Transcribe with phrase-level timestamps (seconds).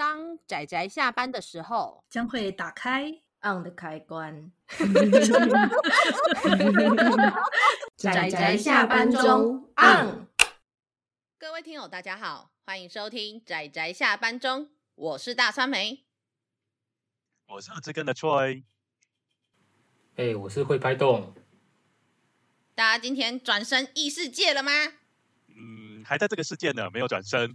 [0.00, 4.50] 当仔仔下班的时候，将会打开 on 的开关。
[7.98, 10.26] 仔仔下班中 on。
[11.38, 16.06] 各位听友，大家好，欢迎收听仔仔下班中，我是大酸梅，
[17.48, 18.62] 我是这根的 Troy，
[20.16, 21.34] 哎我是会拍动。
[22.74, 24.70] 大家今天转身异世界了吗？
[25.48, 27.54] 嗯，还在这个世界呢，没有转身。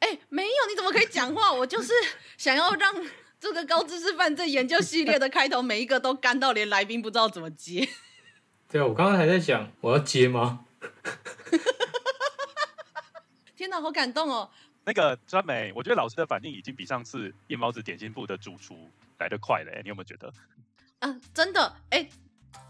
[0.00, 1.52] 哎、欸，没有，你怎么可以讲话？
[1.52, 1.92] 我就是
[2.36, 2.94] 想要让
[3.40, 7.88] 这个高知识犯罪研究系列的开头每一个都干到连来宾不知道怎么接。
[8.68, 10.64] 对啊，我刚刚还在想我要接吗？
[13.56, 14.50] 天哪，好感动哦！
[14.84, 18.88] 那个专美，我觉得老师的反应已经比上次夜猫子点心部的主厨
[19.18, 20.32] 来得快了，你有没有觉得？
[21.00, 22.10] 啊，真的，哎、欸。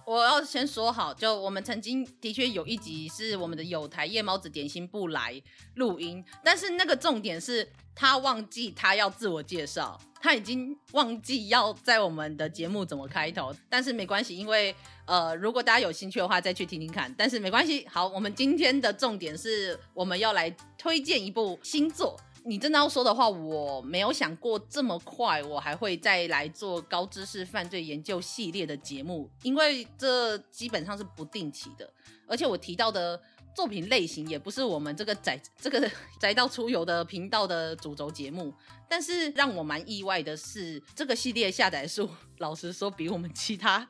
[0.09, 5.39] 我要先说好，就我们曾经的确有一集是我们的友台夜猫子点心部来
[5.75, 14.74] 录音，但是那个重点是他忘记他要自我介绍，他已经忘记要在我们的节目怎么开头，但是没关系，因为
[15.05, 17.87] 呃，如果大家有兴趣的话再去听听看，但是没关系。
[17.87, 22.19] 好，我们今天的重点是我们要来推荐一部新作。
[22.45, 31.93] 你真的要说的话，我没有想过这么快，我还会再来做高知识犯罪研究系列的节目，因为这基本上是不定期的，
[32.27, 33.21] 而且我提到的
[33.55, 38.55] 作品类型也不是我们这个宅这个 宅到出游的频道的主轴节目。
[38.89, 43.87] 但是让我蛮意外的是，这个系列下载数，老实说比我们其他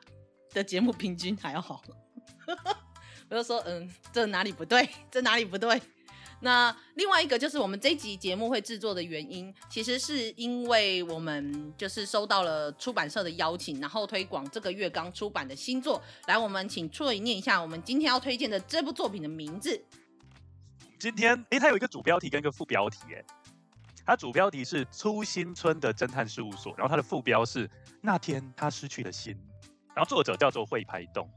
[0.52, 1.80] 的节目平均还要好。
[3.30, 4.88] 我就说，嗯，这哪里不对？
[5.10, 5.80] 这哪里不对？
[6.40, 16.00] 那另外一个就是我们这一集节目会制作的原因，其实是因为我们就是收到了出版社的邀请，然后推广这个月刚出版的新作。
[16.26, 19.82] 来，我们请 Troy 念一下我们今天要推荐的这部作品的名字。
[20.98, 23.24] 今天，哎，它有一个主标题跟一个副标题，哎，
[24.06, 27.68] 它主标题是初心村的侦探事务所，然后它的副标是
[28.00, 29.36] 那天他失去了心，
[29.94, 31.28] 然后作者叫做会拍动。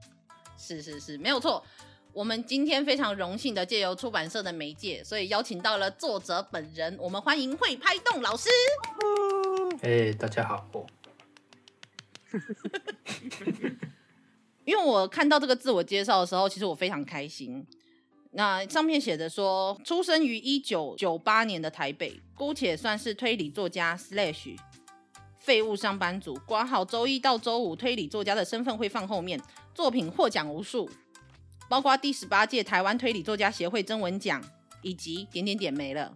[0.58, 1.66] 是是是，没有错。
[2.14, 6.94] 我们今天非常荣幸的借由出版社的媒介，所以邀请到了作者本人。
[7.00, 8.50] 我们欢迎会拍动老师。
[9.82, 10.68] 哎、大家好。
[14.66, 17.66] 因为我看到这个自我介绍的时候，其实我非常开心。
[18.32, 24.58] 那上面写着说，出生于一九九八年的台北，姑且算是推理作家 slash
[25.40, 26.38] 废物上班族。
[26.46, 29.42] 挂号周一到周五推理作家的身份会放后面，
[29.74, 30.90] 作品获奖无数。
[31.72, 34.44] 包括第十八届台湾推理作家协会征文奖，
[34.82, 36.14] 以及点点点没了。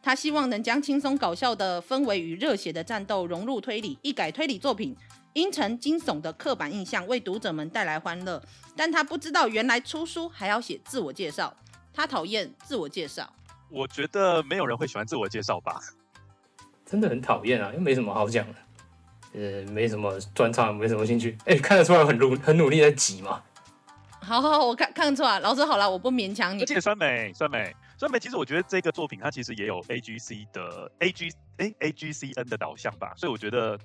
[0.00, 4.96] 他希望能将轻松搞笑的氛围与热血的战斗融入推理，一改推理作品
[5.32, 8.40] 阴沉惊悚的刻板印象，为读者们带来欢乐。
[8.76, 11.52] 但他不知道，原来出书还要写自我介绍。
[11.92, 13.28] 他讨厌自我介绍。
[13.68, 15.80] 我觉得没有人会喜欢自我介绍吧？
[16.88, 18.54] 真的很讨厌啊，又没什么好讲的。
[19.32, 21.36] 呃，没什么专长，没什么兴趣。
[21.46, 23.42] 哎，看得出来很努很努力在挤嘛。
[24.22, 26.62] 好好好，我看看得出来，老师好了，我不勉强你。
[26.62, 31.28] 而且酸梅酸梅酸梅，其实我觉得这个作品它其实也有 A G C 的 A G
[31.58, 33.78] 哎 A G C N 的导向吧，所以我觉得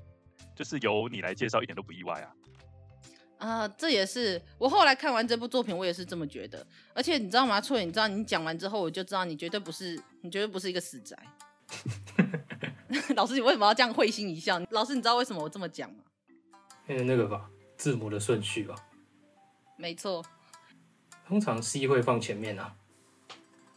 [0.56, 2.28] 就是由你来介绍一点都不意外啊。
[3.38, 6.66] 啊、呃，这也是我后来看完这部作品，我也是这么觉得。
[6.94, 7.60] 而且你知道吗？
[7.60, 11.18] 错，你知道你讲完之后，我就知道你绝对不是，你绝对不是一个死宅。
[13.16, 14.60] 老师，你为什么要这样会心一笑？
[14.72, 16.04] 老师，你知道为什么我这么讲吗？
[16.88, 18.76] 因为那个吧，字母的顺序吧。
[19.82, 20.24] 没错，
[21.26, 22.76] 通常 C 会放前面啊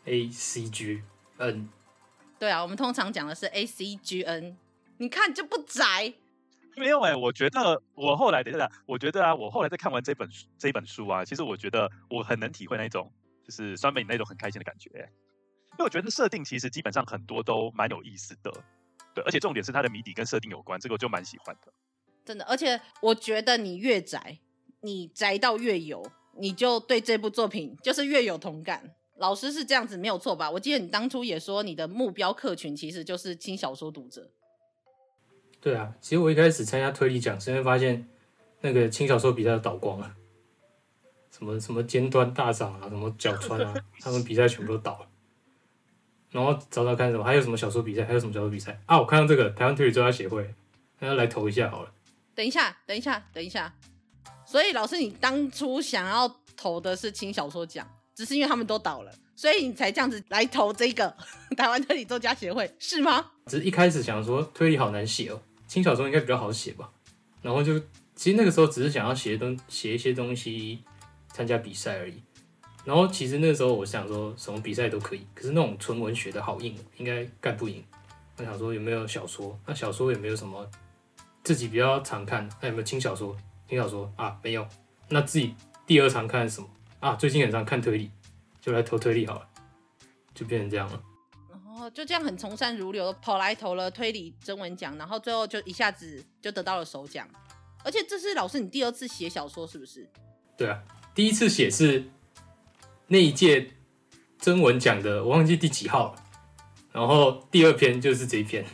[0.05, 1.03] ，A C G
[1.39, 1.71] N。
[2.39, 4.55] 对啊，我们通常讲的是 A C G N。
[4.99, 6.13] 你看就不宅。
[6.77, 13.11] 没有哎、欸，我觉得我后来等一下，我觉得啊，我后来在看完这本书这本书啊，其实我觉得我很能体会那种
[13.43, 15.11] 就是酸梅那种很开心的感觉、欸。
[15.73, 18.53] 因为我觉得设定其实基本上很多都蛮有意思的，
[19.15, 21.73] 对，而且重点是它的谜底跟设定有关，这个我就蛮喜欢的。
[22.27, 24.39] 真的，而且我觉得你越宅。
[24.85, 26.07] 你宅到越有，
[26.37, 28.95] 你就对这部作品就是越有同感。
[29.17, 30.51] 老师是这样子没有错吧？
[30.51, 34.29] 我记得你当初也说你的目标客群其实就是轻小说读者。
[35.59, 38.07] 对啊，其实我一开始参加推理讲，是因为发现
[38.61, 40.15] 那个轻小说比赛倒光了，
[41.31, 45.09] 什么什么尖端大涨啊，什么角川啊，他们比赛全部都倒了。
[46.31, 49.01] 然后找找看什么，还有什么小说比赛，还有什么小说比赛啊？
[49.01, 50.55] 我看到这个台湾推理作家协会，
[50.99, 51.93] 大家来投一下好了。
[52.35, 53.73] 等一下，等一下，等一下。
[54.47, 61.15] 所以老师，你当初想要投的是轻小说奖，只是因为他们都倒了，所以你才这样子来投这个
[61.57, 63.33] 台湾推理作家协会，是吗？
[63.47, 66.91] 只是一开始想说推理好难写哦，轻小说应该比较好写吧。
[67.43, 67.79] 然后就
[68.17, 70.83] 其实那个时候只是想要写东写一些东西
[71.29, 72.23] 参加比赛而已。
[72.85, 77.83] 然后其实那个时候我想说什么比赛都可以，可是那种纯文学的好硬，应该干不赢。
[78.37, 79.59] 我想说有没有小说？
[79.67, 80.69] 那小说有没有什么
[81.43, 82.49] 自己比较常看？
[82.61, 83.37] 那有没有轻小说？
[83.69, 84.67] 轻小说啊，没有。
[85.09, 85.55] 那自己
[85.87, 86.69] 第二场看什么
[87.01, 87.15] 啊？
[87.15, 88.11] 最近很常看推理，
[88.61, 89.49] 就来投推理好了，
[90.35, 91.03] 就变成这样了。
[91.51, 97.29] 然后就这样很从善如流，跑来投了推理征文奖，然后最后就一下子就得到了首奖。
[97.85, 100.09] 而且这是老师你第二次写小说是不是？
[100.57, 100.83] 对啊，
[101.15, 102.05] 第一次写是
[103.09, 103.73] 那一届
[104.39, 106.25] 征文奖的，我忘记第几号了。
[106.93, 108.65] 然后第二篇就是这一篇。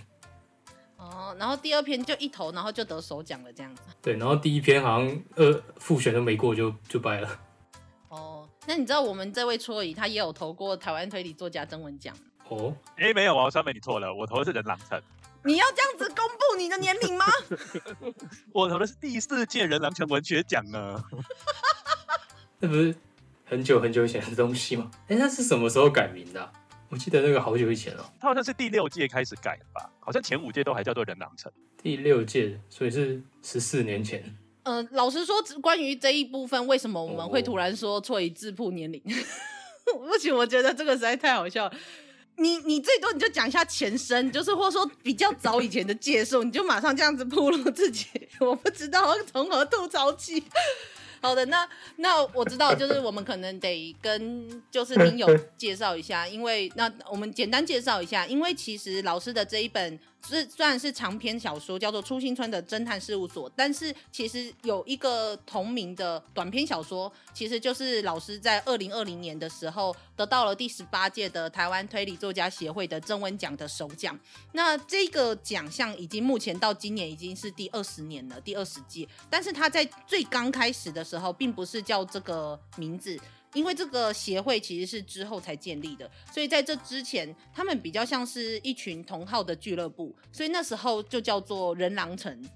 [1.41, 3.83] 哦，然后第二篇就一投，然后就得首奖了，这样子。
[4.03, 7.41] 对，然后第一篇好像呃复选都没过就就掰了。
[8.09, 12.15] 哦，那你知道我们这位戳乙他也有投过台湾推理作家征文奖？
[12.49, 15.01] 哦，哎，没有啊，川美你错了，我投的是人狼城。
[15.43, 17.25] 你要这样子公布你的年龄吗？
[18.53, 21.03] 我投的是第四届人狼城文学奖呢。
[22.61, 22.95] 那不是
[23.47, 24.91] 很久很久以前的东西吗？
[25.09, 26.53] 哎，那是什么时候改名的啊？
[26.91, 28.13] 我记得那个好久以前了。
[28.21, 29.89] 他好像是第六届开始改的吧？
[30.01, 31.51] 好像前五届都还叫做人狼城。
[31.81, 34.23] 第六届，所以是十四年前。
[34.65, 39.01] 呃，老实说，关于这一部分，为什么我们会突然说错以自曝年龄？
[39.87, 41.75] 不行，我觉得这个实在太好笑了。
[42.37, 48.07] 你你最多你就讲一下前身，就是或者说比较早以前的介绍，你就马上这样子暴露自己，
[48.41, 50.43] 我不知道从何吐槽起。
[51.21, 59.99] 好的，那那我知道，就是我们可能得跟就是听友介绍一下，因为那我们简单介绍一下，因为其实老师的这一本。
[60.29, 74.19] 是虽然是长篇小说，叫做《初心村的侦探事务所》，但是其实有一个同名的短篇小说，其实就是老师在二零二零年的时候得到了第十八届的台湾推理作家协会的征文奖的首奖。
[74.53, 79.09] 那这个奖项已经目前到今年已经是第二十年了，第二十届。
[79.29, 83.19] 但是他在最刚开始的时候，并不是叫这个名字。
[83.55, 92.49] 因为这个协会其实是之后才建立的，所以在这之前，他们比较像是一群同好的俱乐部，所以那时候就叫做人狼城，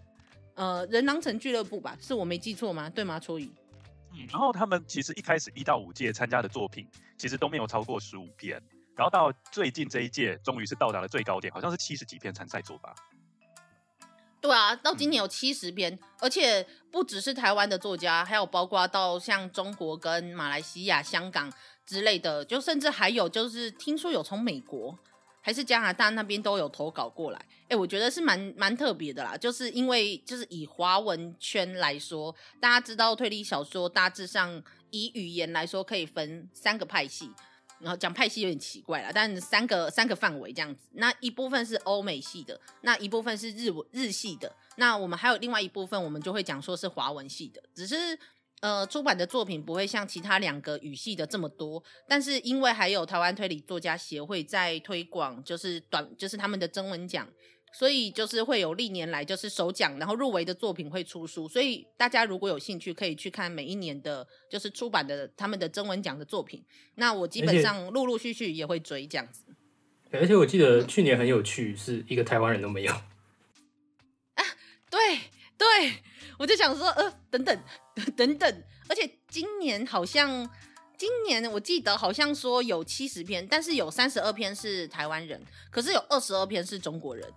[0.55, 2.88] 呃，人狼城俱乐部吧，是我没记错吗？
[2.88, 3.19] 对吗？
[3.19, 3.50] 戳乙？
[4.12, 6.87] 嗯，然后他们其实一开始一到五届参加的作品，
[7.19, 8.62] 其实都没有超过十五篇，
[8.94, 12.94] 然后到最近这一届，终于是到达了最高点，好像是七十几篇参赛作吧。
[14.44, 21.50] 对啊，到今年有七十篇，而且不只是台湾的作家，还有包括到像中国跟马来西亚、香港
[21.87, 24.99] 之类的，就甚至还有就是听说有从美国
[25.41, 27.43] 还是加拿大那边都有投稿过来。
[27.70, 37.31] 哎，我觉得是蛮蛮特别的啦，就是因为就是以华文圈来说，大家知道推理小说大致上以语言来说可以分三个派系。
[37.85, 48.19] 然后讲派系有点奇怪了，但三个三个范围这样子，那一部分是欧美系的，那一部分是日文日系的，那我们还有另外一部分，我们就会讲说是华文系的，只是
[48.61, 57.29] 呃出版的作品不会像其他两个语系的这么多，但是因为还有台湾推理作家协会在推广，就是短就是他们的征文奖。
[57.76, 66.65] 所以就是会有历年来就是首奖，然后入围的作品会出书，所以大家如果有兴趣，可以去看每一年的，就是出版的他们的征文奖的作品。
[66.94, 69.43] 那我基本上陆陆续续也会追这样子。
[70.12, 72.93] 而且我记得去年很有趣，是一个台湾人都没有。
[74.35, 74.44] 啊，
[74.88, 75.19] 对
[75.59, 75.67] 对，
[76.38, 77.61] 我就想说，呃，等等
[78.17, 80.49] 等等，而且今年好像。
[80.97, 87.35] 今年我记得好像说有七十篇，但是有三十二篇是台湾人，可是有二十二篇是中国人，就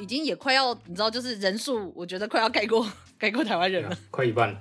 [0.00, 4.58] 已经也快要你知道，就是人数，我觉得快要盖过 盖过台湾人了，快一半了，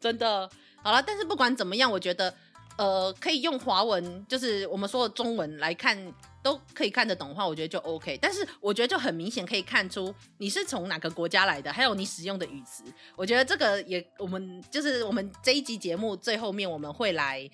[0.00, 0.50] 真的。
[0.82, 2.34] 好了，但是不管怎么样，我觉得
[2.78, 6.12] 呃，可以用华文，就是我们说的中文来看。
[6.42, 8.18] 都可以看得懂的话，我觉得就 OK。
[8.22, 12.82] 但是我觉得就很明显可以看出你是从哪个国家来的，还有你使用的语词。
[13.14, 17.46] 我觉得这个也，我们就是我们这一集节目最后面我们会来，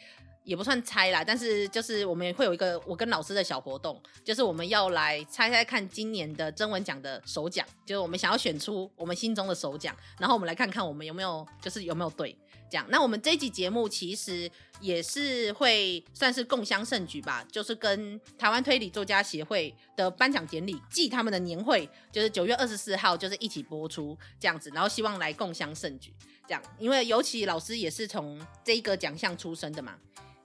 [0.47, 12.35] 也不算猜啦，但是就是我们会有一个我跟老师的小活动，就是我们要来猜猜看今年的征文奖的首奖，就是我们想要选出我们心中的首奖，然后我们来看看我们有没有就是有没有对。
[12.69, 14.51] 这样，那我们这一集节目其实
[14.81, 26.13] 也是会算是共襄盛举吧，就是跟台湾推理作家协会的颁奖典礼暨他们的年会，就是九月二十四号，就是一起播出这样子，然后希望来共襄盛举。
[26.49, 29.95] 这样，因为尤其老师也是从这一个奖项出身的嘛，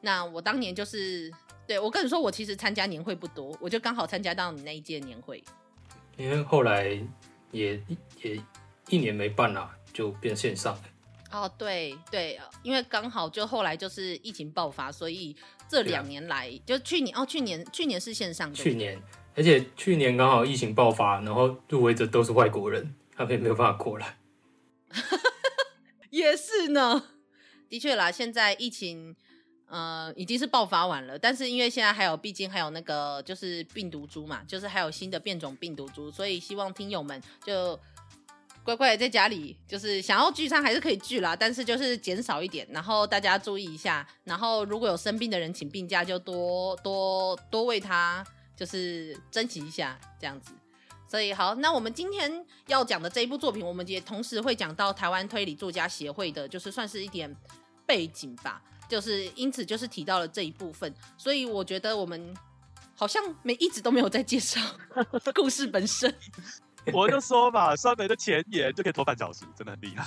[0.01, 1.31] 那我当年就是
[1.67, 5.43] 对我跟你说，我其实参加年会不多，我就刚好参加到你那一届年会，
[6.17, 7.00] 因为后来
[7.51, 7.81] 也
[8.22, 8.41] 也
[8.89, 10.77] 一年没办了，就变线上。
[11.31, 15.34] 哦，对对，因为刚好就后来就是疫情爆发，所以
[15.70, 18.55] 这两年来、啊、就去年哦，去年去年是线上的。
[18.55, 19.01] 去年，
[19.34, 24.17] 而且去年刚好疫情爆发，然后入围者都是外国人，他们也没有办法过来。
[26.10, 27.01] 也是呢，
[27.70, 29.15] 的确啦，现在疫情，
[29.72, 37.80] 呃，已经是爆发完了，但是因为现在还有，毕竟还有那个就是病毒株嘛，就是还有新的变种病毒株，所以希望听友们就
[38.66, 48.22] 乖乖在家里，就是想要聚餐还是可以聚啦，但是就是减少一点，然后大家注意一下，然后如果有生病的人请病假，就多多多为他
[48.58, 50.51] 就是珍惜一下这样子。
[51.08, 57.34] 所以好，那我们今天要讲的这一部作品，我们也同时会讲到台湾推理作家协会的，就是算是一点
[57.86, 58.62] 背景吧。
[58.92, 62.36] 就是因此，就是提到了这一部分，所以我觉得我们
[62.94, 64.60] 好像没一直都没有在介绍
[65.34, 66.14] 故事本身。
[66.92, 70.06] 我就说嘛，酸梅的前言就可以拖半小时，真的很厉害。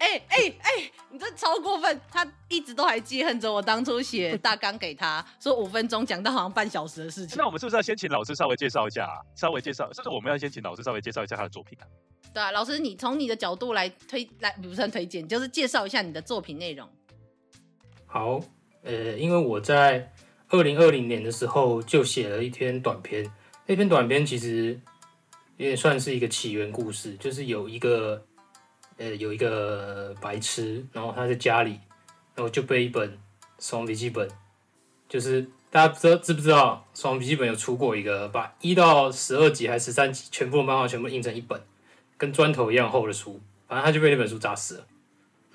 [0.00, 1.98] 哎哎哎，你这超过分！
[2.10, 7.38] 他一直都还记恨着我当初写大纲给他说五分钟讲到好像半小时的事情。
[7.38, 9.08] 那我们是不是要先请老师稍微介绍一下？
[9.34, 11.88] 稍微介绍，是不是我们要先请老师稍微介绍一下他的作品啊？
[12.34, 16.86] 对啊，老师，你从你的角度来推来，不算推荐，就是介绍一下你的作品内容。
[18.14, 18.40] 好，
[18.84, 20.12] 呃，因为我在
[20.48, 23.28] 二零二零年的时候就写了一篇短篇，
[23.66, 24.78] 那篇短篇其实
[25.56, 28.24] 也算是一个起源故事，就是有一个，
[28.98, 31.80] 呃，有一个白痴，然后他在家里，
[32.36, 33.10] 然后就被一本
[33.58, 34.28] 《死亡笔记本》，
[35.08, 41.60] 就是大家不知道知不知道，《死亡笔记本》有出过一个把一到十二集还是十三集全部漫画全部印成一本，
[42.16, 44.86] 跟砖头一样厚的书，反正他就被那本书砸死了。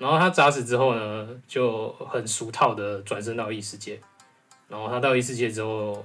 [0.00, 4.00] 然后他砸死之后呢，就很俗套的转生到异世界。
[4.66, 6.02] 然后他到异世界之后，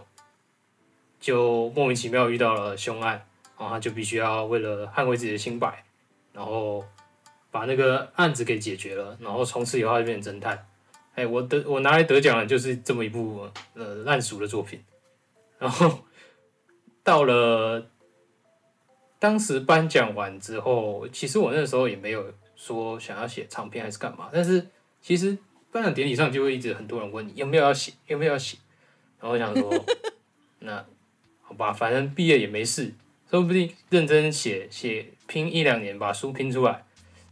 [1.18, 3.26] 就莫名其妙遇到了凶案，
[3.58, 5.86] 然后他就必须要为了捍卫自己的清白，
[6.34, 6.84] 然后
[7.50, 9.18] 把那个案子给解决了。
[9.22, 10.68] 然后从此以后他就变成侦探。
[11.14, 14.84] 哎，我得我拿来得奖的就是这么一部呃烂俗的作品。
[15.58, 16.00] 然后
[17.02, 17.88] 到了
[19.20, 22.26] 当时颁奖完之后，其实我那时候也没有。
[22.56, 24.30] 说想要写长篇还是干嘛？
[24.32, 24.68] 但是
[25.02, 25.38] 其实
[25.72, 28.58] 颁奖典礼上就会一直很多人问你有没有要写，有没有要写。
[29.20, 29.86] 然后我想说，
[30.60, 30.86] 那
[31.42, 32.94] 好吧，反正毕业也没事，
[33.30, 36.84] 说不定认真写写拼一两年把书拼出来，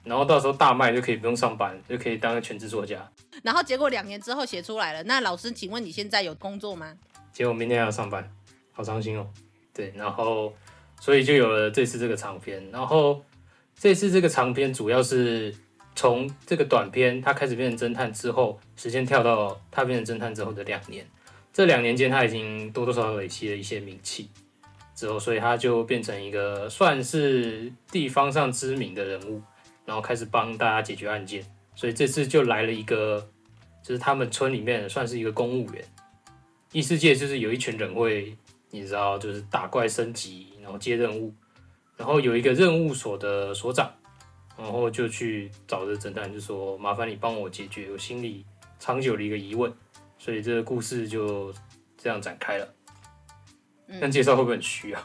[0.04, 3.10] 然后到时候大卖就可以不用上班，就可以当个全职作家。
[3.44, 6.96] 然后结果两年之后写出来了，那老师，请问你现在有工作吗？
[7.32, 8.30] 结果明天要上班，
[8.72, 9.28] 好伤心哦。
[9.74, 10.54] 对，然后
[11.00, 13.24] 所以就有了这次这个长篇，然后。
[13.80, 15.54] 这次这个长篇主要是
[15.96, 21.06] 从这个短篇他开始变成侦探之后，时间跳到他变成侦探之后的两年。
[21.52, 24.30] 这两年间他已经多多少少累积了一些名气，
[24.96, 29.42] 之后所以他就变成一个算是地方上知名的人物，
[29.86, 31.46] 然后开始帮大家解决案件。
[31.76, 33.28] 所以这次就来了一个，
[33.84, 35.84] 就是他们村里面算是一个公务员。
[36.72, 38.36] 异世界就是有一群人会，
[38.72, 41.32] 你知道，就是打怪升级，然后接任务。
[41.98, 43.92] 然后有一个任务所的所长，
[44.58, 48.46] 然后就去找这侦探，就说：“麻烦你帮我解决我心里
[48.80, 49.72] 长久的一个疑问。”
[50.18, 51.54] 所以这个故事就
[51.98, 52.68] 这样展开了。
[54.02, 55.04] 但介绍会不会很虚啊？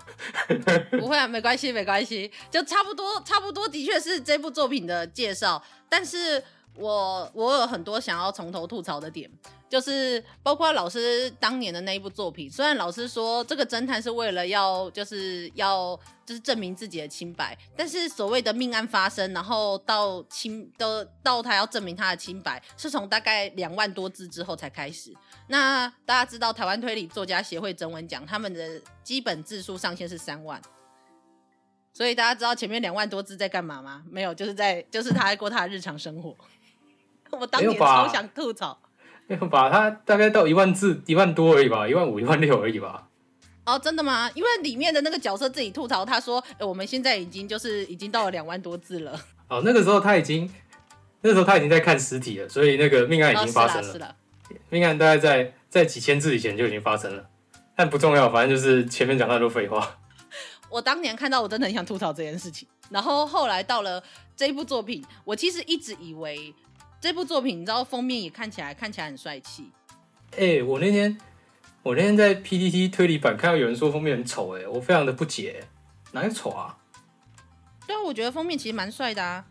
[0.92, 5.62] 不会啊，没关系，没关系，就差不多，差不多的确是这部作品的介绍。
[5.88, 6.42] 但是
[6.74, 9.30] 我我有很多想要从头吐槽的点。
[9.68, 25.14] 就是包括老师当年的那一部作品，虽然老师说这个侦探是为了要就是要就是证明自己的清白，但是所谓的命案发生，然后到清都到他要证明他的清白，是从大概两万多字之后才开始。
[25.48, 30.60] 那大家知道台湾推理作家协会征文奖，他们的基本字数上限是三万，
[31.92, 34.02] 所以大家知道前面两万多字在干嘛吗？
[34.10, 36.34] 没有，就是在就是他在过他的日常生活。
[37.38, 38.78] 我当年超想吐槽。
[39.50, 43.04] 把它大概到一万字，一万多而已吧，一万五、一万六而已吧。
[43.66, 44.30] 哦，真的吗？
[44.34, 49.20] 因为里面的那个角色自己吐槽，他说：“欸、我们现在已经就是已经到了两万多字了。
[49.48, 50.50] ”哦，那个时候他已经，
[51.20, 53.88] 那时候他已经在看尸体了，所以那个命案已经发生了。
[53.88, 54.16] 哦、是了，
[54.48, 57.26] 是了，命案大概在在几千字以前就已经发生了，
[57.76, 59.98] 但不重要，反正就是前面讲太多废话。
[60.70, 62.66] 我当年看到，我真的很想吐槽这件事情。
[62.88, 64.02] 然后后来到了
[64.34, 66.54] 这一部作品，我其实一直以为。
[67.00, 69.70] 这部作品，你知道封面也看起来看起来很帅气。
[70.32, 71.16] 哎、欸，我那天
[71.82, 75.64] 我那天在 PTT 推理版看到有人说封面很丑，哎，我非常的不解，
[76.12, 76.76] 哪里丑啊？
[77.86, 79.44] 对啊，我觉得封面其实蛮帅的啊。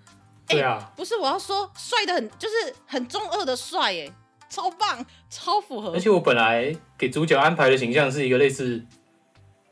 [0.45, 4.11] 对啊，不是我要说帅的很，就是很中二的帅，哎，
[4.49, 5.93] 超棒，超符合。
[5.93, 8.85] 而且我本来给主角安排的形象是一个类似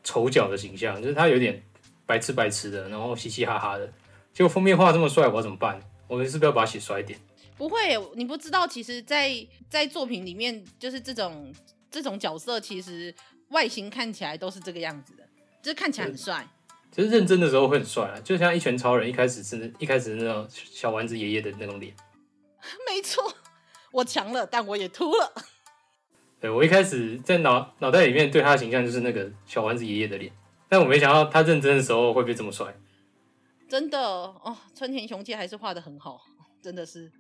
[0.04, 1.62] 丑角的形象，就是他有点
[2.06, 3.86] 白痴白痴的，然后嘻嘻哈哈的。
[4.34, 5.80] 结果封面画这么帅，我要怎么办？
[6.08, 7.18] 我们是不是要把他写帅一点？
[7.58, 11.54] 不会，你不知道，其实在，在在作品里面，就是这种
[11.90, 13.14] 这种角色，其实
[13.50, 15.24] 外形看起来都是这个样子的，
[15.62, 16.48] 就是看起来很帅。
[16.92, 21.94] 其实认真的时候会很帅啊，就像一拳超人一开始是一开始那种小丸子爷爷的那种脸。
[22.88, 23.34] 没错，
[23.92, 25.34] 我强了，但我也秃了。
[26.40, 30.32] 对，我一开始在脑脑袋里面对他的形象就是那个小丸子爷爷的脸，
[30.68, 32.76] 但我没想到他认真的时候会变这么帅。
[33.68, 36.22] 真的哦，村田雄介还是画的很好，
[36.62, 37.12] 真的是。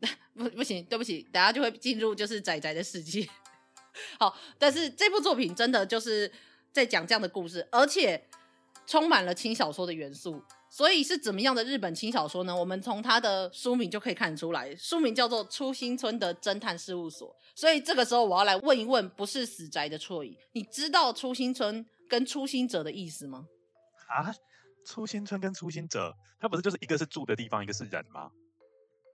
[0.34, 3.28] 不不行，对不起，等下就会进入就是宅宅的世界。
[4.18, 6.30] 好，但是这部作品真的就是
[6.72, 8.28] 在讲这样的故事，而且
[8.86, 10.42] 充满了轻小说的元素。
[10.72, 12.54] 所以是怎么样的日本轻小说呢？
[12.54, 17.28] 我们从它的书名就可以看出来，书名叫做《初心村的侦探事务所》。
[17.56, 23.46] 所以这个时候我要来问一问，不是死宅的错意，你知道初心村跟初心者的意思吗？
[24.06, 24.32] 啊，
[24.86, 28.30] 初心村跟初心者，它不是就是一个是住的地方，一个是人吗？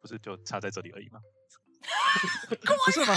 [0.07, 1.21] 不是就差在这里而已吗？
[2.85, 3.15] 不是吗？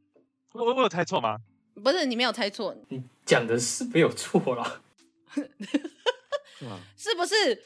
[0.54, 1.36] 我我有猜错吗？
[1.82, 4.82] 不是，你没有猜错，你讲的是没有错啦。
[6.96, 7.62] 是不是？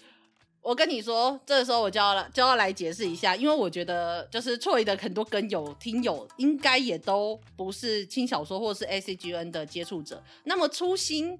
[0.63, 10.23] 我跟你说，这个时候我就要来就要来解释一下，因为我觉得就是错的很多跟友听友应该也都不是轻小说或是 ACGN 的接触者。
[10.45, 11.39] 那么“初心”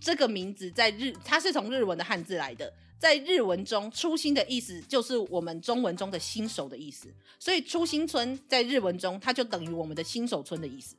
[0.00, 2.72] 这个名字在日，它是从日文的汉字来的，
[3.04, 10.96] 在日文中，“初心”的意思就是我们中文中的新手的意思，所以“初心村”在日文中，它就等于我们的新手村的意思。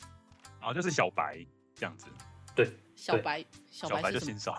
[0.61, 1.43] 哦，就是小白
[1.73, 2.05] 这样子。
[2.55, 4.53] 对，小白，小白，小白就新手。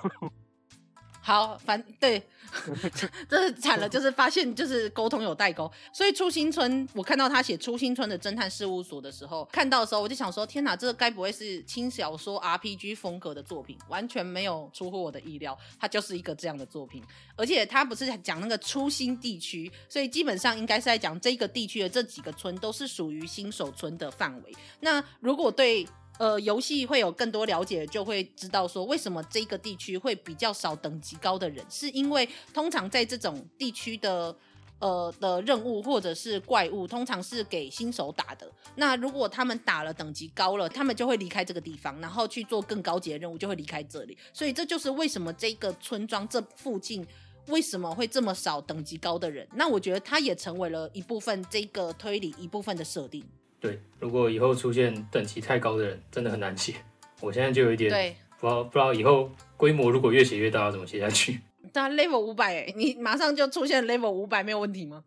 [1.27, 2.23] 好，反对，
[3.29, 13.77] 这是惨了，就是发现就是沟通有代沟，所以初心村，我看到他写初心村的侦探事务所的时候，看到的时候我就想说，天哪，这个该不会是轻小说 RPG 风格的作品？
[13.89, 17.03] 完全没有出乎我的意料，它就是一个这样的作品，
[17.35, 24.55] 而且它不是讲那个初心地区，所以基本上应该是在讲这个地区的这几个村都是属于新手村的范围。
[24.79, 25.85] 那如果对。
[26.19, 34.35] 呃，游戏会有更多了解，就会知道说为什么这个地区会比较少等级高的人，是因为通常在这种地区的
[34.79, 38.51] 呃的任务或者是怪物，通常是给新手打的。
[38.77, 44.17] 那如果他们打了等级高了，他们就会离开这个地方，然后去做更高级的任务，就会离开这里。
[44.33, 47.07] 所以这就是为什么这个村庄这附近
[47.49, 49.47] 为什么会这么少等级高的人。
[49.53, 53.23] 那我觉得它也成为了一部分这个推理一部分的设定。
[53.61, 56.75] 对，如果以后出现等级太高的人，真的很难写。
[57.21, 61.41] 我现在就有一点，对，不知道不知道以后规模如果越写越大，要怎么写下去？
[61.73, 65.05] 那 level 五百，哎，你马上就出现 level 五百，没有问题吗？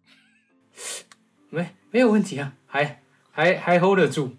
[1.49, 4.35] 没，没有问题啊，还还还 hold 得住。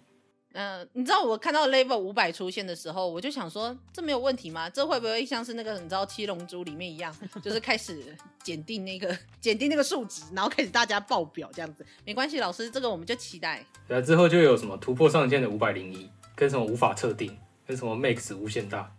[0.61, 4.69] 嗯、呃，你知道我看到 level 五百出现的时候，我就想说，这没有问题吗？
[4.69, 11.85] 这会不会像是那个你知道七龙珠里面一样，就是开始检定那个检定那个数值，然后开始大家报表这样子？
[12.05, 13.65] 没关系，老师，这个我们就期待。
[13.89, 17.35] 对啊，之后就有什么突破上限的五百零一，跟什么无法测定，
[17.67, 18.95] 跟什么 max 无限大，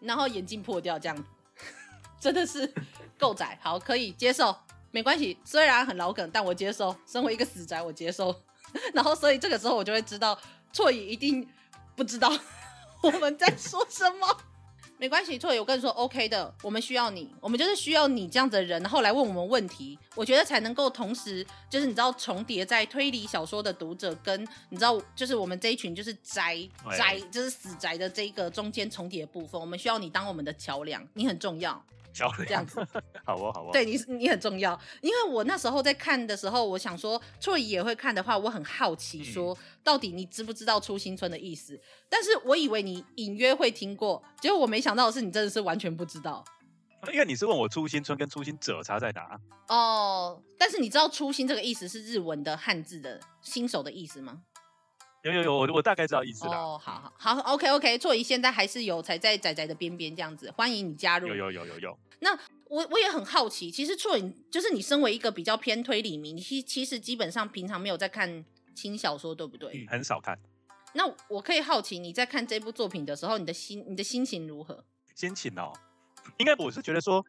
[0.00, 1.24] 然后眼镜破掉这样子，
[2.18, 2.72] 真的是
[3.18, 4.56] 够窄，好，可以接受，
[4.90, 5.36] 没关系。
[5.44, 6.96] 虽然很老梗，但我接受。
[7.06, 8.34] 身为一个死宅，我接受。
[8.92, 10.38] 然后，所以这个时候我就会知道。
[10.72, 11.48] 错也一定
[11.94, 12.30] 不知道
[13.02, 14.26] 我们在说什么，
[14.98, 26.56] 没关系，错也，我跟你说，OK 的，我们需要你，我们就是需要你这样子的人，然后来问我们问题，我觉得才能够同时，就是你知道重叠在推理小说的读者跟你知道，就是我们这一群就是宅
[26.96, 31.84] 宅，就是死宅的这一个中间重叠的部分，我们需要你当我们的桥梁，你很重要。
[32.46, 32.80] 这样子，
[33.24, 33.70] 好哦，好哦。
[33.72, 41.78] 对你，你很重要，因为我那时候在看的时候，我想说，错乙也会看的话，我很好奇，说到底你知不知道初心村的意思？
[42.08, 46.44] 但是我以为你隐约会听过，结果我没想到的是，你真的是完全不知道。
[47.12, 49.38] 因为你是问我初心村跟初心者差在哪？
[49.68, 54.42] 哦，但是你知道初心这个意思是日文的汉字的新手的意思吗？
[55.22, 56.52] 有有有，我我大概知道意思了。
[56.52, 61.28] 哦，好好好，OK OK，错椅现在还是有才在仔仔的边边这样子，欢迎你加入。
[61.28, 61.98] 有有有有有。
[62.20, 69.70] 那我我也很好奇，其实错乙就是你身为一个比较偏推理迷，你其其实基本上平常没有在看轻小说，对不对？
[69.72, 70.38] 嗯，很少看。
[70.94, 74.84] 那我可以好奇你在看这部作品的时候，你的心你的心情如何？
[75.14, 75.72] 心情哦，
[76.38, 77.24] 应该我是觉得说，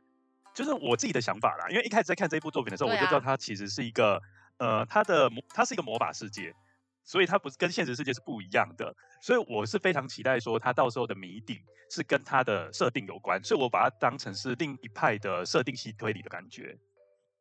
[0.54, 1.69] 就是我自己的想法啦。
[1.69, 4.21] 因为一开始在看这部作品的时候，啊、我就知道它其实是一个
[4.58, 6.54] 呃，它的魔，它是一个魔法世界。
[7.08, 16.78] 所以它不是跟现实世界是不一样的，所以我是非常期待说它到时候的谜底是跟它的设定有关，所以我把它当成是另一派的设定系推理的感觉，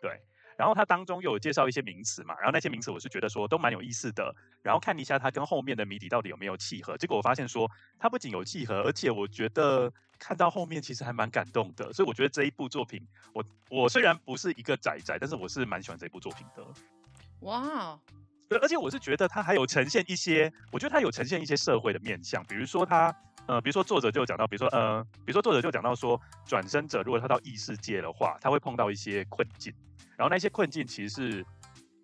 [0.00, 0.22] 对。
[0.57, 6.96] 然后它当中又有介绍一些名词嘛，然后那些名词我是觉得说都蛮有意思的，然后看一下它跟后面的谜底到底有没有契合。
[6.96, 16.64] 结果我发现说它不仅有契合，而且我觉得看到后面其实还蛮感动的，所以我觉得这一部作品，我我虽然不是一个宅宅，但是我是蛮喜欢这部作品的。
[17.40, 18.00] 哇。
[18.48, 23.14] 对，而且我是觉得它还有呈现一些，我觉得它有呈现一些社会的面向，比如说它，
[23.46, 29.72] 呃，比如说作者就讲到，比如说，呃，比如说作者就讲到说，转生者如果他到异世界的话，他会碰到一些困境，
[30.16, 31.46] 然后那些困境其实是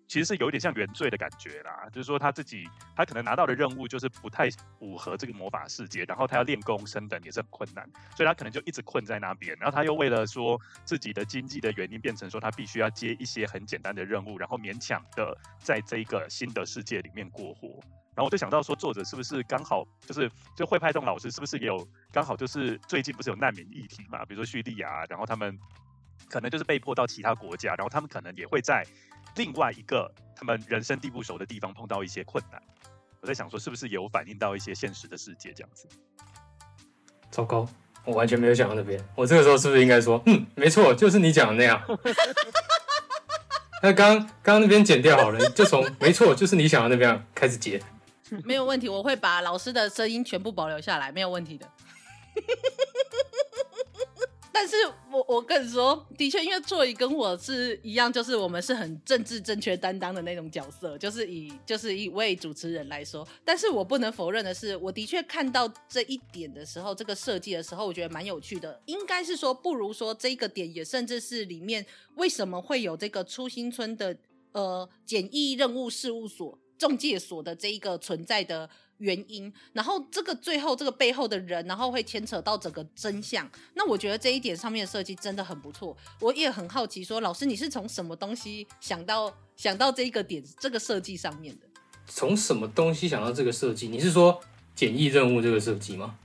[0.07, 17.79] 其实是有一点像原罪的感觉啦，就是说他自己他可能拿到的任务就是不太符合这个魔法世界，然后他要练功升等也是很困难，所以他可能就一直困在那边，然后他又为了说自己的经济的原因，变成说他必须要接一些很简单的任务，然后勉强的在这一个新的世界里面过活。
[18.15, 24.23] 然后我就想到说，作者是不是刚好就是就会派这种老师，是不是也有刚好就是最近不是有难民议题嘛？
[24.23, 25.57] 比如说叙利亚，然后他们
[26.29, 28.85] 可能就是被迫到其他国家，然后他们可能也会在
[29.35, 32.61] 另外一个他们人生地不熟的地方碰到一些困难。
[33.21, 35.87] 我在想说，是不是有反映到一些现实的世界这样子？
[37.31, 37.67] 糟糕，
[38.05, 38.99] 我完全没有想到那边。
[39.15, 41.81] 我这个时候是不是应该说，嗯，没错，就是你讲的那样。
[43.81, 47.81] 那刚刚刚那边剪掉好了，就从没错，就是你想的那边开始接。
[48.43, 51.69] 没有问题，我会把老师的声音全部保留下来，没有问题的。
[54.63, 54.77] 但是
[55.11, 63.27] 我我跟你说，的确，因为座椅跟我是一样，就是我们是很政治正确担当的那种角色，就是以就是一位主持人来说。
[63.43, 68.81] 但是我不能否认的是，我的确看到这一点的时候，这个设计的时候，我觉得蛮有趣的。
[68.85, 74.15] 应该是说，不如说这个点也甚至是里面为什么会有这个初心村的
[74.53, 76.57] 呃简易任务事务所。
[76.75, 78.69] 中介所的这一个存在的
[79.03, 83.49] 原因，然后这个最后这个背后的人，然后会牵扯到整个真相。
[83.73, 85.95] 那我觉得这一点上面的设计真的很不错。
[86.21, 91.67] 我也很好奇说，老师你是从什么东西想到想到这一个点这个设计上面的？
[92.07, 93.89] 从什么东西想到这个设计？
[93.89, 94.39] 你是说
[94.73, 96.17] 简易任务这个设计吗？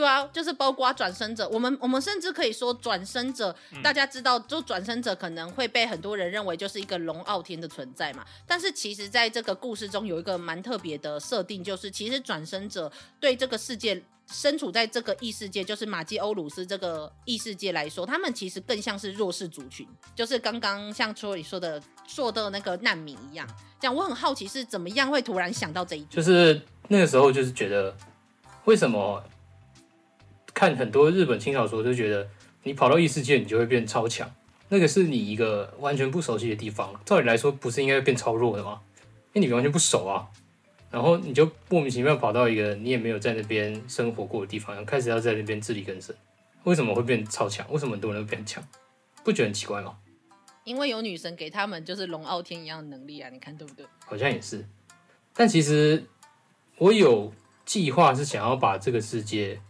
[0.00, 8.24] 对啊，就是包括转生者，我们我们甚至可以说转生者，大家知道，就转生者可能会被很多人认为就是一个龙傲天的存在嘛。
[8.46, 19.86] 但是其实在这个故事中有一个蛮特别的设定，就是其实转生者对这个世界身处在这个异世界，就是马基欧鲁斯这个异世界来说，他们其实更像是弱势族群，
[20.16, 23.46] 就是刚刚像初里说的说的那个难民一样。
[23.78, 26.58] 这样我很好奇是怎么样会突然想到这一点，就是
[26.88, 27.94] 那个时候就是觉得
[28.64, 29.22] 为什么。
[30.54, 32.28] 看很多日本轻小说，就觉得
[32.62, 34.30] 你跑到异世界，你就会变超强。
[34.68, 38.80] 那个是你一个完全不熟悉的地方，照理来说不是应该变超弱的吗？
[39.32, 40.28] 因为你完全不熟啊，
[40.90, 46.14] 然后你就莫名其妙跑到一个你也没有在那边生活过的地方，然后开始要在那边自力更生。
[46.64, 47.66] 为什么会变超强？
[47.72, 48.62] 为什么很多人会变强？
[49.24, 49.96] 不觉得很奇怪吗？
[50.62, 53.84] 因为有女神给他们就是龙傲天一样的能力啊，你看对不对？
[54.04, 54.64] 好像也是。
[55.34, 56.04] 但其实
[56.76, 57.32] 我有
[57.64, 59.60] 计划是想要把这个世界。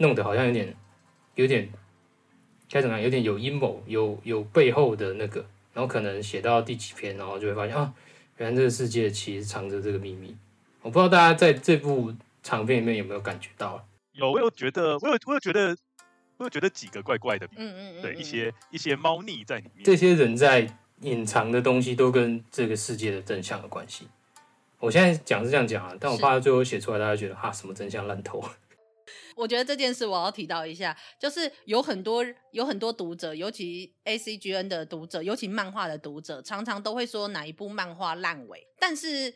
[0.00, 0.74] 弄得好像有点，
[1.34, 1.68] 有点
[2.70, 3.02] 该怎么样？
[3.04, 7.92] 有点有阴谋，有有背后的那个，然后可能写到第几篇，然后就会发现啊，
[8.38, 10.34] 原来这个世界其实藏着这个秘密。
[10.80, 13.86] 我不知道大家在这部长片里面有没有感觉到？
[14.12, 15.76] 有，我有觉得，我有，我有觉得，
[16.38, 19.84] 我有觉得几个怪怪的，嗯嗯嗯，对，一些一些猫腻在里面。
[19.84, 20.66] 这些人在
[21.02, 24.08] 隐藏的东西都跟这个世界的真相有关系。
[24.78, 28.42] 我现在讲是这样讲啊，但我怕最后写出来，大家觉得哈，什么真相烂透。
[29.36, 38.66] 我觉得这件事我要提到一下，就是有很多有很多读者，尤其 ACGN 的读者，尤其漫画的读者，常常都会说哪一部漫画烂尾。
[38.78, 39.32] 但是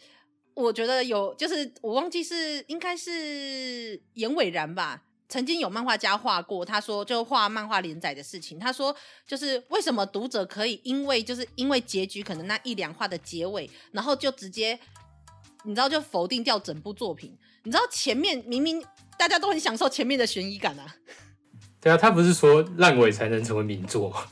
[0.54, 8.94] 我觉得有，就是我忘记是应该是严伟然吧，曾经有漫画家画过，他说就画漫画连载的事情，他说
[9.26, 14.78] 就是为什么读者可以因为就是因为结局可能那一两话的结尾，然后就直接
[15.64, 18.84] 你知道就否定掉整部作品，你知道前面明明。
[19.18, 20.96] 大家都很享受前面的悬疑感啊！
[21.80, 24.26] 对啊，他不是说烂尾才能成为名作吗？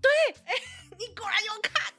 [0.00, 0.10] 对，
[0.44, 0.62] 哎、欸，
[0.98, 1.92] 你果然有看。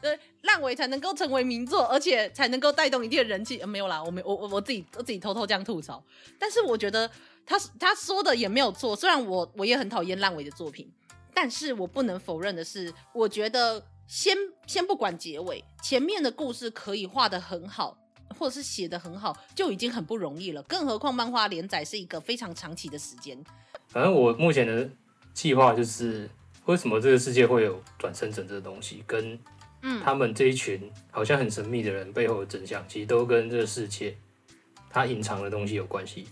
[0.00, 3.58] 对， 烂尾才能够成为名作，而且才能够带动一定的人气。
[3.60, 6.04] 呃，没有啦，我没我我我自己我自己偷偷这样吐槽。
[6.38, 7.10] 但是我觉得
[7.46, 8.94] 他他说的也没有错。
[8.94, 10.92] 虽然我我也很讨厌烂尾的作品，
[11.32, 17.96] 但是我不能否认的是，我觉得先先不管结尾，前面的故事可以画的很好。
[18.32, 23.38] 或者是写的很好，就已经很不容易了，更何况漫画连载是一个非常长期的时间。
[23.88, 24.88] 反正我目前的
[25.34, 26.28] 计划就是，
[26.66, 29.38] 为什么这个世界会有转生者这个东西，跟
[30.02, 34.16] 他们这一群好像很神秘的人背后的真相，其实都跟这个世界
[34.88, 36.26] 它隐藏的东西有关系。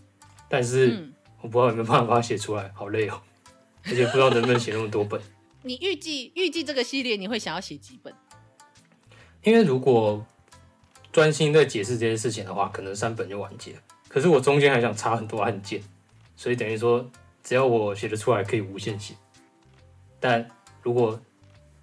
[0.49, 3.21] 但是我不知道有没有办法写出来，好累哦，
[3.85, 5.21] 而且不知道能不能写那么多本。
[5.63, 8.15] 你预计预计这个系列你会想要写几本？
[9.43, 10.25] 因为如果
[11.12, 13.75] 专心在解释这件事情的话，可能三本就完结。
[14.09, 15.83] 可是我中间还想插很多案件，
[16.37, 17.09] 所以等于说，
[17.42, 19.14] 只要我写得出来，可以无限写。
[20.18, 20.49] 但
[20.83, 21.20] 如果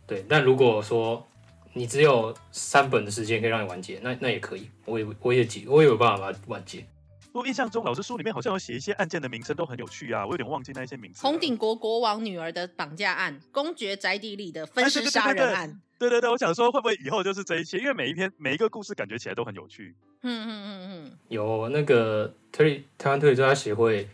[0.05, 1.25] 对，但如果说
[1.73, 6.85] 你只有三本的时间可以让你完结，那那也可以，我也我也解，我也有办法把它完结。
[7.33, 11.21] 我印象中老师书里面好像有写一些案件的名称都很有趣啊，我有点忘记那一些名字。
[11.21, 15.81] 红顶国国王女儿的绑架案，公爵宅邸里的分尸杀人案。
[15.97, 17.79] 对对对，我想说会不会以后就是这一些？
[17.79, 19.95] 因为每一篇每一个故事感觉起来都很有趣。
[20.21, 21.17] 嗯嗯嗯嗯。
[21.29, 24.07] 有那个推理台湾推理作家协会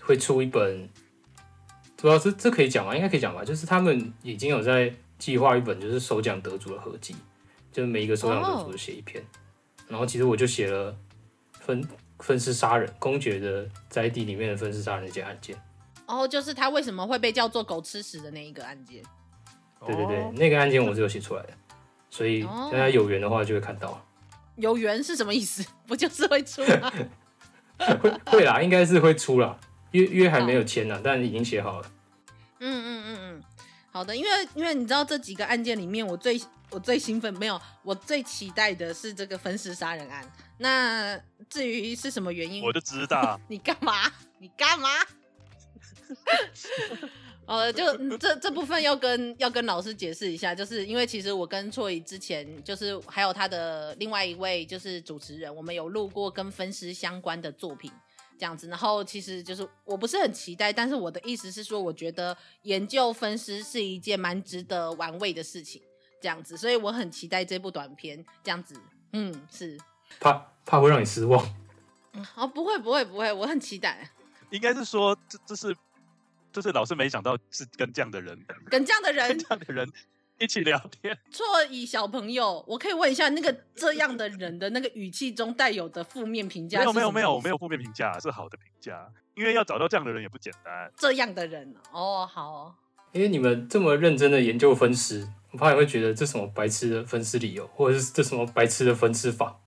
[0.00, 0.88] 会出一本，
[1.96, 2.94] 主要是这可以讲吗？
[2.94, 3.44] 应该可以讲吧。
[3.44, 7.14] 就是他们已经有在计划一本，就是首奖得主的合集，
[7.72, 9.22] 就是每一个首奖得主写一篇。
[9.22, 9.26] 哦、
[9.88, 10.96] 然后其实我就写了
[11.52, 11.86] 分。
[12.20, 15.56] 分尸杀人，公爵的宅邸里面的分尸杀人那件案件。
[16.06, 19.00] 哦，就是他为什么会被叫做狗吃屎的那一个案件。
[19.86, 21.50] 对对对，那个案件我是有写出来的，
[22.10, 24.04] 所以大家有缘的话就会看到。
[24.56, 25.64] 有缘是什么意思？
[25.86, 26.92] 不就是会出吗？
[27.78, 29.56] 会会啦，应该是会出啦，
[29.92, 31.90] 约约还没有签呢，哦、但已经写好了。
[32.58, 33.42] 嗯嗯嗯嗯，
[33.92, 40.28] 好的，因为因为你知道这几个案件里面，我最我最兴奋没有，我最期待的是这个分尸杀人案。
[40.58, 41.16] 那
[41.48, 43.40] 至于是什么原因，我就知道。
[43.46, 43.92] 你干嘛？
[44.38, 44.88] 你干嘛？
[47.48, 57.90] 呃，就这这部分要跟要跟老师解释一下，就是因为其实我跟错姨之前就是还有他的另外一位就是主持人，我们有录过跟分尸相关的作品
[58.38, 58.68] 这样子。
[58.68, 65.80] 然后其实就是我不是很期待，但是我的意思是说，我觉得研究分尸是一件蛮值得玩味的事情，
[66.20, 68.74] 这样子，所以我很期待这部短片这样子。
[69.14, 69.78] 嗯，是。
[70.20, 70.32] 怕
[70.66, 71.42] 怕会让你失望，
[72.34, 74.10] 哦，不会不会不会，我很期待。
[74.50, 75.74] 应该是说，这这是
[76.58, 78.36] 就是老是没想到是跟这样的人，
[78.68, 79.88] 跟这样的人，跟这样的人
[80.40, 81.16] 一起聊天。
[81.30, 86.80] 错以小朋友，我可以问一下，那个 这样的人的那个语气中带有的负面评价？
[86.80, 89.08] 没有没有没有，我没有负面评价，是好的评价。
[89.36, 90.92] 因为要找到这样的人也不简单。
[90.96, 92.74] 这样的人哦，好哦。
[93.12, 99.60] 因为你们这么认真的研究分尸，我怕你会觉得这什么白痴的分尸理由，或者是这什么白痴的分尸法。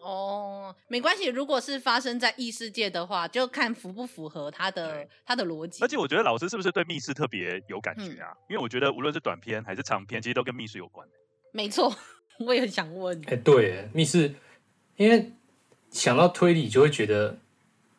[0.00, 1.26] 哦，没关系。
[1.26, 5.82] 如果是发生在异世界的话，就看符不符合他的他的逻辑。
[5.82, 8.30] 而且我觉得老师是不是对密室特别有感觉啊？
[8.32, 11.06] 嗯、因为我觉得无论是短片还是长片，其实都跟密室有关。
[11.52, 11.94] 没错，
[12.38, 13.18] 我也很想问。
[13.26, 14.34] 哎、欸，对，密室，
[14.96, 15.32] 因为
[15.90, 17.36] 想到推理，就会觉得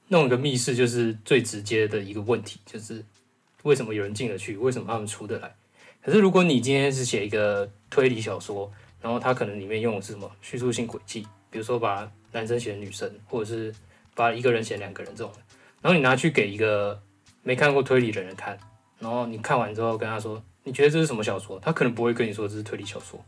[0.08, 3.04] 弄一个密室就是最直接的一个问题，就是
[3.64, 5.56] 为什么有人进得去，为什么他们出得来？
[6.02, 11.28] 可是如果你今天是写一个推理小说，然后它可能里面用的是什么叙述性轨迹？
[11.54, 13.72] 比如说把男生写成女生，或者是
[14.16, 15.32] 把一个人写两个人这种，
[15.84, 17.00] 然后你拿去给一个
[17.44, 18.58] 没看过推理的人看，
[18.98, 21.60] 然后你看完之后跟他说，你觉得这是什么小说？
[21.60, 23.24] 他可能不会跟你说这是推理小说。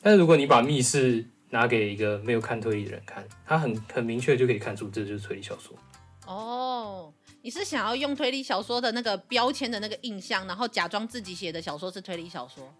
[0.00, 5.76] 但是如果你把密室拿给一个没有看推理的人看，他很很明确就可以看出这就是推理小说。
[6.24, 12.72] 哦，你是想要用推理小说的那个标签的那个印象，然后假装自己写的小说是推理小说？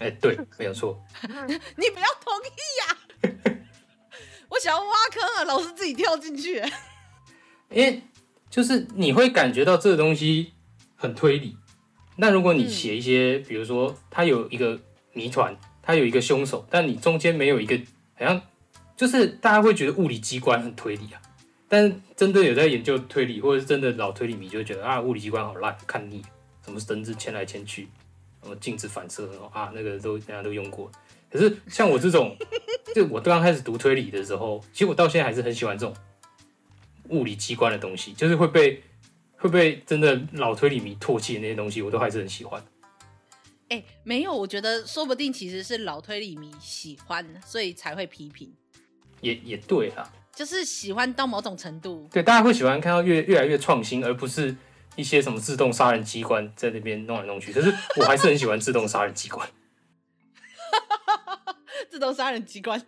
[0.00, 1.00] 哎，对，没有错。
[1.22, 3.54] 你不要同意呀、啊！
[4.48, 6.62] 我想要挖坑啊，老是自己跳进去。
[7.70, 8.02] 因为
[8.48, 10.52] 就是你会感觉到这个东西
[10.96, 11.56] 很推理。
[12.16, 14.80] 那如果你写一些，嗯、比如说他有一个
[15.12, 17.78] 谜团，他有一个凶手，但你中间没有一个，
[18.14, 18.40] 好像
[18.96, 21.20] 就是大家会觉得物理机关很推理啊。
[21.68, 26.22] 但是真的有在研究推理，或者是真的老推理迷就会觉得啊，物理机关好烂，看腻，
[26.64, 27.86] 什么绳子牵来牵去，
[28.42, 30.90] 什么镜子反射，啊，那个都大家都用过。
[31.30, 32.36] 可是像我这种，
[32.94, 35.94] 就我刚开始读推理的时候，其实我到现在还是很喜欢这种
[37.10, 38.82] 物理机关的东西，就是会被
[39.36, 42.62] 会被真的老推理迷唾弃的那些东西，我都还是很喜欢。
[43.68, 48.50] 哎、欸，没有，我觉得说不定其实是老推理迷喜欢，所以才会批评。
[49.20, 52.08] 也也对啦，就是喜欢到某种程度。
[52.10, 54.56] 对，大家会喜欢看到越越来越创新，而不是
[54.96, 57.52] 一些什么自动杀人机关在那边弄来弄去。
[57.52, 59.46] 可是我还是很喜欢自动杀人机关。
[61.90, 62.78] 自动杀人机关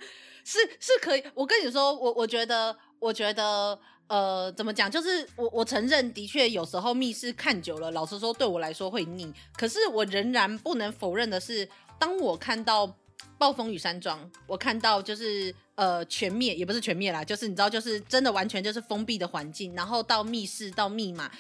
[0.45, 4.91] 是是可以，我跟你说，我我觉得，我觉得，呃，怎么讲？
[4.91, 9.33] 就是我我承认，的确有时候密室看久了，老实说，对我来说会腻。
[9.57, 12.87] 可是我仍然不能否认的是，当我看到
[13.37, 21.31] 《暴风雨山庄》，我看到就是呃全灭，也不是全灭啦，就是你知道，就是真的完全就是封闭的环境，然后到密室到密码，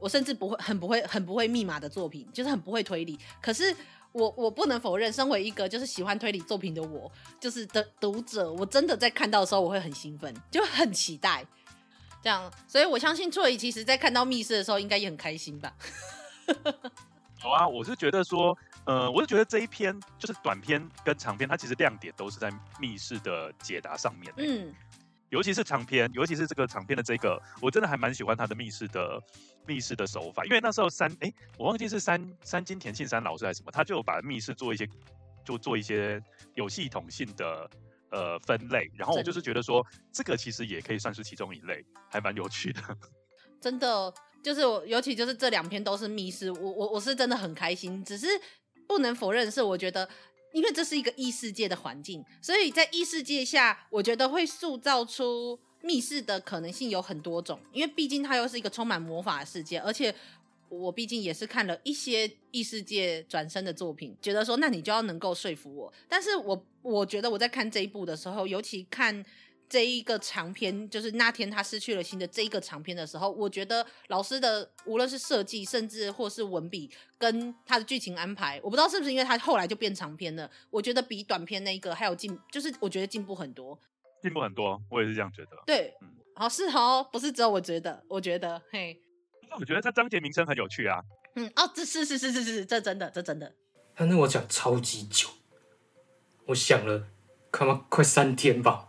[0.00, 3.16] 我甚至不会很不会很不会密码的作品，就是很不会推理。
[3.40, 3.74] 可是。
[4.12, 11.44] 我我不能否认，身为一个就是喜欢推理作品的我，就是的读者，我真的在看到的时候，我会很兴奋，就很期待
[12.22, 12.50] 这样。
[12.66, 15.72] 所以我相信错姨其实在看到密室的时候，应该也很开心吧。
[17.40, 24.32] 好啊，我是觉得说，呃，我是觉得这一篇就是短篇跟长篇，它其实亮点都是在密室的解答上面。
[24.38, 24.74] 嗯。
[25.30, 29.22] 尤其是长篇，尤其是这个长篇的这个，我真的还蛮喜欢他的密室的
[29.66, 34.88] 密室的手法，因为那时候三哎，我忘记是三三金田信三老师还是什么，他就把密室做一些，
[35.44, 36.22] 就做一些
[36.54, 37.70] 有系统性的
[38.10, 42.80] 呃分类，然后我就是觉得说这个其实也可以算是其中一类，还蛮有趣的。
[43.60, 44.12] 真的，
[44.42, 48.26] 就是我尤其就是这两篇都是密室，我我我是真的很开心，只是
[48.86, 50.08] 不能否认是我觉得。
[50.52, 57.60] 因为这是一个异世界的环境，所以在异世界下，我觉得会塑造出密室的可能性有很多种。
[57.72, 60.14] 因为毕竟它又是一个充满魔法的世界，而且
[60.68, 65.92] 我毕竟也是看了一些异世界转生的作品，觉得说那你就要能够说服我。
[66.08, 69.24] 但是我我觉得我在看这一部的时候，尤其看。
[69.68, 83.78] 这一个长篇，就是那天他失去了心的这一个长篇的时候，我觉得老师的无论是设计，甚至或是文笔，跟他的剧情安排，我不知道是不是因为他后来就变长篇了，我觉得比短篇那一个还有进，就是我觉得进步很多，
[84.22, 85.50] 进步很多，我也是这样觉得。
[85.66, 88.98] 对，嗯，好是哦，不是只有我觉得，我觉得嘿，
[89.60, 91.02] 我觉得他章节名称很有趣啊。
[91.34, 93.54] 嗯，哦，这是是是是是，这真的，这真的。
[93.94, 95.28] 他那我讲超级久，
[96.46, 97.08] 我想了，
[97.52, 98.87] 他妈快三天吧。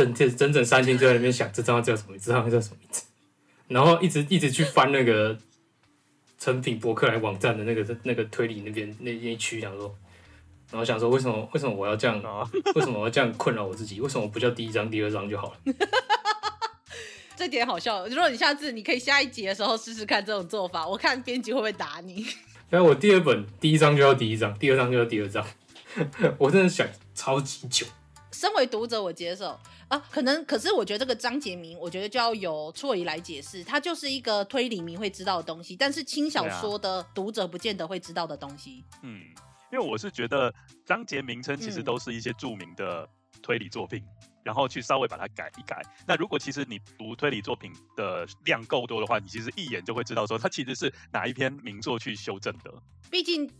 [0.00, 3.02] 整天整整三天就在那边想这张叫什么名字，这张叫什么名字，
[3.68, 5.36] 然后一直一直去翻那个
[6.38, 9.94] 成品博客来网站的那个那个推理那边那那一区，想说，
[10.70, 12.16] 然后想说为什么为什么我要这样，
[12.74, 14.00] 为什么我要这样困扰我自己？
[14.00, 15.74] 为什么不叫第一章第二章就好了？
[17.36, 18.06] 这点好笑。
[18.06, 22.26] 如果你下次你可以下一集的时候试试看这种做法，我看编辑会不会打你？
[22.70, 25.46] 然后我第二本第一章就要第一章，第二章就要第二章，
[26.38, 27.86] 我真的想超级久。
[28.40, 29.48] 身为读者，我接受。
[29.88, 33.62] 啊，可能，可是我觉得这个章节名，我觉得就要由错疑来解释。
[33.62, 38.82] 它就是一个推理迷会知道的东西，但是轻小说的读者不见得会知道的东西。
[39.02, 39.20] 嗯，
[39.70, 40.50] 因为我是觉得
[40.86, 43.06] 章节名称其实都是一些著名的
[43.42, 45.82] 推理作品，嗯、然后去稍微把它改一改。
[46.06, 52.72] 那如果其实你读推理作品的量够多的话，你其实一眼就会知道说它其实是哪一篇名作去修正的。
[53.10, 53.50] 毕竟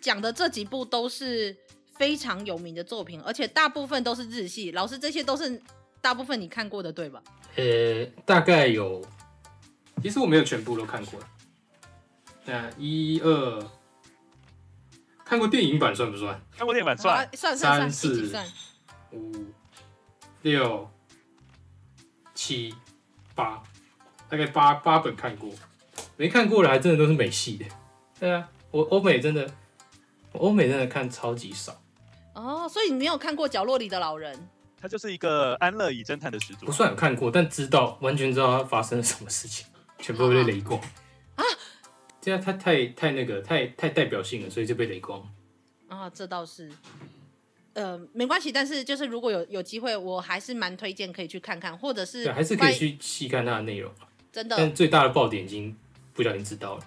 [0.00, 1.54] 讲的这几部都是
[2.00, 4.72] 非常有名的作品，而且大部分都是日系。
[4.72, 5.62] 老师，这些都是。
[6.02, 7.22] 大部分你看过的对吧？
[7.56, 9.04] 呃、欸，大概有，
[10.02, 11.20] 其实我没有全部都看过。
[12.46, 13.62] 那一二，
[15.26, 16.40] 看过电影版算不算？
[16.56, 18.34] 看过电影版算，算算三四
[19.12, 19.44] 五
[20.40, 20.90] 六
[22.32, 22.74] 七
[23.34, 23.62] 八，
[24.26, 25.50] 大概八八本看过。
[26.16, 27.66] 没看过的还真的都是美系的。
[28.18, 29.46] 对啊，我欧美真的，
[30.32, 31.79] 欧美真的看超级少。
[32.40, 34.34] 哦，所以你没有看过《角落里的老人》？
[34.80, 39.66] 他就是一个安乐椅侦探的始祖，不算有看过，但知道完全知道他发生了什么事情，
[39.98, 40.80] 全部被雷光
[41.34, 41.44] 啊！
[42.18, 45.22] 这样他太太那个太太代表性了，所以就被雷光
[45.88, 46.08] 啊。
[46.08, 46.72] 这倒是，
[47.74, 53.92] 呃，没关系，但是就是如果有有机会，我还是蛮推荐可以去看看，或者是对，还是可以去细看它的内容。
[54.32, 55.76] 真的，但最大的爆点已经
[56.14, 56.84] 不小心知道了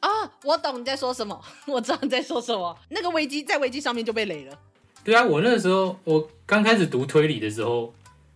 [0.00, 0.08] 啊！
[0.44, 1.38] 我懂你在说什么，
[1.68, 4.58] 我知道你在说什么，那个危机在危机上面就被雷了。
[5.02, 7.92] 对啊，我那时候我刚开始读推理的时候，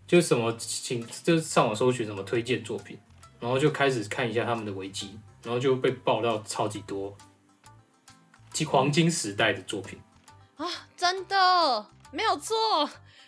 [0.07, 2.99] 就什么请就上网搜寻什么推荐作品，
[3.39, 7.15] 然后就开始看一下他们的维基，然后就被爆到超级多，
[8.51, 10.01] 即黄金时代的作品
[10.57, 12.57] 啊，真的没有错，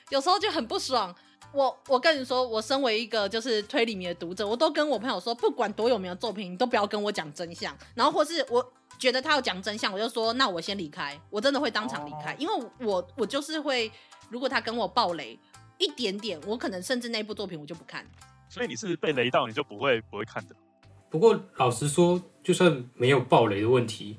[0.08, 1.14] 有时候就很不爽。
[1.52, 8.72] 我我跟你说，我身为一个就是推理迷的读者，我都跟我朋友说，不管多有名的作品，你都不要跟我讲真相，然后或是我。
[8.98, 13.90] 觉得他要讲真相，我就说那我先离开，我真的会当场离开，因为我我就是会，
[14.30, 15.38] 如果他跟我爆雷
[15.78, 18.06] 一点点，我可能甚至那部作品我就不看。
[18.48, 20.56] 所以你是被雷到你就不会不会看的。
[21.10, 24.16] 不过老实说，就算没有爆雷的问题，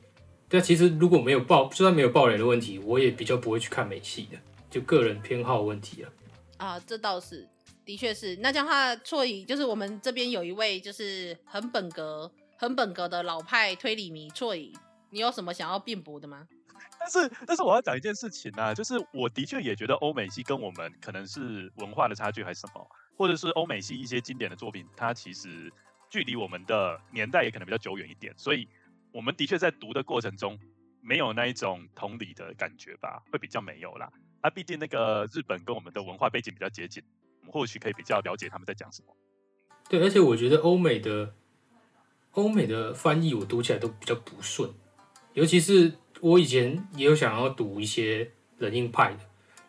[0.48, 4.38] 对啊，其实如果没有爆，就算没有爆雷的问题，我也比较不会去看美系的，
[4.70, 6.10] 就个人偏好问题啊。
[6.58, 7.48] 啊，这倒是，
[7.86, 8.36] 的确是。
[8.38, 12.32] 那这样的话，错以就是我们这边有一位就是很本格。
[12.58, 14.74] 很本格的老派推理迷错影，
[15.12, 16.48] 你有什么想要辩驳的吗？
[17.00, 25.72] 但是，但是我要讲一件事情啊，就是我的确也觉得欧美系跟我们可能是文化的差距还是什么，或者是欧美系一些经典的作品，它其实
[26.10, 28.68] 距离我们的年代也可能比较久远一点，所以
[29.12, 30.58] 我们的确在读的过程中
[31.02, 34.12] 没有那一种同理的感觉吧，会比较没有啦。
[34.42, 37.04] 啊，毕竟那个日本跟我们的文化背景比较接近，
[37.42, 39.16] 我们或许可以比较了解他们在讲什么。
[39.88, 41.36] 对，而且我觉得欧美的。
[42.38, 44.70] 欧美的翻译我读起来都比较不顺，
[45.34, 49.20] 尤其是我以前也有想要读一些冷硬派的，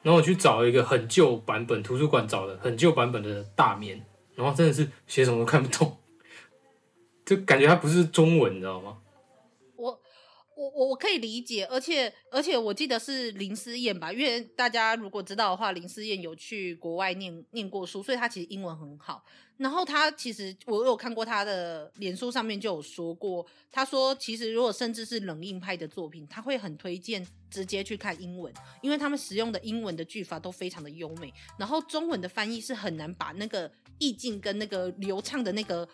[0.02, 4.04] 然后我去找一个很旧版本，图书馆找的很旧版本的大面，
[4.34, 5.96] 然后真的是写什么都看不懂，
[7.24, 8.98] 就感觉它不是中文，你知道吗？
[10.58, 19.24] 我我我可以理解，而且而且我记得是林思燕吧，因为大家如果知道的话，林思燕有去国外念念过书，所以她其实英文很好。
[19.56, 28.52] 然后她其实我有看过她的脸书上面就有说过，她说其实如果甚至是冷硬派的作品，她会很推荐直接去看英文，
[28.82, 35.88] 因为他们使用的英文的句法都非常的优美，然后中文的翻译是很难把那个意境跟那个流畅的那个。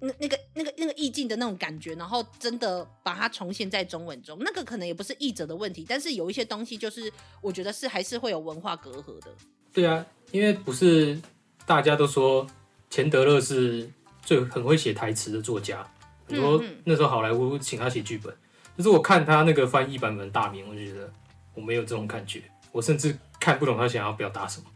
[0.00, 9.30] 那那个那个那个意境的那种感觉，然后真的把它重现在中文中，那个可能也不是译者的问题，但是有一些东西就是我觉得是还是会有文化隔阂的。
[9.72, 11.20] 对啊，因为不是
[11.66, 12.46] 大家都说
[12.88, 13.88] 钱德勒是
[14.22, 15.86] 最很会写台词的作家，
[16.26, 18.34] 很多那时候好莱坞请他写剧本，
[18.76, 21.12] 可是我看他那个翻译版本的大名，我就觉得
[21.54, 22.42] 我没有这种感觉，
[22.72, 24.66] 我甚至看不懂他想要表达什么，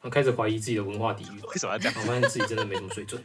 [0.00, 1.94] 我开始怀疑自己的文化底蕴，为什么要这样？
[2.00, 3.22] 我发现自己真的没什么水准。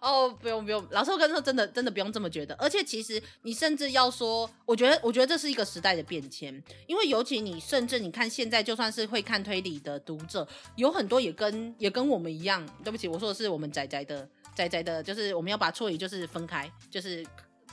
[0.00, 2.54] 哦，不用不用，老师我跟你说，真的真的不用这么觉得。
[2.54, 10.46] 而且其实你甚至要说，我觉得我觉得这是一个时代的变迁，因为尤其你甚至你看现在，就算是会看推理的读者，
[10.76, 12.66] 有很多也跟也跟我们一样。
[12.82, 17.22] 对不起，我说的是我们宅宅的宅宅的，就是我们要把错语就是分开，就是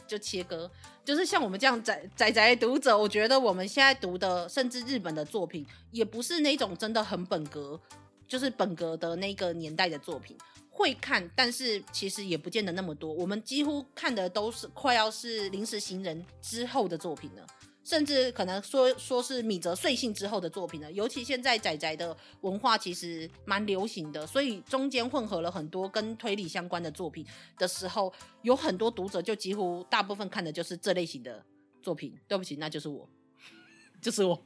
[0.06, 0.70] 就切割，
[1.06, 7.80] 就是像我们这样宅宅宅读者，我觉得我们现在读的甚至日本的作品，也不是那种真的很本格，
[8.28, 10.36] 就是本格的那个年代的作品。
[10.76, 13.14] 会看，但是其实也不见得那么多。
[13.14, 17.46] 我们几乎看的都是快要是临时行人之后的作品了，
[17.84, 20.92] 甚至可能说说是米泽穗信之后的作品了。
[20.92, 27.24] 尤其现在宅宅的文化其实蛮流行的，所以中间混合了很多跟推理相关的作品
[27.60, 28.12] 的时候，
[28.42, 31.46] 有很多读者就几乎大部分看的就是这类型的
[31.84, 32.18] 作品。
[32.28, 33.08] 对不起，那就是我，
[34.02, 34.44] 就是我，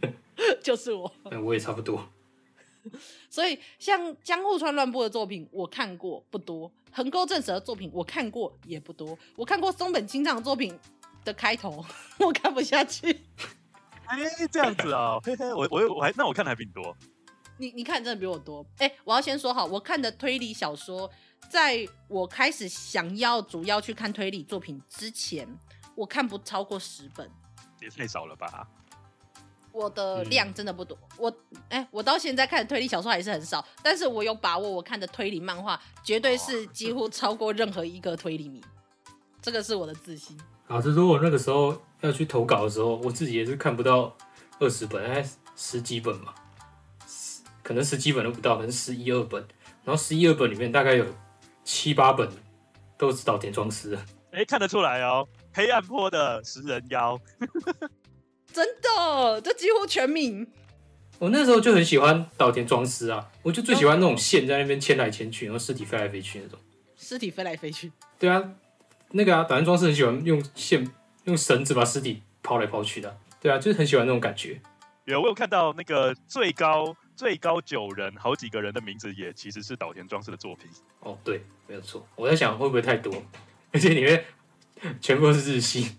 [0.62, 1.10] 就是我。
[1.42, 2.06] 我也差不多。
[3.30, 9.18] 所以，像江户川乱步的作品，我看过不多；横沟正史的作品，我看过也不多。
[9.36, 10.78] 我看过松本清张的作品
[11.24, 11.84] 的开头，
[12.18, 13.20] 我看不下去。
[14.06, 16.96] 哎、欸，这样子啊、喔，嘿嘿，我我我还那我看的还比你多。
[17.58, 18.66] 你你看真的比我多。
[18.78, 21.08] 哎、欸，我要先说好，我看的推理小说，
[21.48, 25.48] 在我开始想要主要去看推理作品之前，
[25.94, 27.30] 我看不超过十本。
[27.80, 28.68] 也太少了吧？
[29.72, 31.30] 我的量真的不多，嗯、我
[31.70, 38.62] 哎、欸，我到现在看的推理小说还是很少，但是我有把握，我看的推理漫画绝对是几乎超过任何一个推理迷，
[39.40, 40.38] 这个是我的自信。
[40.68, 44.16] 老实说我那个时候要去投稿的时候，我自己也是看不到
[44.58, 46.34] 二十本，哎十几本嘛，
[47.62, 49.40] 可能十几本都不到，可能十一二本，
[49.84, 51.06] 然后十一二本里面大概有
[51.64, 52.30] 七八本
[52.96, 53.96] 都是岛田庄司。
[54.32, 57.18] 哎、欸，看得出来哦，黑暗坡的食人妖。
[58.52, 60.46] 真的，这几乎全民。
[61.18, 66.58] 我那时候就很喜欢岛田庄司啊，我就最喜欢那种线在那边牵来牵去，然后尸体飞来飞去那种。
[66.96, 67.92] 尸体飞来飞去。
[68.18, 68.52] 对啊，
[69.12, 70.88] 那个啊，岛田庄司很喜欢用线、
[71.24, 73.16] 用绳子把尸体抛来抛去的。
[73.40, 74.60] 对啊，就是很喜欢那种感觉。
[75.04, 80.66] 有，我有看到那个最高最高九人，好几个人的名字也其实是岛田庄司的作品。
[81.00, 82.04] 哦，对，没有错。
[82.16, 83.14] 我在想会不会太多，
[83.72, 84.24] 而且里面
[85.00, 85.96] 全部都是日系。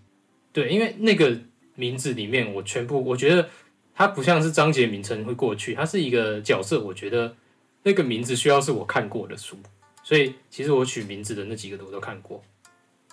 [0.51, 1.39] 对，因为那个。
[1.75, 3.49] 名字里面，我全部我觉得
[3.95, 6.83] 它不像是章节名称会过去，它是一个角色。
[6.83, 7.35] 我觉得
[7.83, 9.57] 那个名字需要是我看过的书，
[10.03, 12.43] 所以其实我取名字的那几个我都看过，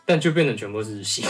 [0.05, 1.25] 但就变成全部是日系。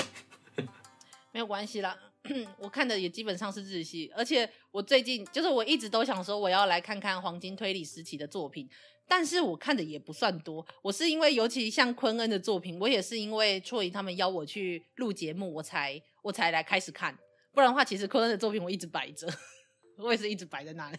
[1.33, 1.97] 没有关系啦，
[2.59, 8.69] 我看的也基本上是日系，而且我最近就是我一直都想说我要来看看黄金推理时期的作品，
[9.07, 10.67] 但是我看的也不算多。
[10.83, 16.03] 我是因为尤其像昆恩的作品，我也是因为啜姨他们邀我去录节目，我才。
[16.23, 17.17] 我才来开始看，
[17.53, 19.27] 不然的话，其实昆恩的作品我一直摆着，
[19.97, 20.99] 我也是一直摆在那里，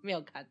[0.00, 0.48] 没有看。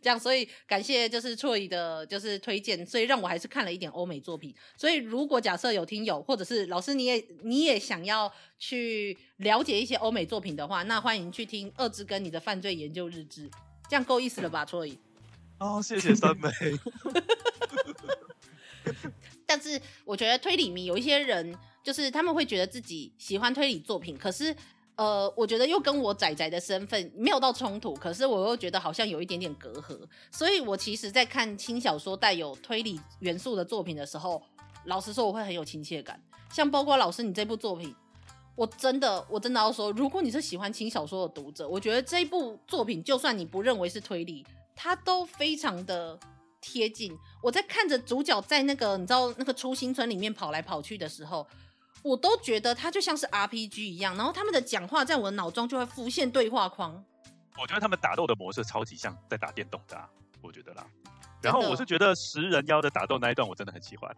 [0.00, 4.54] 这样，所以感谢就是错意的，就是推荐，所以让我还是看了一点欧美作品。
[4.76, 13.50] 所以如果假设有听友或者是老师，你也你也想要去了解一些欧美作品的话，那欢迎去听二之根你的犯罪研究日志，
[13.88, 14.96] 这样够意思了吧，错意？
[15.58, 16.48] 哦，谢谢三妹。
[19.44, 21.56] 但是我觉得推理迷有一些人。
[21.88, 24.54] 就是他们会觉得自己喜欢推理作品，可是，
[24.96, 29.98] 呃，我觉得又跟我仔仔的身份没有到冲突，可是我又觉得好像有一点点隔阂，
[30.30, 34.42] 所以我其实，在看轻小说带有推理元素的作品的时候，
[34.84, 36.22] 老实说，我会很有亲切感。
[36.52, 37.94] 像包括老师你这部作品，
[38.54, 44.44] 我真的，我真的要说，如果你是喜欢轻小说的读者，我觉得这部作品，就算你不认为是推理，
[44.76, 46.20] 它都非常的
[46.60, 47.16] 贴近。
[47.42, 51.46] 我在看着主角在那个你知道那个初心村里面跑来跑去的时候。
[52.02, 57.04] 我都觉得它就像是 RPG 一样，然后他们的讲话在我的脑中就会浮现对话框。
[57.60, 60.08] 我觉得他们打斗的模式超级像在打电动的，啊，
[60.40, 60.86] 我觉得啦。
[61.42, 64.14] 然后我是觉得食人妖的打斗那一段我真的很喜欢。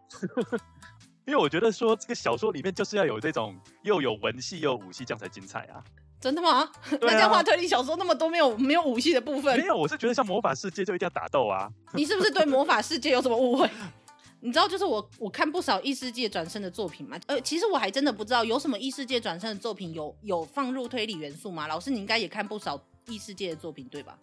[1.26, 5.84] 因为我觉得说这个小说里面就是要有这种又有文戏又有武戏，这样才精彩啊！
[6.20, 6.60] 真的吗？
[6.68, 9.56] 啊、那这样话推理小说那么多没有没有武戏的部分？
[9.58, 11.70] 没有，我是觉得像魔法世界就一定要打斗啊！
[11.94, 13.70] 你是不是对魔法世界有什么误会？
[14.42, 21.68] 你知道，就是我我看不少异世界转生的作品嘛，呃，其实我还真的不知道有什么异世界转生的作品有有放入推理元素吗？
[21.68, 24.18] 老师，你应该也看不少异世界的作品对吧？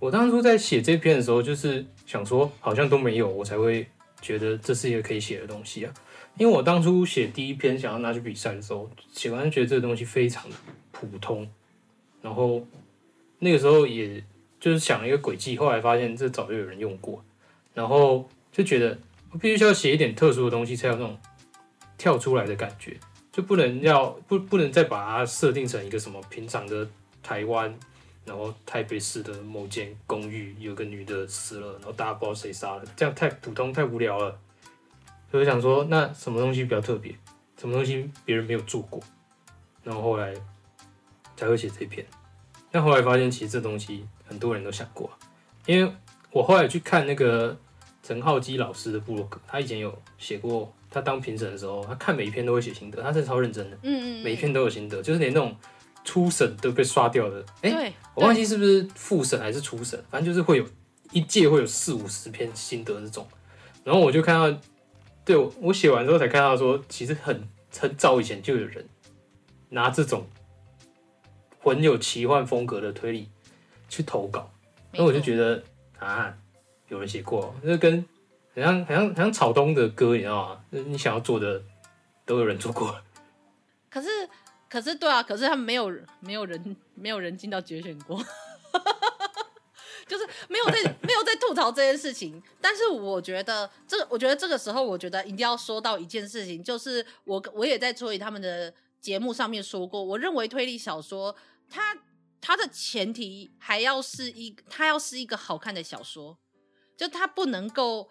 [0.00, 3.86] 我当初在写这篇的时候，就是想说好像都没有，我才会
[4.20, 5.94] 觉得这是一个可以写的东西啊。
[6.36, 10.56] 因为我当初写第一篇想要拿去比赛的时候，写完觉得这个东西非常的
[10.90, 11.48] 普通，
[12.22, 12.66] 然后
[13.38, 14.24] 那个时候也
[14.58, 17.24] 就是想了一个诡计，后来发现这早就有人用过，
[17.72, 18.28] 然后。
[18.52, 18.98] 就觉得
[19.30, 21.16] 我必须要写一点特殊的东西，才有那种
[21.96, 22.98] 跳出来的感觉，
[23.30, 26.88] 就不能要不不能再把它设定成一个什么平常的
[27.22, 27.72] 台湾，
[28.24, 34.36] 然后台北市的某间公寓有个女的死了，然后大家不知道谁杀了，这样太普通太无聊了。
[35.30, 37.14] 所以我想说，那什么东西比较特别？
[37.56, 39.00] 什么东西别人没有做过？
[39.84, 40.34] 然后后来
[41.36, 42.04] 才会写这篇。
[42.72, 45.08] 但后来发现，其实这东西很多人都想过，
[45.66, 45.92] 因为
[46.32, 47.56] 我后来去看那个。
[48.10, 55.54] 陈浩基老师的部落格，他以前有写过，他当评审的时候，他看每一篇都会写心得，他是超认真的，嗯嗯，每一篇都有心得，就是连那种
[56.02, 60.66] 初审都被刷掉的，哎、欸，我忘记是不是复审还是初审，反正就是会有
[61.12, 63.24] 一届会有四五十篇心得这种，
[63.84, 64.60] 然后我就看到，
[65.24, 67.48] 对我我写完之后才看到说，其实很
[67.78, 68.84] 很早以前就有人
[69.68, 70.26] 拿这种
[71.60, 73.28] 很有奇幻风格的推理
[73.88, 74.50] 去投稿，
[74.94, 75.62] 那我就觉得
[76.00, 76.36] 啊。
[76.90, 78.04] 有人写过，那跟
[78.54, 80.64] 好像好像好像草东的歌，你知道吗？
[80.70, 81.62] 你想要做的
[82.26, 83.00] 都有人做过。
[83.88, 84.08] 可是
[84.68, 88.16] 可是对啊，可是他们没有没有人没有人进到决选过，
[90.06, 92.42] 就是没有在没有在吐槽这件事情。
[92.60, 101.34] 但是我觉得这个，我觉得这个时候，我觉得一定要说到一件事情，就是我我也在处理他们的节目上面说过，我认为推理小说
[101.68, 101.96] 它
[102.40, 106.36] 它的前提还要是一它要是一个好看的小说。
[107.00, 108.06] 就他不能够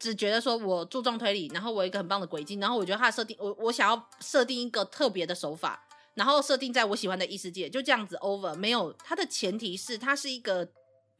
[0.00, 5.80] 只觉得说我注重推理，然后我有一个很棒的轨迹，然后我觉得他设定，我我想要设定一个特别的手法，
[6.14, 8.52] 然后设定在我喜欢的异世界，就这样子 over。
[8.56, 10.68] 没有，它的前提是它是一个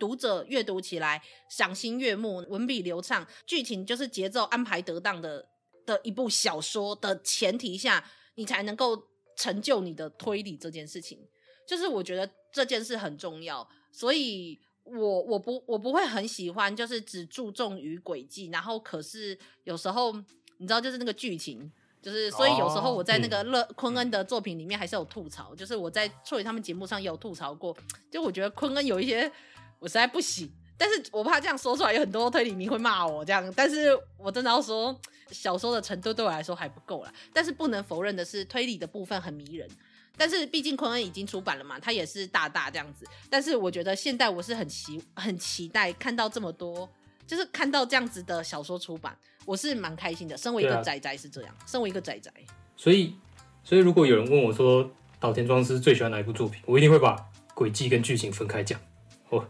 [0.00, 5.46] 读者阅读起来赏心悦目、文笔流畅、剧情就是节奏安排得当的
[5.86, 8.04] 的一部小说的前提下，
[8.34, 9.00] 你才能够
[9.36, 11.20] 成就你的推理这件事情。
[11.68, 14.58] 就是我觉得这件事很重要，所以。
[14.85, 20.12] 我我不我不会很喜欢，就是只注重于轨迹，然后可是有时候
[20.59, 21.70] 你知道，就是那个剧情，
[22.01, 27.76] 就是所以有时候我在那个乐昆恩的作品里面还是有吐槽，就是我在处理他们节目上也有吐槽过，
[28.11, 29.30] 就我觉得昆恩有一些
[29.78, 34.99] 我实在不行，但是我怕这样说出来有很多推理迷会骂我这样，但是我真的要说
[35.30, 39.68] 小说的程度对我来说还不够啦，但是不能否认的是推理的部分很迷人。
[40.16, 43.06] 但是毕竟昆恩已经出版了嘛，他也是大大这样子。
[43.30, 46.88] 但是我觉得现在我是很期很期待看到这么多，
[47.26, 50.36] 就是看到这样子的小说出版，我是蛮开心的。
[50.36, 52.30] 身为一个仔仔是这样，啊、身为一个仔仔，
[52.76, 53.14] 所以
[53.64, 54.88] 所以如果有人问我说
[55.18, 57.16] 岛田庄司最喜欢哪一部作品，我一定会把
[57.54, 58.78] 轨迹跟剧情分开讲。
[59.30, 59.48] 哦，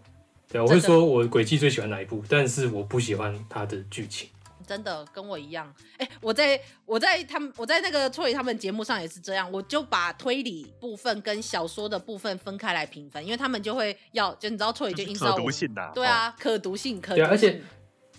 [0.48, 4.28] 对，我会说我轨迹最喜欢哪一部，但是我不喜欢他的剧情。
[4.66, 17.24] 真的跟我一样，哎、欸，我在我在他们我在那个处理他们节目上也是这样，我就把推理部分跟小说的部分分开来评分，因为他们就会要就你知道处理就硬是可读性的、啊，对啊，可读性可读性。
[17.24, 17.60] 对、啊，而且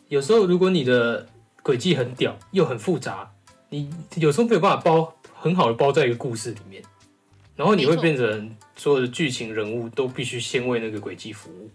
[0.08, 1.28] 有时候如果你的
[1.62, 3.32] 轨迹很屌又很复杂，
[3.70, 6.84] 你有时候没有办法包很好的包在一个故事里面，
[7.56, 11.70] 然后你会变成所有的剧情人物都必须先为那个轨迹服务，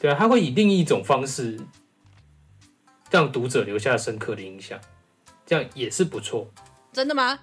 [0.00, 1.58] 对啊，他会以另一种方式。
[3.10, 4.80] 让读者留下深刻的印象，
[5.44, 6.50] 这样也是不错。
[6.92, 7.40] 真的吗？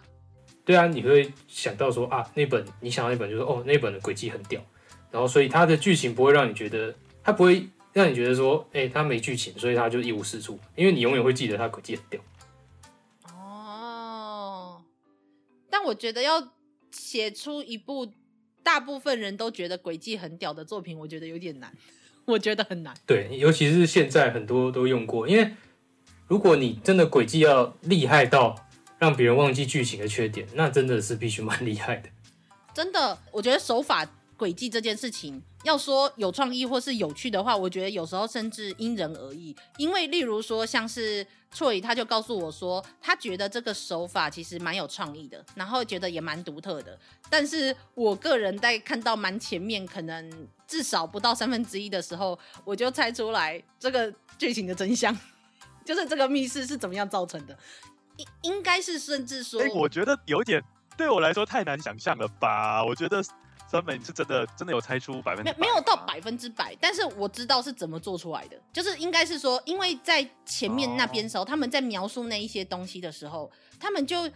[0.65, 4.61] 对啊，你会想到说啊，那本你想到那本就是哦，那本的轨迹很屌，
[5.11, 6.93] 然后所以它的剧情不会让你觉得，
[7.24, 12.22] 它不会让你觉得说，哎，它没剧情，所以它就一无是处，因为你永远会记得它轨迹很屌。
[13.34, 14.84] 哦，
[15.70, 16.51] 但我觉得要
[16.91, 18.11] 写出一部
[18.61, 21.74] 大部分人都觉得轨迹很屌的作品，我觉得有点难。
[22.28, 25.49] 我觉得很难，对，尤其是现在很多都用过，因为
[26.28, 28.53] 如果你真的轨迹要厉害到
[28.99, 32.09] 让别人忘记剧情的缺点，那真的是必须蛮厉害的。
[32.73, 34.05] 真的，我觉得手法
[34.36, 39.55] 轨迹这件事情，要说有创意或是有趣的话，我觉得有时候甚至因人而异。
[39.78, 46.97] 因为例如说，像是错他就告诉我说，他觉得这个手法其实蛮有创意的，然后觉得也蛮独特的。
[47.30, 50.47] 但是我个人在看到蛮前面，可能。
[50.68, 55.18] 至少不到三分之一的时候，我就猜出来这个剧情的真相，
[55.86, 57.57] 就是这个密室是怎么样造成的。
[58.18, 60.61] 应应该是甚至说，我觉得有点
[60.97, 62.84] 对我来说太难想象了吧？
[62.84, 63.24] 我觉得
[63.70, 74.30] 酸梅是真的真的有猜出百分之百没没有到百分之百，但是我知道是怎么做出来的，就是应该是说，因为在前面那边时候，哦、他们在描述那一些东西的时候，他们就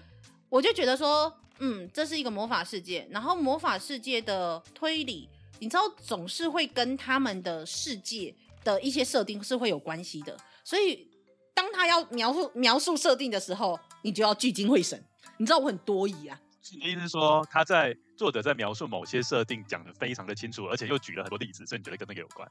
[0.50, 5.30] 我就觉得说，嗯，这是一个魔法世界，然后魔法世界的推理，
[5.60, 11.10] 你知道总是会跟他们的世界的一些设定是会有关系的，所以。
[11.54, 15.00] 当他要描述描述设定的时候，你就要聚精会神。
[15.38, 16.40] 你知道我很多疑啊。
[16.72, 22.48] 你的意思是说，他在作者在描述某些设定讲的非常的清楚，而且又举了很多例子，所以你觉得跟那个有关？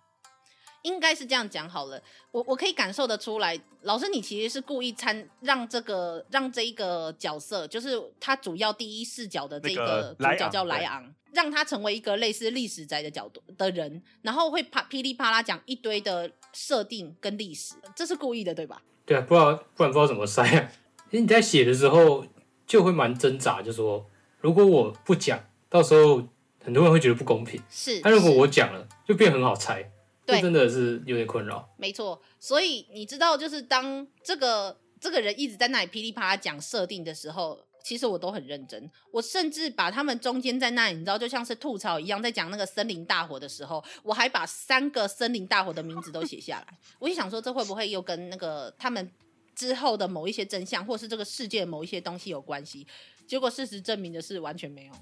[0.83, 2.03] 应该是这样讲好了。
[2.33, 18.83] 我我可以感受得出来，老师你其实是故意参让这个让这一个角色，就是他主要第一视角的这个主角叫莱昂，让他成为一个类似历史宅的角度的人，然后会啪噼里啪啦讲一堆的设定跟历史，这是故意的，对吧？
[19.07, 20.73] 对啊，不知道不然不知道怎么塞啊。
[21.09, 22.27] 其实你在写的时候
[22.67, 24.07] 就会蛮挣扎，就说
[24.41, 25.39] 如果我不讲，
[25.71, 26.29] 到时候
[26.63, 27.59] 很多人会觉得不公平。
[27.71, 29.91] 是，但如果我讲了，就变很好猜。
[30.27, 31.67] 对，真的是有点困扰。
[31.79, 37.59] 没错，所以你知道，就是当这个这个人一直在那里噼里啪啦讲设定的时候。
[37.83, 46.79] 其实我都很认真，我甚至把他们中间在那里，你知道，就像是吐槽一样，在讲那个森林大火的时候，我还把三个森林大火的名字都写下来。
[46.99, 49.11] 我就想说，这会不会又跟那个他们
[49.55, 52.87] 之后的某一些真相，或是这个世界某一些东西有关系？
[53.27, 54.93] 结果事实证明的是完全没有。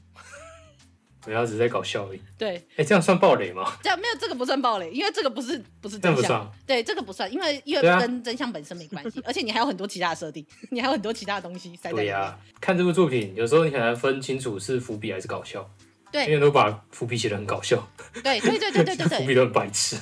[1.20, 2.20] 不要只是在搞笑而已。
[2.36, 3.76] 对，哎、欸，这样算暴雷吗？
[3.82, 6.50] 这样没有，这个不算暴雷，因为这个不是不是真相。
[6.66, 11.76] 对，这个不算，因为因为跟真相本身没关系，啊、而且你还有很多其他的设定，你还有很多其他的东西。
[11.90, 15.68] 对呀、啊，看这部作品，有时候你很难分清楚是伏笔还是搞笑。
[16.10, 17.86] 对，因为都把伏笔写的很搞笑。
[18.22, 19.96] 对对对对对对对， 伏笔都很白痴。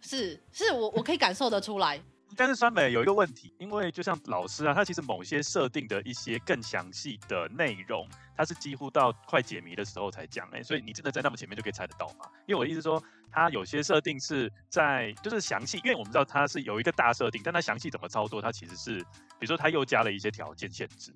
[0.00, 2.00] 是是，我我可以感受得出来。
[2.36, 12.26] 但是酸梅有一个问题，因为就像老师啊，他其实某些设定的一些更详细的内容，他是几乎到快解谜的时候才讲哎，所以你真的在那么前面就可以猜得到吗？
[12.46, 21.12] 因为我的意思说，他有些设定是在就是详细，因为我们知道他是有一个大设定，但他详细怎么操作，他其实是比如说他又加了一些条件限制，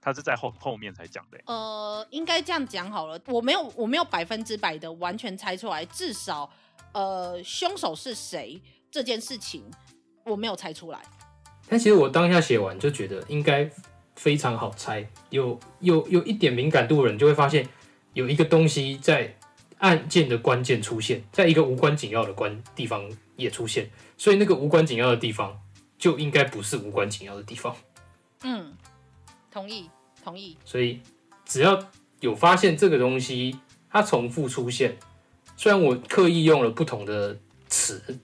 [0.00, 1.38] 他是在后后面才讲的。
[1.46, 6.48] 呃，应该这样讲好了，我没有我没有百分之百的完全猜出来，至少
[6.92, 8.60] 呃凶手是谁
[8.90, 9.64] 这件事情。
[10.28, 11.00] 我没有猜出来，
[11.68, 13.68] 但其实我当下写完就觉得应该
[14.14, 17.66] 非常好猜，有有有一点敏感度的人就会发现
[18.12, 19.36] 有一个东西在
[19.78, 25.58] 案件的关键出现，在一个无关紧要的关地方也出现，所以那个无关紧要的地方
[25.98, 27.74] 就应该不是无关紧要的地方。
[28.42, 28.74] 嗯，
[29.50, 29.88] 同意
[30.22, 30.56] 同意。
[30.64, 31.00] 所以
[31.44, 31.78] 只要
[32.20, 33.58] 有发现这个东西
[33.90, 34.98] 它重复出现，
[35.56, 38.18] 虽然我刻意用了不同的词，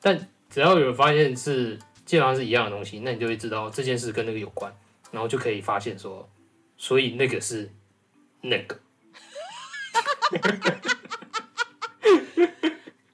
[0.00, 0.28] 但。
[0.58, 4.76] 只要有人发现是基本上是一样的东西，那你就会知道这件事跟那个有关，
[5.12, 6.28] 然后就可以发现说，
[6.76, 7.70] 所以那个是
[8.40, 8.76] 那个。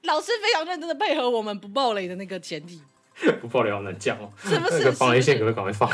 [0.01, 2.81] 老师非常认真的配合我们不暴雷的那个前提。
[3.39, 4.79] 不爆雷好难讲哦，是不是？
[4.79, 5.87] 那个防雷线可不可以赶快放？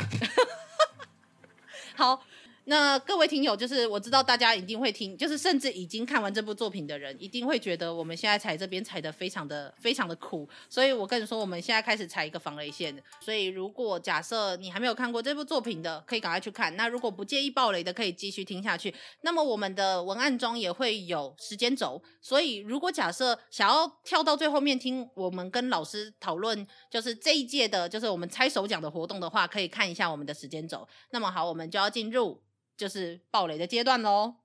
[1.97, 2.23] 好。
[2.65, 12.95] 那各位听友，就是我知道大家一定会听，就是甚至已经看完这部作品的人，一定会觉得我们现在踩这边踩得非常的非常的苦，所以我跟你说，我们现在开始踩一个防雷线。
[13.19, 16.75] 所以如果假设你还没有看过这部作品的，可以赶快去看。
[16.75, 18.93] 那如果不介意爆雷的，可以继续听下去。
[19.21, 30.87] 那么我们的文案中也会有时间轴，所以如果假设想要跳到最后面听我们跟老师讨论，就是这一届的，就是我们猜手奖的活动的话，可以看一下我们的时间轴。
[31.09, 32.39] 那么好，我们就要进入。
[32.81, 34.37] 就是爆雷的阶段喽。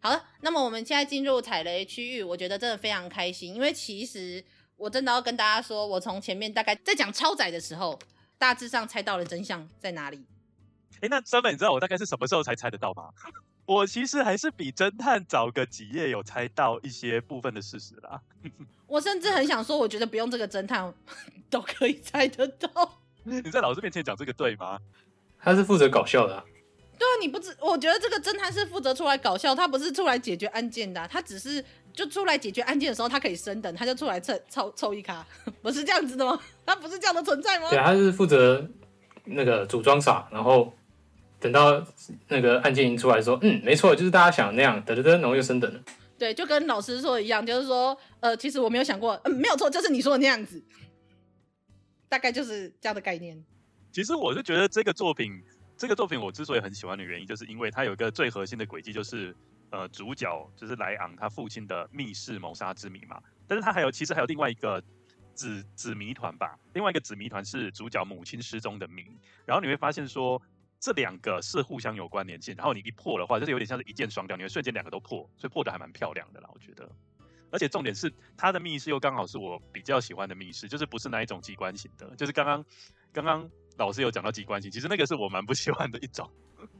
[0.00, 4.44] 好了，那么我们现在进入踩雷区域，我觉得真的非常开心，因为其实
[4.76, 7.98] 我真的要跟大家说，我从前面大概在讲超载的时候。
[8.38, 10.24] 大致上猜到了真相在哪里？
[10.96, 13.10] 哎、欸，那酸梅，你知道我大概是什么时候才猜得到吗？
[13.66, 18.20] 我其实还是比侦探早个几页有猜到一些部分的事实啦。
[18.86, 20.94] 我甚至很想说，我觉得不用这个侦探
[21.50, 23.00] 都可以猜得到。
[23.24, 24.78] 你在老师面前讲这个对吗？
[25.38, 26.44] 他是负责搞笑的、啊。
[26.98, 31.64] 对啊，你不知，我觉得这个侦探是负责出来搞笑，他不是出来解决案件的、啊，他只是。
[31.96, 35.26] 就出来解决案件的时候，他可以升等，他就出来凑 凑凑一卡，
[35.62, 36.38] 不是这样子的吗？
[36.66, 37.70] 他不是这样的存在吗？
[37.70, 38.68] 对，他是负责
[39.24, 40.72] 那个组装傻，然后
[41.40, 41.84] 等到
[42.28, 45.80] 那个案件一出来说，嗯，没错，就是大家想的那样，等等等，然后又升等了。
[46.18, 50.62] 对，就跟老师说的一样，就是说，呃，其实我没有想过，嗯，没有错，就是你说的那样子，
[52.08, 53.42] 大概就是这样的概念。
[53.92, 55.32] 其实我是觉得这个作品，
[55.76, 59.34] 这个作品我之所以很喜欢的原因，就是因为它有一个最核心的轨迹，就是
[59.70, 63.20] 呃，主角就是莱昂他父亲的密室谋杀之谜嘛。
[63.46, 64.82] 但是他还有，其实还有另外一个
[65.34, 66.58] 子子谜团吧。
[66.74, 69.04] 另外一个子谜团是主角母亲失踪的谜。
[69.44, 70.40] 然后你会发现说，
[70.78, 72.54] 这两个是互相有关联性。
[72.56, 76.90] 然后你一破的话，就是有点像是一箭双雕，你会瞬间两个都破，所以破的还蛮漂亮的啦，我觉得。
[77.52, 82.64] 而且重点是，他的密室又刚好是我比较喜欢的密室，就是不是那一种机关型的，就是刚刚
[83.12, 83.48] 刚刚
[83.78, 86.28] 老师有讲到机关型，其实那个是我蛮不喜欢的一种。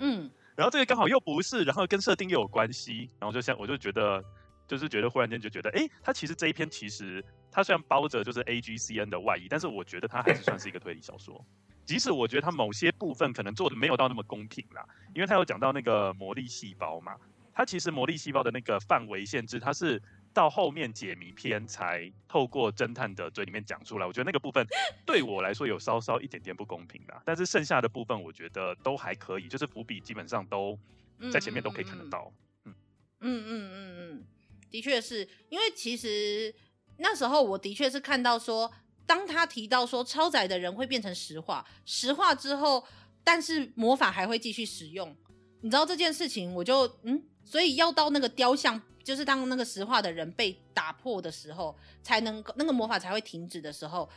[0.01, 4.25] 嗯，然后这个刚好又不是，然后跟设定又有关系，然后就像我就觉得，
[4.67, 11.45] 就是觉得忽然间就觉得，哎，他其实这一篇其实他虽然包着就是 A G C N 的外衣，但是我觉得他还是算是一个推理小说，
[11.85, 14.83] 即使我觉得他某些部分可能做的没有到那么公平啦，
[15.15, 17.15] 因为他有讲到那个魔力细胞嘛，
[17.53, 20.03] 他其实魔力细胞的那个范围限制，它是。
[20.37, 24.67] 到后面解谜篇才透过侦探的嘴里面讲出来，我觉得那个部分
[25.07, 30.79] 对我来说有稍稍一点点不公平啦，但是剩下的部分我觉得都还可以，就是伏笔基本上都
[31.33, 32.31] 在前面都可以看得到。
[32.67, 32.75] 嗯
[33.21, 34.25] 嗯嗯嗯嗯，
[34.71, 36.55] 的确是因为其实
[36.99, 38.71] 那时候我的确是看到说，
[39.07, 42.85] 当他提到说超载的人会变成石化，石化之后，
[43.25, 45.17] 但是魔法还会继续使用，
[45.63, 48.83] 你知道这件事情，我就嗯，所以要到那个雕像。
[49.07, 54.11] 就是当那个石化的人被打破的时候，才能那个魔法才会停止的时候，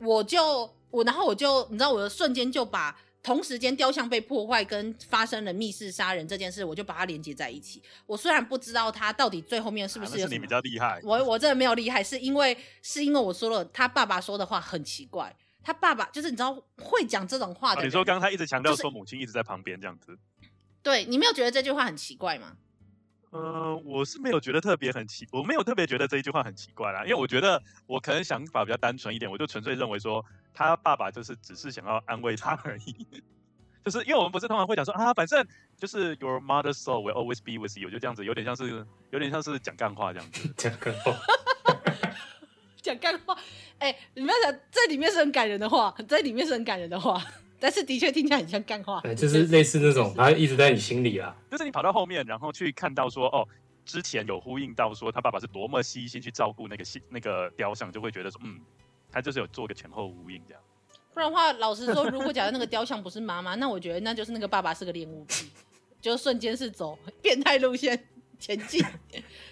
[0.00, 7.82] 我就我然后我就你知道，我的瞬间就把同时间雕像被破坏跟发生了密室杀人这件事，我就把它连接在一起。
[8.06, 17.84] 我虽然不知道他到底最后面是不是，有、啊、是你比较厉害，我我真的没有厉害，是因为是因为我说了他爸爸说的话很奇怪，他爸爸就是你知道会讲这种话的、啊。
[17.84, 20.18] 你说刚刚他一直强调说母亲一直在旁边这样子，就是、
[20.82, 22.56] 对你没有觉得这句话很奇怪吗？
[23.36, 30.24] 呃，我是没有觉得特别很奇，我没有特别觉得这一句话很奇怪啦，因为我觉得我可能想法比较单纯一点，我就纯粹认为说
[30.54, 33.06] 他爸爸就是只是想要安慰他而已，
[33.84, 41.12] 就是因为我们不是通常会讲说啊，反正就是 Your mother's soul will always be with you，就这样子，有点像是有点像是讲干话这样子，讲干话，
[42.80, 43.36] 讲干话，
[43.78, 47.22] 哎、欸，你们要想这里面是很感人的话，这里面是很感人的话。
[47.66, 51.36] 但是的确听起来很像干话，对，就是类似那种， 他一直在你心里啊。
[51.50, 53.44] 就是你跑到后面，然后去看到说，哦，
[53.84, 58.60] 之前有呼应到说他爸爸是多么细心去照顾那个那个雕像，就会觉得说，嗯，
[59.10, 60.62] 他就是有做个前后呼应这样。
[61.12, 65.50] 不然的话，老实说，如果假如那个雕像不是妈妈，那我觉得那就是那个爸爸是个恋物癖，
[66.00, 68.00] 就瞬间是走 变态路线。
[68.38, 68.84] 前进，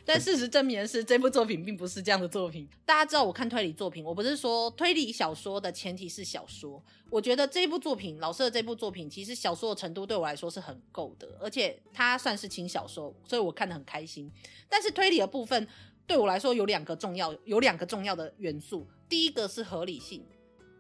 [0.05, 2.69] 但事实证明的是，这部作品并不是这样的作品。
[2.85, 6.83] 大家知道，我看推理作品，我不是说推理小说的前提是小说。
[7.11, 14.31] 我觉得这部作品，老师的这部作品，其实小说的程度对我来说是很够的，而且它算是轻小说，所以我看得很开心。
[14.69, 15.67] 但是推理的部分
[16.07, 18.87] 对我来说有两个重要，有两个重要的元素。
[19.09, 20.25] 第一个是合理性。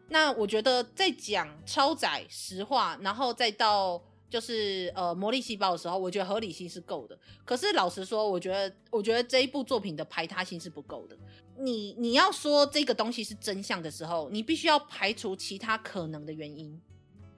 [0.08, 4.02] 那我觉得在讲超载实话，然后再到。
[4.34, 7.16] 就是呃，魔力细胞的时候，我觉得合理性是够的。
[7.44, 11.16] 可是老实说，我觉得，我觉得这一部作品的排他性是不够的。
[11.56, 16.76] 你你要说这个东西是真相的时候，你必须要排除其他可能的原因。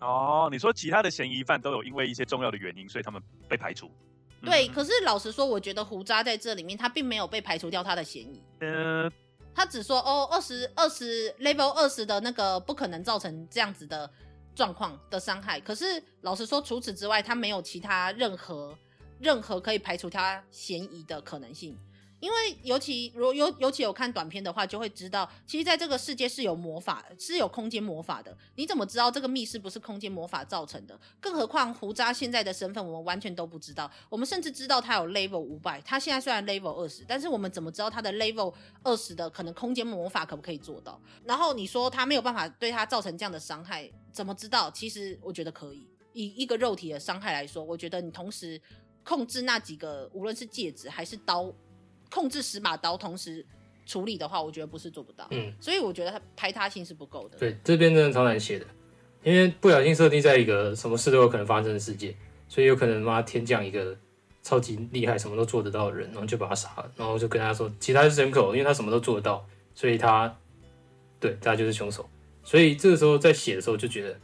[0.00, 3.90] 哦，你说其他的嫌疑犯都有因为一些重要的原因，所以他们被排除。
[4.40, 8.40] 对，嗯、可是老实说，我觉得胡渣在这里面他并没有被排除掉他的嫌疑。
[8.60, 9.12] 嗯、呃，
[9.54, 14.10] 他只说哦，二十二十 level 二十的那个不可能造成这样子的。
[14.56, 18.76] 状况的伤害，可是老实说，除此之外，他没有其他任何
[19.20, 21.76] 任何可以排除他嫌疑的可能性。
[22.26, 28.36] 因为尤其如尤尤其有看短片的话，就会知道，其实在这个世界是有魔法，是有空间魔法的。
[28.56, 31.00] 你怎么知道这个密室不是空间魔法造成的？
[31.20, 33.88] 更何况胡渣现在的身份，我们完全都不知道。
[34.08, 38.52] 我们甚至知道他有 level 五百，他现在虽然 level 二十，但是我们怎么知道他的 level
[38.82, 41.00] 二十的可能空间魔法可不可以做到？
[41.24, 44.68] 然后你说他没有办法对他造成这样的伤害，怎么知道？
[44.72, 45.86] 其实我觉得可以。
[46.12, 48.60] 以一个肉体的伤害来说，我觉得你同时
[49.04, 51.54] 控制那几个，无论是戒指还是刀。
[52.10, 53.44] 控制十把刀同时
[53.84, 55.26] 处理的话，我觉得不是做不到。
[55.30, 57.38] 嗯，所以我觉得它排他性是不够的。
[57.38, 58.66] 对，这边真的超难写的，
[59.22, 62.14] 因为不小心设定在一个什么事都有可能发生的世界，
[62.48, 63.96] 所以有可能妈天降一个
[64.42, 70.36] 超级厉害、什么都做得到的人，然后就把他杀了，然后就跟他说，其他是人口，因为他什么都做得到，所以他
[71.20, 72.08] 对他就是凶手。
[72.42, 74.18] 所以这个时候在写的时候就觉得，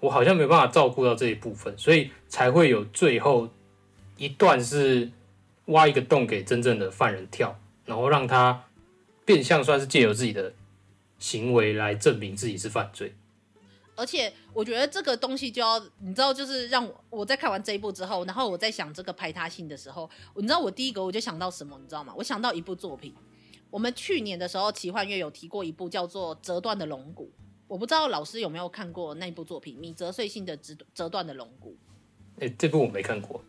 [0.00, 3.48] 我好像没有办法照顾到这一部分，所以才会有最后
[4.16, 5.10] 一段是。
[5.66, 8.64] 挖一个洞给真正的犯人跳，然后让他
[9.24, 10.52] 变相算是借由自己的
[11.18, 13.14] 行为来证明自己是犯罪。
[13.96, 22.12] 而且我觉得这个东西就要你知道，就是让我我在看完这一部之后，然后我在想这个排他性的时候，你知道我第一个我就想到什么，你知道吗？
[22.16, 23.14] 我想到一部作品，
[23.70, 27.30] 我们去年的时候奇幻月有提过一部叫做《折断的龙骨》。
[27.68, 31.76] 我不知道老师有没有看过那部作品《米泽穗信的折折断的龙骨》。
[32.42, 33.42] 哎、欸，这部我没看过。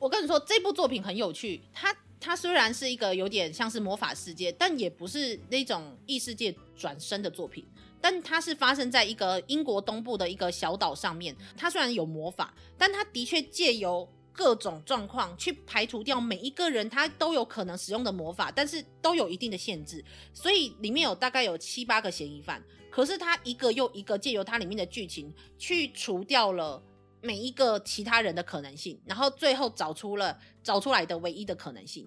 [0.00, 1.62] 我跟你说，这部作品很有趣。
[1.72, 7.66] 它它虽然是一个有点像是魔法世界，但也不是那种异世界转生的作品。
[8.00, 11.36] 但它是发生在一个英国东部的一个小岛上面。
[11.56, 20.04] 它虽然有魔法，但它的确借由各种状况去排除掉每一个人他都有可能使用的魔法，但是都有一定的限制。
[20.32, 26.82] 所以里面有大概有七八个嫌疑犯，可是他一个又一个借由它里面的剧情去除掉了
[27.22, 32.06] 每一个其他人的可能性，然后最后找出了找出来的唯一的可能性，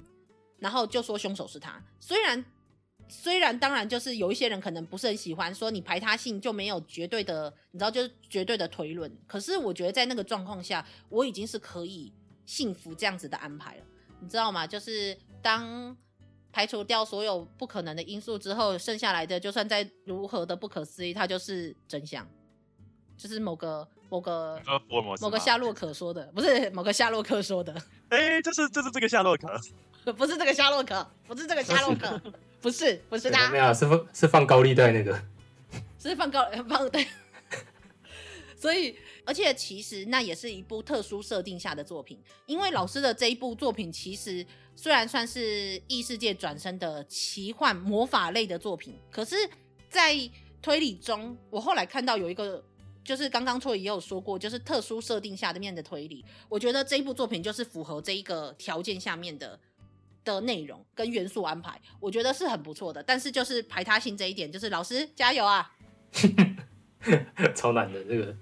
[0.60, 1.82] 然后就说凶手是他。
[2.00, 2.44] 虽然
[3.08, 9.12] 虽然当然就是有一些人可能不是很喜欢说你排他性就没有绝对的，你知道就是绝对的推论。
[9.26, 12.12] 可是我觉得在那个状况下，我已经是可以
[12.46, 13.84] 幸福这样子的安排了，
[14.20, 14.68] 你知道吗？
[14.68, 15.96] 就是当
[16.52, 22.28] 排除掉所有不可能的因素之后，剩下来的就算再如何的不可思议，它就是真相，
[23.18, 24.62] 就是某个某个
[25.20, 27.74] 某个夏洛克说的，不是某个夏洛克说的。
[28.10, 29.48] 哎、欸，就是就是这个夏洛克，
[30.14, 32.22] 不是这个夏洛克，不是这个夏洛克。
[32.62, 35.22] 不是不是他，没有，是放是放高利贷那个，
[36.00, 37.06] 是放高 放对，
[38.58, 44.44] 所以而且其实那也是一部特殊设定下的作品，因为老师的这一部作品其实
[44.76, 49.36] 虽然算是异世界转生的奇幻魔法类的作品，可是，
[49.88, 50.16] 在
[50.60, 52.64] 推理中，我后来看到有一个，
[53.06, 59.58] 就是刚刚错也有说过，就是特殊设定下的面的推理，我觉得这一部作品就是符合这一个条件下面的。
[60.26, 63.04] 的内容跟元素安排，我觉得是很不错的。
[63.04, 65.72] 但是就是排他性这一点，就是老师加油啊！
[67.54, 68.36] 超难的这个。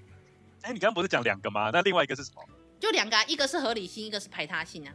[0.62, 1.72] 哎、欸，你刚刚不是讲两个吗？
[1.74, 2.42] 那另外一个是什么？
[2.80, 4.94] 就两个、啊，一个是合理性，一个是排他性啊。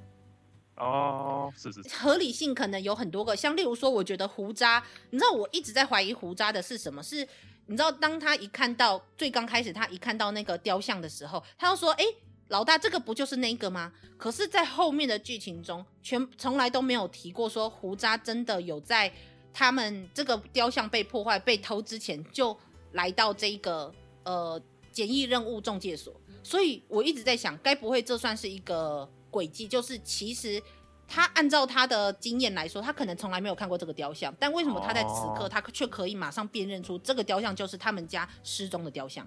[0.76, 1.94] 哦，是是是。
[1.94, 7.02] 合理性可能有很多个，像例如说，我觉得胡渣，你知道我一直在怀疑胡渣的是什么？
[7.02, 7.28] 是，
[7.68, 12.04] 你知道当他一看到最刚开始他一看到那个雕像的时候，他就说：“哎、”
[12.48, 13.92] 老大，这个不就是那个吗？
[14.16, 19.12] 可是，在后面的剧情中，全从来都没有提过说胡渣真的有在
[19.52, 22.56] 他们这个雕像被破坏、被偷之前，就
[22.92, 23.94] 来到这个
[24.24, 24.58] 呃
[24.90, 26.18] 简易任务中介所。
[26.42, 29.68] 所以我一直在想，该不会这算是一个诡计？
[29.68, 30.60] 就是其实
[31.08, 39.26] 他按照他的经验来说，他可能从来没有看过这个雕像，但为什么他在此刻他却可以马上辨认出这个雕像就是他们家失踪的雕像？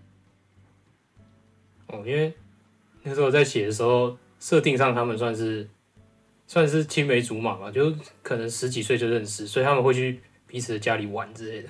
[1.88, 2.34] 哦，因为。
[3.04, 5.68] 那时候在写的时候，设定上他们算是
[6.46, 11.70] 算是青梅竹马嘛，就可能十几岁就认识，所以他们会去彼此的家里玩之类的。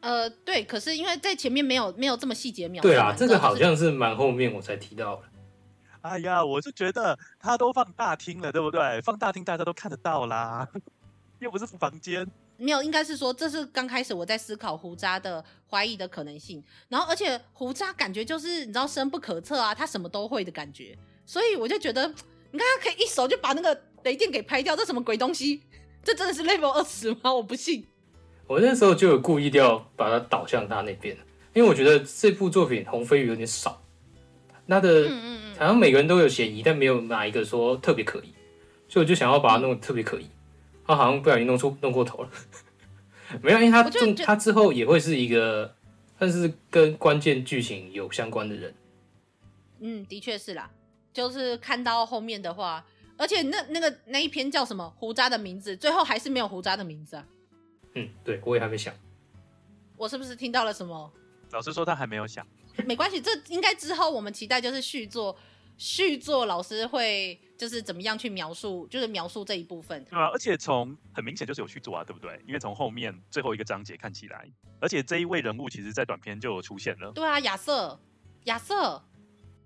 [0.00, 2.88] 呃，对，可是因为在前面没有没有这么细节描述。
[2.88, 5.22] 对啊，这个好像是蛮后面我才提到的。
[6.08, 9.00] 哎呀，我是觉得他都放大厅了，对不对？
[9.02, 10.66] 放大厅大家都看得到啦，
[11.38, 12.26] 又不是房间。
[12.56, 22.08] 没有，应该是说这是刚开始我在思考胡渣的怀疑的可能性，然后而且胡渣感觉就是你知道深不可测啊，他什么都会的感觉，所以我就觉得
[22.50, 25.62] 你看他可以一手就把那个雷电给拍掉，这什么鬼东西？
[26.02, 27.32] 这真的是 level 二十吗？
[27.32, 27.86] 我不信。
[28.46, 31.16] 我那时候就有故意要把它导向他那边，
[31.52, 33.82] 因为我觉得这部作品红飞鱼有点少，
[34.66, 38.32] 他的嗯嗯嗯好像每个人都有嫌疑，但没有哪一个说特别可疑，
[38.88, 40.26] 所以我就想要把它弄得特别可疑。
[40.86, 42.30] 他好像不小心弄出弄过头了，
[43.42, 45.74] 没有，因为他中他之后也会是一个，
[46.18, 48.74] 但是跟关键剧情有相关的人。
[49.80, 50.70] 嗯，的确是啦，
[51.12, 52.82] 就是看到后面的话，
[53.18, 57.26] 而且那那个那一篇叫什么胡渣的名字，最后还是没有胡渣的名字啊。
[57.94, 58.94] 嗯，对，我也还没想。
[59.96, 61.12] 我是不是听到了什么？
[61.50, 62.46] 老师说他还没有想。
[62.84, 65.36] 没关系，这应该之后我们期待就是续作。
[65.80, 72.36] 续作老师会就是怎么样去描述，就是描述这一部分，对啊，而且从很明显就是有续作啊，对不对？
[72.48, 74.44] 因为从后面最后一个章节看起来，
[74.80, 77.12] 而且这一位人物其实在短片就有出现了。
[77.12, 77.96] 对啊，亚瑟，
[78.46, 79.00] 亚瑟，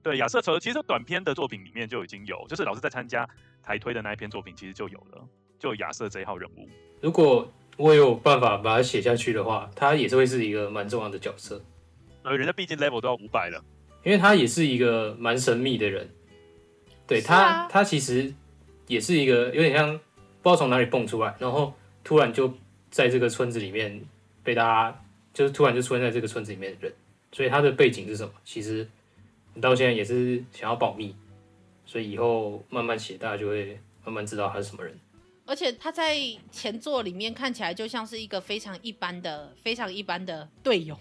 [0.02, 3.26] 对亚瑟，其实短片的作品里面就已经有，就是老师在参加
[3.62, 5.26] 台推的那一篇作品，其实就有了，
[5.58, 6.68] 就亚瑟这一号人物。
[7.00, 11.64] 如果我有办法把它写下去的话，他也是会是一个蛮重要的角色。
[12.22, 13.62] 呃，人家毕竟 level 都要五百了。
[14.04, 16.10] 因为他也是一个蛮神秘的人，
[17.06, 18.34] 对他，啊、他其实
[18.88, 19.92] 也是一个有点像
[20.42, 22.52] 不知道从哪里蹦出来，然后突然就
[22.90, 24.04] 在这个村子里面
[24.42, 26.92] 被大家，就是突然就出现在这个村子里面的人，
[27.30, 28.32] 所以他的背景是什么？
[28.44, 28.84] 其实
[29.54, 31.14] 你到现在也是想要保密，
[31.86, 34.98] 所以以后慢慢写，大家就会慢慢知道他是什么人。
[35.46, 36.16] 而且他在
[36.50, 40.98] 前作里面看起来就像是一个非常一般的、非常一般的队友。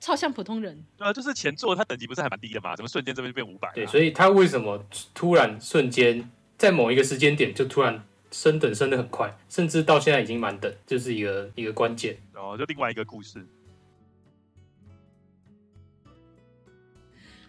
[0.00, 3.70] 超像普通人，对啊，就是前作他等级不是还蛮低的嘛，怎么瞬间这边就变五百？
[3.74, 4.82] 对，所以他为什么
[5.12, 12.16] 突然瞬间在某一个时间点就突然升等升的很快，甚至到现在已经满等，就是一个一个关键。
[12.34, 13.46] 哦，就另外一个故事。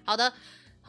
[0.03, 0.33] 好的。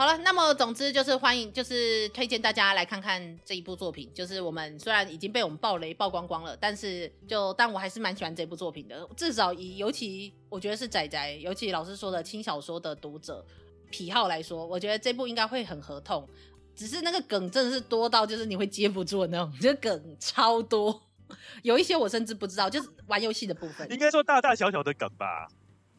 [0.03, 4.11] 好了，那么总之就是欢迎，就是推荐大家来看看这一部作品。
[4.13, 9.09] 就是我们虽然已经被我们爆雷曝光光了，但是就但我还是蛮喜欢这部作品的。
[9.17, 13.47] 至少以尤其我觉得是仔仔，尤其老师说的轻小说的读者
[13.93, 16.29] 癖好来说，我觉得这部应该会很合痛。
[16.75, 21.01] 只是那个梗真的是多到就是你会接不住那种，这个梗超多，
[21.63, 23.89] 有一些我甚至不知道，就是玩游戏的部分。
[23.93, 25.47] 应该说大大小小的梗吧？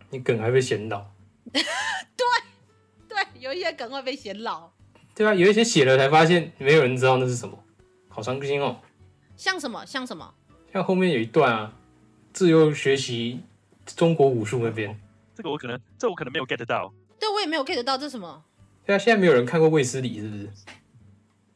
[0.09, 1.05] 你梗还会嫌老？
[1.53, 1.63] 对。
[3.13, 4.71] 对，有一些梗会被显老。
[5.13, 7.57] 对啊，有一些写了才发现没有人知道那是什么，
[8.09, 8.77] 好伤心哦。
[9.37, 9.85] 像什么？
[9.85, 10.33] 像什么？
[10.71, 11.73] 像后面有一段啊，
[12.33, 13.41] 自由学习
[13.85, 14.99] 中国武术那边。
[15.35, 16.91] 这个我可能，这我可能没有 get 到。
[17.19, 18.43] 对，我也没有 get 到，这是什么？
[18.85, 20.49] 对啊，现在没有人看过卫斯理，是不是？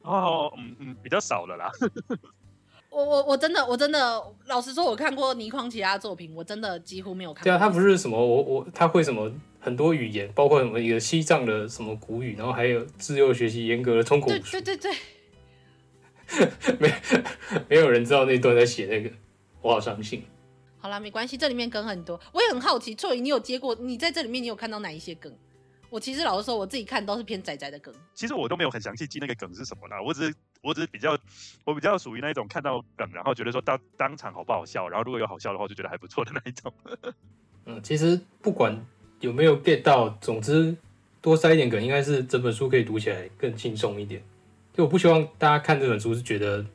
[0.03, 1.71] 哦，嗯嗯，比较少了啦。
[2.97, 7.43] 我我我真的我真的老实说，我看过倪匡其他作品，我真的几乎没有看过。
[7.43, 14.29] 对啊，他不是什么我我他会什么很多语言，包括什么一个西藏的什么古语，然后还有自幼学习严格的中国。
[14.33, 14.91] 对对对对，
[16.79, 16.91] 没
[17.69, 19.11] 没有人知道那段在写那个，
[19.61, 20.23] 我好伤心。
[20.79, 23.75] 好啦，没关系，这里面梗很多，我也很好奇，错宇，你有接过？
[23.75, 25.31] 你在这里面你有看到哪一些梗？
[25.91, 27.93] 我其实老实说，我自己看都是偏仔仔的梗。
[28.15, 31.17] 其实我都没有很详细记那个梗是什么啦，我只是我只是比较
[31.63, 36.73] 我比较属于那一种看到梗，然后觉得说当当场好不好笑，然后如果有好笑的话，就觉得还不错的那一种。
[37.65, 38.85] 嗯， 其实不管
[39.19, 40.75] 有没有 get 到，总之
[41.21, 44.23] 多塞一点梗，应该是整本书可以读起来更轻松一点。
[44.73, 46.65] 就我不希望大家看这本书是觉得，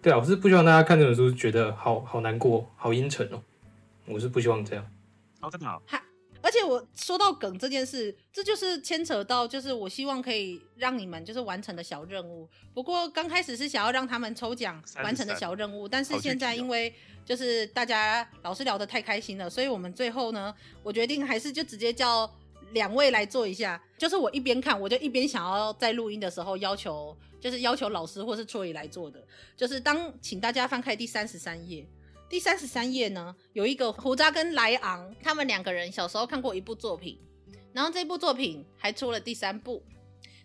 [0.00, 3.42] 对啊，我是不希望大家看这本书是觉得好好难过、好阴沉哦。
[4.06, 4.86] 我是不希望这样。
[5.40, 5.82] 哦，真的好。
[6.46, 12.48] 而且我说到梗这件事，这就是牵扯到，就是我希望可以让你们就是完成的小任务。
[12.72, 16.94] 不过刚开始是想要让他们抽奖完成的小任务，但是现在因为
[17.24, 22.32] 就是大家老师聊得太开心了，所以我们最后呢，我决定还是就直接叫
[22.70, 23.82] 两位来做一下。
[23.98, 29.20] 就是我一边看，我就一边想要在录音的时候要求，就是要求老师或是 Troy 来做的，
[29.56, 31.84] 就是当请大家翻开第三十三页。
[32.28, 37.18] 第三十三页呢，有一个胡渣跟莱昂，他们两个人小时候看过一部作品，
[37.72, 39.82] 然后这部作品还出了第三部。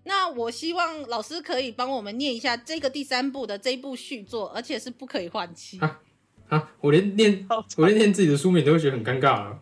[0.04, 6.00] 那我希望老师可以帮我们念一下这个第三部的这一部续作，而且是不可以换气啊，
[6.50, 6.72] 啊！
[6.82, 9.60] 我连念 我连念自己的书名都会觉得很尴尬了。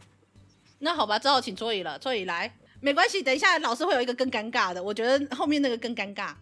[0.80, 6.34] 那好吧，只好请桌椅了，桌椅来，没关系，等一下老师会有一个更尴尬的，我觉得后面那个更尴尬，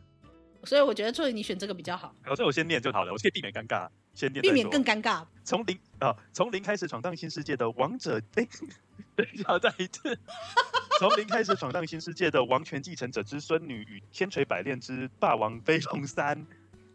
[0.63, 2.13] 所以我觉得桌椅你选这个比较好。
[2.25, 3.87] 老师，我先念就好了，我可以避免尴尬。
[4.17, 5.23] 先避免更尴尬。
[5.43, 8.47] 从零啊，从零开始闯荡新世界的王者，哎，
[9.15, 10.17] 等一下，再一次。
[10.97, 16.35] 从零开始闯荡新世界的王权继承者之孙女与千锤百炼之霸王飞龙三。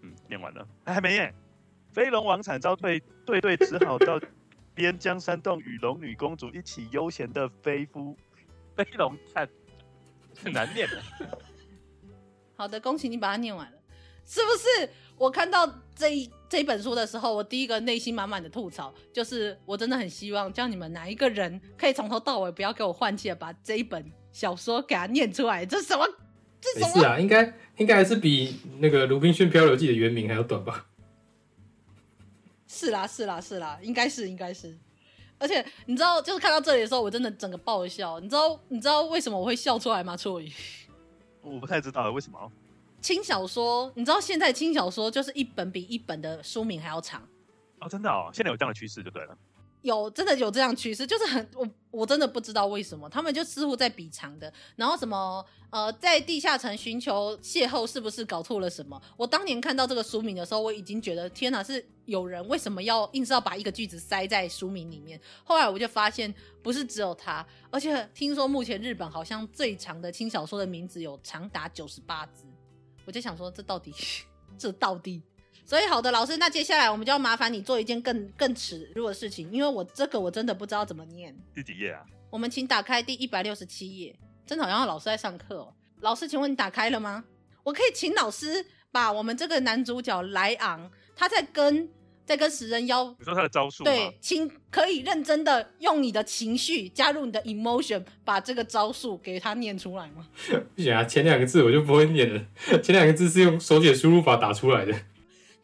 [0.00, 1.32] 嗯，念完了，还还没耶。
[1.92, 4.20] 飞龙王惨遭退，对对，只好到
[4.74, 8.16] 边疆山洞与龙女公主一起悠闲的飞夫。
[8.74, 9.48] 飞龙惨，
[10.42, 11.00] 很难念的。
[12.56, 13.78] 好的，恭喜你把它念完了，
[14.26, 14.90] 是不是？
[15.16, 25.64] 我看到这一这本书的时候，我第一个内心满满的吐槽就是，我真的很希望叫你们哪一个人可以从头到尾不要给我换气的把这一本小说给它念出来。
[25.64, 26.07] 这什么？
[26.61, 26.94] 这什么？
[26.94, 30.88] 没事啊，应该应该还是比那个《鲁滨逊漂流记》的原名还要短吧？
[32.68, 34.76] 是啦，是啦，是啦，应该是，应该是。
[35.38, 38.20] 而且你知道，就是看到这里的时候，我真的整个爆笑。
[38.20, 40.14] 你知道，你知道为什么我会笑出来吗？
[40.14, 40.53] 错宇，
[41.40, 42.53] 我不太知道为什么。
[43.03, 47.20] 轻小说，你知道现在轻小说就是一本比一本的书名还要长
[47.80, 49.36] 哦，真的哦，现在有这样的趋势就对了。
[49.82, 59.03] 有，真的有这样趋势，就是很我我真的不知道为什么他们就似乎在比长的，然后什么呃，在地下城寻求邂逅是不是搞错了什么？
[59.16, 65.20] 我当年看到这个书名的时候，我已经觉得天哪，是有人为什么要硬是要把一个句子塞在书名里面？
[65.42, 66.32] 后来我就发现
[66.62, 72.44] 不是只有他，而且听说目前日本好像最长的轻小说的名字有长达九十八字。
[73.05, 73.94] 我就想说，这到底，
[74.59, 75.22] 这到底，
[75.64, 81.36] 所以好的，老师，那接下来我们就要麻烦你做一件更更耻辱的事情，因为我这个我真的不知道怎么念。
[81.55, 82.05] 第几页啊？
[82.30, 85.74] 我们请打开第一百六十七页，真的好像老师在上课哦。
[86.00, 87.24] 老师，请问你打开了吗？
[87.62, 91.88] 我可以请老师把我们这个男主角莱昂，他在跟。
[92.24, 93.84] 在跟食人妖，你说他的招数？
[93.84, 100.26] 对，请可以认真的用你的情绪加入你的 emotion，把这个招数给他念出来吗？
[100.74, 102.40] 不行啊，前两个字我就不会念了。
[102.82, 104.94] 前两个字是用手写输入法打出来的。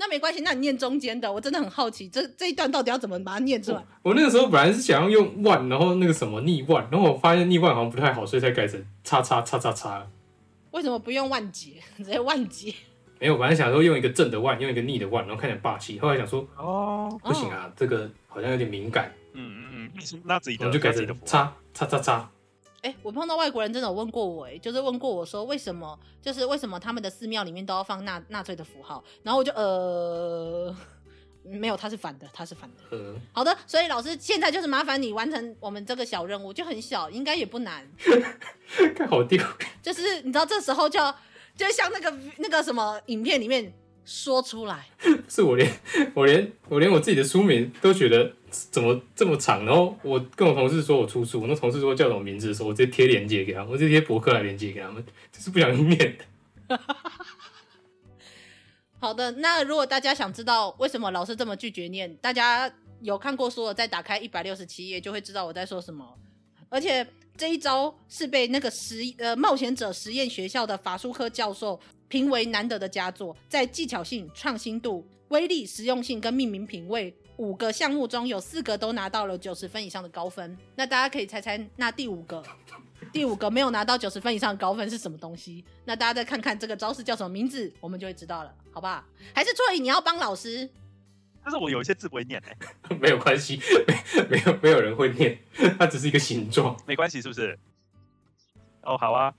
[0.00, 3.78] 那没关系，那你念中间的，我真的很好奇，这这一段到底要怎么把它念出来？
[4.02, 10.06] 我，我那个时候本来是想要用万，然后那个什么逆万，然后我发现逆万好像不太好，所以才改成叉叉叉叉叉。
[10.70, 12.72] 为什么不用万劫， 直接万劫？
[13.20, 15.98] 没有，我本来想说用一个正的万，用一个逆的万，然后看起来霸气。
[15.98, 19.12] 后来想说，哦，不行啊，这个好像有点敏感。
[19.32, 22.30] 嗯嗯嗯，那自己的，我就改成叉叉叉叉。
[22.82, 30.72] 哎、欸，我碰到外国人真的有问过我、欸，哎，就是问过我说为什么，就是为什么他们的寺庙里面都要放纳纳粹的符号，然后我就呃，
[31.42, 32.96] 没有，他是反的，他是反的。
[32.96, 37.84] 呃，好的，所以老师现在就是麻烦你完成我们这个小任务，就很小，应该也不难。
[38.94, 39.42] 看好丢，
[39.82, 41.00] 就是你知道这时候就
[41.58, 43.70] 就像那个那个什么影片里面。
[44.10, 44.86] 说出来，
[45.28, 45.70] 是我连
[46.14, 56.80] 我连我连我自己的书名都觉得怎么这么长，然后我跟我同事说我出书，那同事说叫什么名字的时候，我直接贴链接给他们，我直接贴博客来链接给他们，就是不想念的。
[58.98, 66.16] 好的，那如果大家想知道为什么老师这么拒绝念，大家有看过书的，再打开一百六十七页就会知道我在说什么。
[66.70, 67.06] 而且
[67.38, 71.80] 这一招是被那个实呃冒险者实验学校的法术科教授。
[72.10, 80.56] 评为难得的佳作，在技巧性、创新度、威力、实用性跟命名品味五个项目中有四个都拿到了九十分以上的高分。
[80.74, 82.42] 那大家可以猜猜，那第五个，
[83.12, 85.62] 第五个没有拿到九十分以上的高分是什么东西？
[85.84, 89.04] 那大家再看看这个招式叫什么名字，我们就会知道了，好不好？
[89.34, 90.66] 还是错以你要帮老师？
[91.48, 92.54] 但是我有一些字不会念哎，
[93.00, 95.38] 没有关系，没没有没有人会念，
[95.78, 97.58] 它只是一个形状，没关系，是不是？
[98.82, 99.32] 哦，好啊。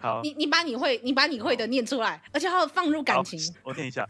[0.00, 3.38] 好，你你把你会你把你会的念出来，而且还要放入感情。
[3.62, 4.08] 我念一下：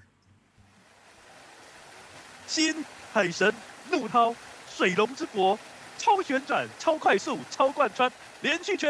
[2.46, 3.52] 新海神
[3.90, 4.32] 怒涛，
[4.68, 5.58] 水龙之国，
[5.98, 8.08] 超旋转，超快速，超贯穿，
[8.42, 8.88] 连续拳。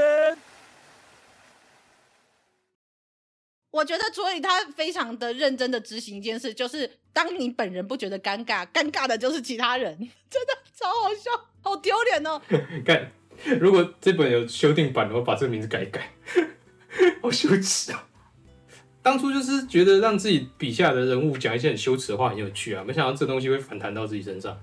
[3.71, 9.97] 我觉得所以他非常的认真的执行一件事，就是当你本人不觉得尴尬，尴尬的就是其他人，
[10.31, 11.31] 真的超好笑，
[11.61, 12.41] 好丢脸哦。
[12.87, 13.11] 看，
[13.61, 16.11] 如果这本有修订版的话，把这个名字改一改。
[17.23, 18.07] 好羞耻啊！
[19.03, 24.59] 当初就是觉得让自己笔下的人物讲一些很羞耻的话很有趣啊，没想到这东西会反弹到自己身上，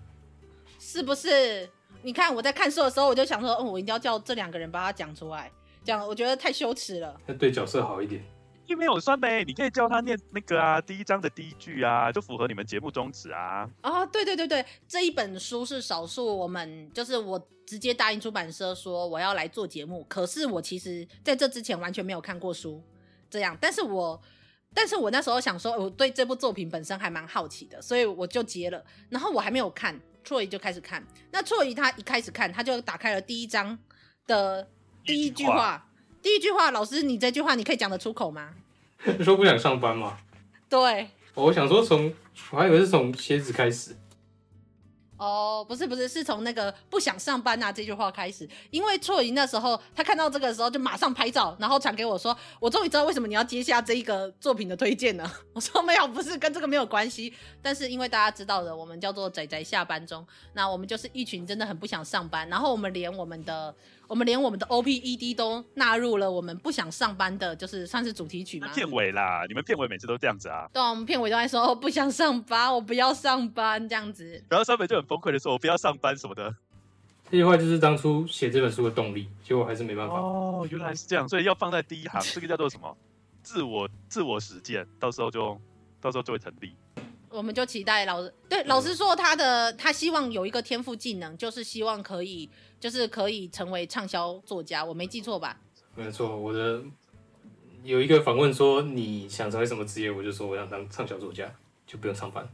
[0.79, 1.67] 是不是？
[2.03, 5.51] 你看我在看书的时候，我就想说，嗯，我一定要叫这两个人把它讲出来，
[5.83, 7.19] 讲我觉得太羞耻了。
[7.27, 8.23] 要对角色好一点。
[8.68, 13.70] 因为有算呗，你可以叫他念那个啊，第一章的第一句啊，就符合你们节目宗旨啊。
[13.82, 22.84] 啊，对对对对，这一本书是少数，我们就是我直接答应出版社说我要来做节目，可是我其实在这之前完全没有看过书，
[23.30, 24.22] 这样，但是我
[24.74, 31.01] 但是我那时候想说，我对这部作品本身还蛮好奇的，所以我就接了，然后我还没有看，错姨就开始看，
[31.32, 33.80] 那错姨他一开始看，他就打开了第一章
[34.26, 34.68] 的
[35.05, 35.86] 第一句话。
[36.28, 38.49] 第一句话，老师，你这句话你可以讲得出口吗？
[39.23, 40.17] 说不想上班吗？
[40.67, 42.13] 对，我想说从，
[42.51, 43.95] 我还以为是从鞋子开始。
[45.15, 48.45] 哦，不是不是，是从那个不想上班啊这句话开始。
[48.71, 55.34] 因为错姨那时候他看到这个时候就马上拍照，然后传给我说：“我终于知道为什么你要接下这一个作品的推荐了。
[55.55, 57.34] ”我说：“没有，不是跟这个没有关系。
[57.61, 63.73] 但是因为大家知道的，我们叫做仔仔下班中，那我们就是一群真的很不想上班，然后我们连我们的。”
[64.07, 68.67] 我们连我们的 O P E D 都纳入了，我们不想上班的，就是算是主题曲嘛。
[68.73, 70.67] 片尾啦，你们片尾每次都这样子啊？
[70.73, 74.41] 对啊，我们片尾都在说哦不想上班，我不要上班这样子。
[74.49, 76.55] 然后三本就很崩溃的说，我不要上班什么的。
[77.29, 80.15] 这句话就是当初写这本书的动力，结果还是没办法。
[80.15, 82.97] 哦，原来是这样，所以要放在第一行，这个叫做什么？
[83.43, 85.59] 自我自我实践，到时候就
[85.99, 86.73] 到时候就会成立。
[87.30, 92.49] 我们就期待老师对老师说他的他希望有一个天赋技能，就是希望可以
[92.80, 95.59] 就是可以成为畅销作家，我没记错吧？
[95.95, 96.82] 没错，我的
[97.84, 101.53] 有一个访问说你想成为什么职业，我就说我想当畅销作家，
[101.86, 102.47] 就不用上班。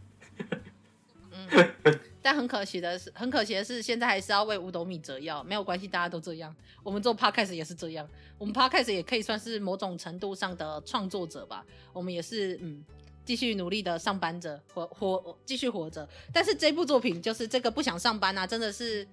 [1.31, 5.43] 嗯，但很可惜的是，很可惜的是，现在还是要为五斗米折腰。
[5.43, 8.07] 没有关系，大家都这样，我们做 podcast 也是这样，
[8.37, 11.63] 我们 podcast 也可以算是某种程度上的创作者吧。
[11.91, 12.83] 我们也是嗯。
[13.25, 16.07] 继续努力的上班着，活活继续活着。
[16.33, 19.07] 但是这部作品就是这个不想上班啊，真的是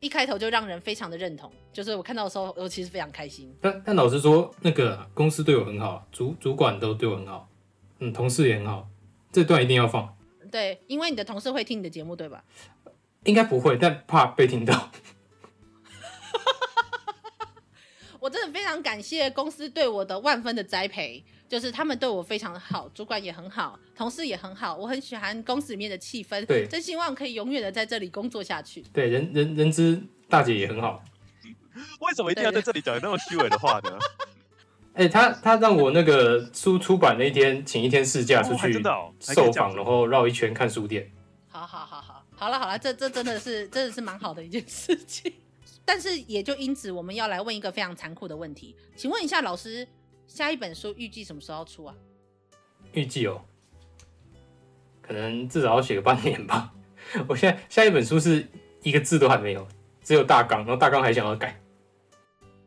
[0.00, 1.50] 一开头就让人非常的认同。
[1.72, 3.54] 就是我看到的时候，我其实非常开心。
[3.60, 7.48] 但但老实说，那个公司对我很好，主主管都对我很好，
[7.98, 8.88] 嗯，同事也很好。
[9.32, 10.16] 这段一定要放。
[10.50, 12.44] 对，因为你的同事会听你的节目，对吧？
[13.24, 14.90] 应该不会，但怕被听到。
[18.20, 21.22] 我真的非常感谢公司对我的万分的栽培。
[21.48, 28.82] 就是他们对我非常的好，主管也很好，同事也很好，我很喜欢公司里面的气氛，对，真希望可以永远的在这里工作下去。
[28.92, 31.02] 对，人人人资大姐也很好。
[32.00, 33.98] 为什么一定要在这里讲那么虚伪的话呢？
[34.94, 38.72] 哎、欸，他他让我那个书出版那一天请一天事假出去
[39.20, 41.10] 受访，然后绕一圈看书店。
[41.48, 45.32] 好好好好，好了好了，这这真的是真的是蛮好的一件事情。
[45.84, 49.86] 但是也就因此，我们要来问一个非常残酷的问题，请问一下老师。
[50.26, 51.94] 下一本书预计什么时候出啊？
[52.92, 53.42] 预计哦，
[55.02, 56.72] 可能至少要写个半年吧。
[57.28, 58.46] 我现在下一本书是
[58.82, 59.66] 一个字都还没有，
[60.02, 61.60] 只有大纲，然后大纲还想要改。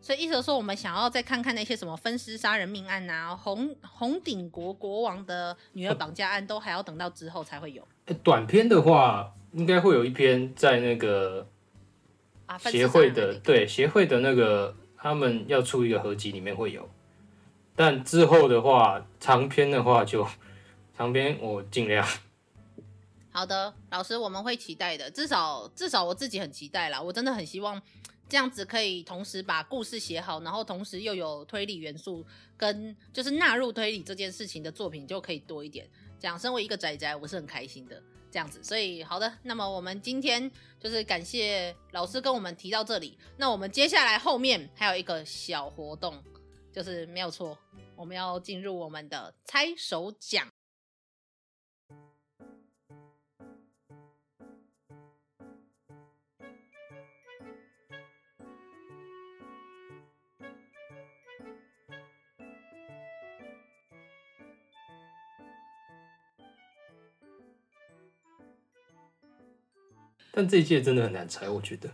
[0.02, 7.86] 所以意思说，我们想要再看看那些什么分尸杀人命案啊，红红顶国国王的女儿绑架案，都还要等到之后才会有。
[8.23, 11.48] 短篇的话，应该会有一篇在那个
[12.60, 16.88] 协会的，啊、对协会的那个他们要出一个合集里面会有。
[17.80, 20.27] 但之后的话，长篇的话就
[20.97, 22.06] 长篇我尽量。
[23.31, 25.10] 好的，老师，我们会期待的。
[25.10, 27.81] 至少至少我自己很期待啦，我真的很希望
[28.27, 32.26] 这样子可以同时把故事写好，然后同时又有推理元素
[32.57, 35.88] 跟就是纳入推理这件事情的作品就可以多一点。
[36.19, 38.03] 这样，身为一个宅宅，我是很开心的。
[38.30, 40.51] 这样子，所以好的，那么我们今天
[40.81, 43.18] 就是感谢老师跟我们提到这里。
[43.38, 46.22] 那我们接下来后面还有一个小活动，
[46.80, 47.60] 就是没有错，
[47.97, 50.47] 我们要进入我们的猜手奖。
[70.31, 71.89] 但这一届真的很难猜，我觉得。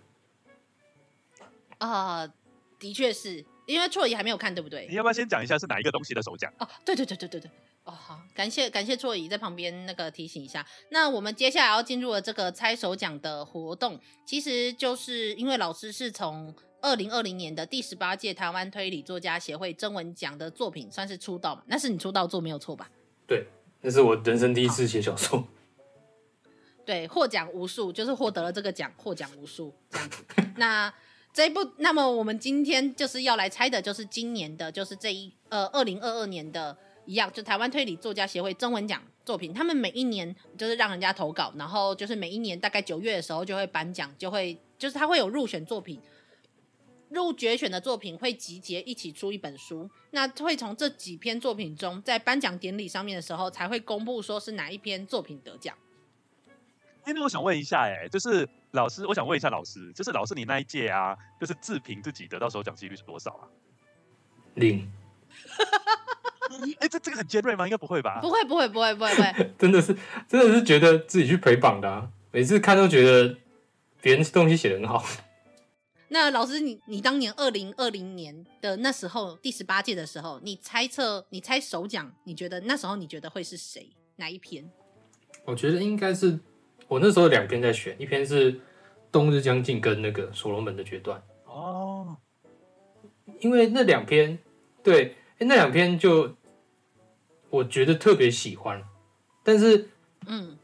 [1.79, 2.31] 啊、呃，
[2.77, 4.87] 的确是因为错姨还没有看，对不对？
[4.89, 6.51] 你要不要先讲一下是哪一个东西的手奖？
[6.59, 7.51] 哦，对对对对对对。
[7.83, 10.65] 哦，好，感谢感谢错姨在旁边那个提醒一下。
[10.89, 21.61] 那我们接下来要进入了这个猜手奖的活动，其实就是因为老师是从二零二零年的第十八届台湾推理作家协会征文奖的作品算是出道嘛？
[21.67, 22.89] 那是你出道作没有错吧？
[23.27, 23.45] 对，
[23.81, 25.47] 那是我人生第一次写小说。
[26.85, 30.23] 对，获奖无数，就是获得了这个奖，获奖无数这样子。
[30.55, 30.91] 那
[31.35, 39.53] 这一部，那么我们今天就是要来猜的，就是今年的，就是这一呃二零二二年的一样，就台湾推理作家协会征文奖作品。
[39.53, 45.99] 他们每一年就是让人家投稿，然后就是每一年大概九月的时候就会颁奖，就会就是他会有入选作品，
[47.09, 49.89] 入决选的作品会集结一起出一本书。
[50.11, 55.75] 那会从这几篇作品中，在颁奖典礼上面的时候才会公布说是哪一篇作品得奖。
[57.07, 63.47] 因为我想问一下，哎，就是老师，我想问一下老师，就是老师你那一届啊，就是自评自己得到首奖几率是多少啊？
[64.55, 64.87] 零。
[66.79, 67.65] 哎，这这个很尖锐吗？
[67.67, 68.19] 应该不会吧？
[68.21, 69.51] 不会，不会，不会，不会，不会。
[69.57, 69.95] 真的是，
[70.27, 73.35] 真的是觉得自己去陪榜的啊，每次看都觉得
[74.01, 75.03] 别人东西写的很好。
[76.09, 83.91] 那老师，你你当年二零二零年的那时候第十八届的时候，你猜测，你猜首奖，你觉得那时候你觉得会是谁？
[84.15, 84.71] 哪一篇？
[85.43, 86.39] 我觉得应该是。
[86.87, 88.53] 我那时候两篇在选，一篇是
[89.11, 91.19] 《冬日将近》跟那个《所罗门的决断》
[91.51, 92.15] 哦，
[93.39, 94.37] 因为那两篇，
[94.83, 96.35] 对，那两篇就
[97.49, 98.83] 我觉得特别喜欢，
[99.43, 99.89] 但是，
[100.27, 100.57] 嗯，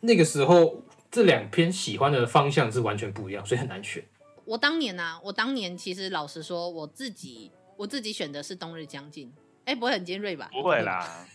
[0.00, 4.02] 那个时候这两篇喜欢的方向是完全不一样，所以很难选。
[4.46, 9.28] 我当年啊，我当年其实老实说，我自己我自己选的是《冬日将近》，
[9.66, 10.48] 哎，不会很尖锐吧？
[10.52, 11.26] 不会啦，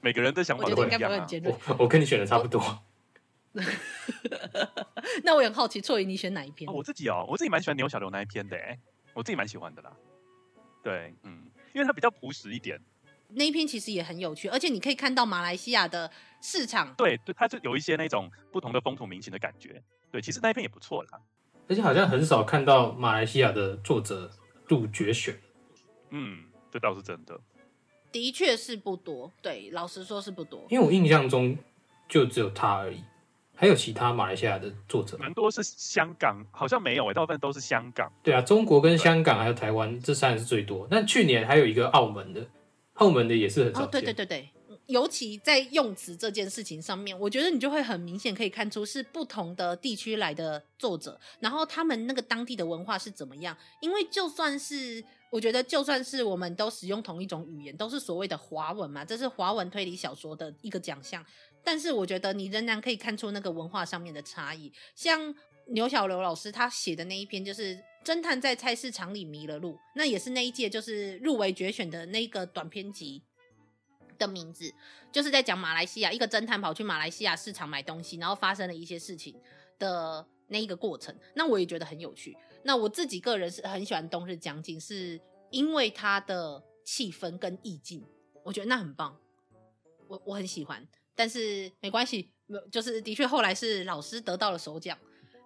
[0.00, 1.26] 每个人的想法都不一样啊。
[1.44, 2.60] 我我跟你选的差不多。
[5.22, 6.68] 那我也很好奇，错姨你选哪一篇？
[6.68, 6.72] 哦？
[6.74, 8.78] 我自己哦，我自己蛮喜欢牛小刘那一篇的，哎，
[9.14, 9.92] 我自己蛮喜欢的啦。
[10.82, 12.80] 对，嗯，因为它比较朴实一点。
[13.28, 16.10] 那一篇其实也很有趣，而且你可以看到马来西亚的
[16.40, 16.94] 市场。
[16.94, 19.82] 对对，它就有一些那种不同的风土民情的感觉。
[20.10, 21.20] 对，其实那一篇也不错啦。
[21.68, 24.30] 而且好像很少看到马来西亚的作者
[24.68, 25.36] 入决选。
[26.10, 27.40] 嗯，这倒是真的。
[28.12, 30.66] 的确是不多，对，老实说是不多。
[30.68, 31.56] 因为我印象中
[32.08, 33.02] 就只有他而已。
[33.56, 38.12] 还有其他马来西亚的作者，蛮多是香港，好像没有诶，大部分都是香港。
[38.22, 40.88] 对啊，中国跟香港还有台湾这三个是最多。
[40.90, 42.44] 那去年还有一个澳门的，
[42.94, 43.86] 澳门的也是很少见。
[43.86, 44.50] 哦，对对对对，
[44.86, 53.56] 尤其在用词这件事情上面，我觉得你就会很明显可以看出是不同的地区来的作者，然后他们那个当地的文化是怎么样。
[53.80, 61.24] 因为就算是我觉得，就算是我们都使用同一种语言，都是所谓的华文嘛，这是华文推理小说的一个奖项。
[61.64, 65.34] 但是我觉得你仍然可以看出那个文化上面的差异，像
[65.68, 73.22] 牛小刘老师他写的那一篇，就是侦探在菜市场里迷了路，那也是那一届就是入围决选的那个短篇集
[74.18, 74.70] 的名字，
[75.10, 79.34] 就是在讲马来西亚一个侦探跑去马来西亚市场买东西，然后发生了一些事情
[79.78, 81.16] 的那一个过程。
[81.34, 82.36] 那我也觉得很有趣。
[82.62, 85.18] 那我自己个人是很喜欢《冬日将近》，是
[85.50, 88.04] 因为它的气氛跟意境，
[88.42, 89.18] 我觉得那很棒，
[90.08, 90.86] 我我很喜欢。
[91.14, 92.28] 但是没关系，
[92.70, 94.96] 就是的确后来是老师得到了首奖，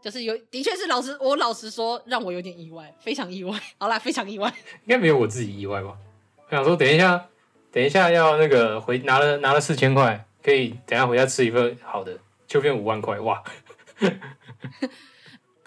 [0.02, 3.58] 就是有的确是老师，我老实说让我有点意外，非常意外。
[3.78, 4.48] 好啦，非常意外，
[4.84, 5.96] 应该没有我自己意外吧？
[6.36, 7.28] 我想说，等一下，
[7.70, 13.42] 等一下要那个回拿了拿了四千块，可以等下回家吃一份好的，就变五万块哇！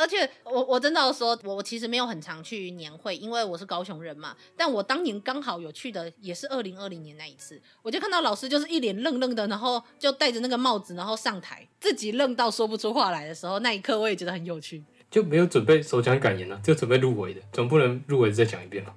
[0.01, 4.35] 而且我我真的要说，我我其实没有很常去年会，因为我是高雄人嘛。
[4.57, 14.83] 但我当年刚好有去的，也是二零二零年那一次，我就看到老师就是一脸愣愣的，然后就戴着那个帽子，然后上台，自己愣到说不出话来的时候，那一刻我也觉得很有趣。
[15.11, 18.95] 就没有准备首讲感言了，就准备入围的，总不能入围再讲一遍吧？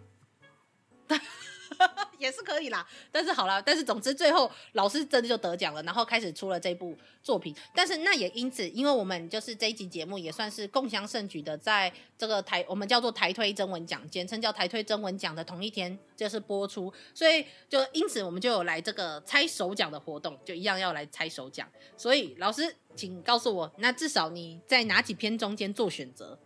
[2.24, 7.54] 也是可以啦，但是好啦，但是总之最后老师真的就得奖了，然后开始出了这部作品。
[7.74, 21.68] 但是那也因此，因为我们就是这一集节目也算是共襄盛举的，在这个台我们叫做台推征文奖，简称叫台推征文奖的同一天就是播出，所以就因此我们就有来这个猜首奖的活动，就一样要来猜首奖。
[21.96, 26.38] 所以老师，请告诉我，那至少你在哪几篇中间做选择？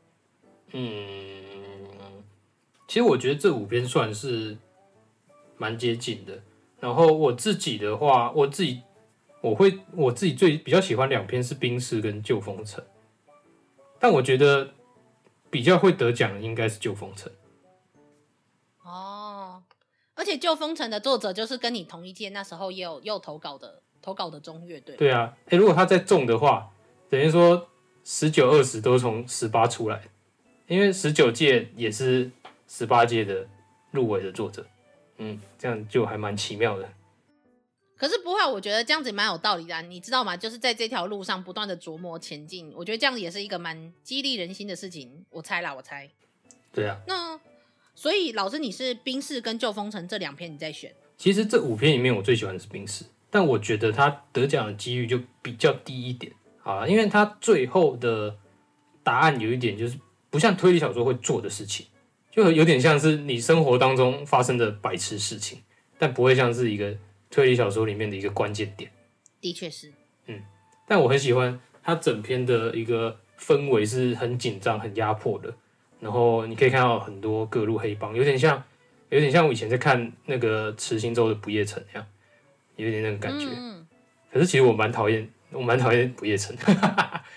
[0.73, 2.25] 嗯，
[2.89, 4.59] 其实我觉得这五篇算是。
[5.59, 6.41] 蛮接近的，
[6.81, 8.81] 然后我自己的话，我自己
[9.41, 12.83] 我会我自己最比较喜欢两篇是《冰室》跟《旧风城》，
[13.99, 14.73] 但我觉得
[15.51, 17.31] 比较会得奖的应该是《旧风城》。
[18.89, 19.63] 哦，
[20.15, 24.97] 而且《旧风城》的作者就是跟你同一届，那时候也有也有投稿的投稿的中乐队。
[24.97, 26.71] 对啊，哎，如果他再中的话，
[27.11, 27.69] 等于说
[28.05, 30.03] 十九二十都从十八出来，
[30.67, 32.31] 因为十九届也是
[32.67, 33.47] 十八届的
[33.91, 34.67] 入围的作者。
[35.19, 36.89] 嗯，这样就还蛮奇妙的。
[37.97, 40.37] 可是不会，我觉得这样子蛮有道理的啊，你知道吗？
[40.37, 45.27] 就是在这条路上不断的琢磨前进，我觉得这样子也是一个蛮激励人心的事情。
[45.31, 46.09] 我猜啦，我猜。
[46.73, 46.97] 对啊。
[47.09, 47.39] 那
[47.97, 50.95] 所以老师，你是《冰室》跟《旧风城》这两篇你在选？
[51.17, 56.33] 其实这五篇里面，我最喜欢的是《冰室》，但我觉得他得奖的几率就比较低一点
[56.63, 58.37] 啊，因为他最后的
[59.03, 59.99] 答案有一点就是
[60.31, 61.87] 不像推理小说会做的事情。
[62.31, 65.63] 就有点像是你生活当中发生的白痴事情，
[65.99, 66.97] 但不会像是一个
[67.31, 68.91] 推理小说里面的一个关键点。
[69.41, 69.93] 的确是，
[70.27, 70.43] 嗯，
[70.87, 75.55] 但我很喜欢它整篇的一个氛围是很紧张、很压迫的。
[76.01, 78.63] 然后你可以看到很多各路黑帮，有点像，
[79.09, 82.07] 有点像我以前在看那个池心洲的不夜城那样，
[82.77, 83.47] 有点那个感觉。
[83.49, 83.87] 嗯。
[84.33, 86.57] 可是其实我蛮讨厌，我蛮讨厌不夜城。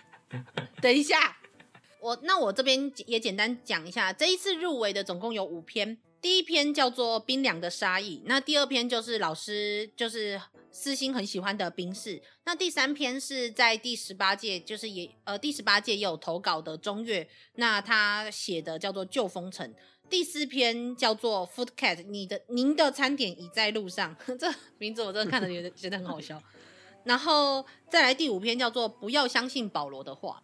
[0.80, 1.38] 等一下。
[2.01, 10.41] 我那我这边也简单讲一下，这一次入围的总共有五篇，第一篇叫做《冰凉的杀意》，那第二篇就是老师就是
[10.71, 19.71] 私心很喜欢的《冰室》，那第三篇是在第十八届，就是也呃第十八届也有投稿的中乐，那他写的叫做《旧风尘》，
[20.09, 26.41] 第四篇叫做《Food Cat》，你的您的餐点已在路上， 这名字我真的看了觉得觉得很好笑，
[27.03, 30.41] 然后再来第五篇叫做《不要相信保罗的话》。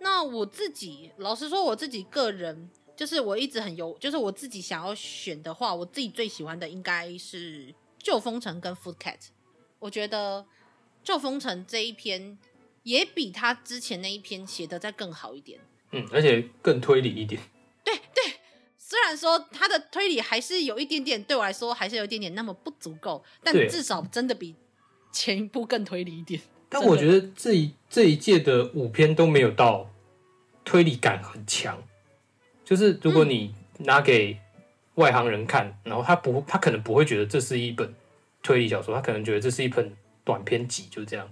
[0.00, 7.68] 那我自己老实说，我自己个人就是我一直很有，就是我自己想要选的话，我自己最喜欢的应该是
[7.98, 9.14] 《旧风尘》跟《Food Cat》。
[9.78, 10.42] 我觉得
[11.04, 12.38] 《旧风尘》这一篇
[12.82, 15.60] 也比他之前那一篇写的再更好一点。
[15.92, 17.40] 嗯，而且更推理一点。
[17.84, 18.34] 对对，
[18.78, 24.54] 虽然说他的推理还是有一点点，对我来说还是有一点点那么不足够，但至少真的比
[25.12, 26.40] 前一部更推理一点。
[26.70, 29.90] 但我觉得这一这一届的五篇都没有到
[30.64, 31.82] 推理感很强，
[32.64, 34.38] 就是如果你拿给
[34.94, 37.92] 外行人看，然后他不他可能不会觉得这是一本
[38.42, 39.92] 推理小说，他可能觉得这是一本
[40.24, 41.28] 短篇集，就这样。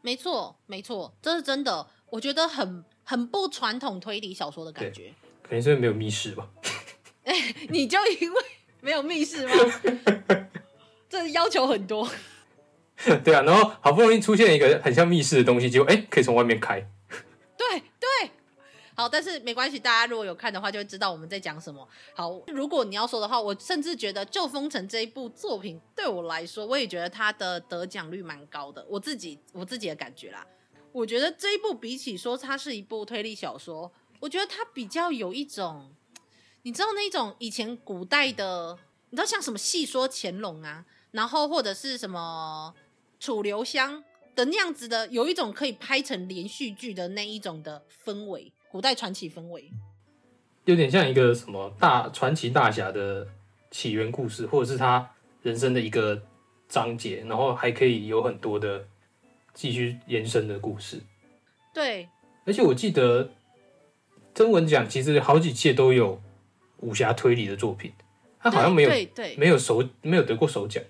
[0.00, 5.12] 没错，没错，这是真的，我觉得很很不传统推理小说的感觉。
[5.42, 6.48] 可能是因为没有密室吧？
[7.24, 7.34] 哎，
[7.68, 8.42] 你就因为
[8.80, 9.52] 没有密室吗？
[11.10, 12.08] 这要求很多。
[13.24, 16.80] 对啊，然后好不容易出现一个很像密室的东西，结果哎，可以从外面开。
[17.56, 18.30] 对对，
[18.94, 21.86] 好，但是没关系，大家如果有看的话，就会知道我们在讲什么。
[22.14, 28.84] 好，如果你要说的话，我甚至觉得《旧风城》这一部作品对我来说，我也觉得它的得奖率蛮高的。
[28.88, 30.46] 我自己我自己的感觉啦，
[30.92, 33.90] 我觉得这一部比起说它是一部推理小说，
[34.20, 35.90] 我觉得它比较有一种，
[36.62, 38.78] 你知道那种以前古代的，
[39.08, 42.74] 你知道像什么戏说乾隆啊，然后或者是什么。
[43.20, 44.02] 楚留香
[44.34, 49.70] 的那样子的，有一种可以拍成连续剧的那一种的氛围，古代传奇氛围，
[50.64, 53.28] 有点像一个什么大传奇大侠的
[53.70, 55.08] 起源故事，或者是他
[55.42, 56.20] 人生的一个
[56.66, 58.86] 章节，然后还可以有很多的
[59.52, 60.98] 继续延伸的故事。
[61.74, 62.08] 对，
[62.46, 63.30] 而且我记得
[64.32, 66.20] 征文奖其实好几届都有
[66.78, 67.92] 武侠推理的作品，
[68.40, 70.82] 他好像没有对对对没有首没有得过首奖，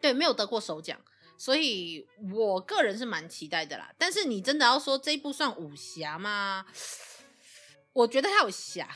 [0.00, 0.98] 对，没有得过首奖。
[1.38, 2.04] 所以
[2.34, 6.66] 我个人是蛮期待的啦，但是你真的要说这一部算武侠吗？
[7.92, 8.88] 我觉得它有侠，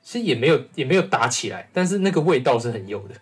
[0.00, 3.14] 其实也没有也没有打起来，但是那个味道是很有的。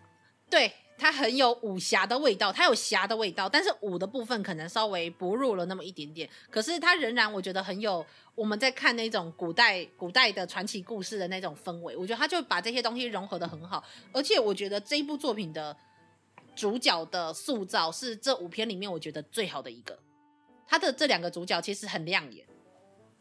[0.51, 6.28] 对它很有武侠的味道，它有侠的味道，但是武的部分可能稍微薄弱了那么一点点。
[6.51, 8.05] 可是它仍然我觉得很有
[8.35, 11.97] 我们在看那种古代古代的传奇故事的那种氛围。
[11.97, 15.77] 我觉得他就把这些东西融合的很好，而且我觉得这一部作品的
[16.59, 19.97] 主角的塑造是这五篇里面我觉得最好的一个。
[20.66, 22.44] 他的这两个主角其实很亮眼，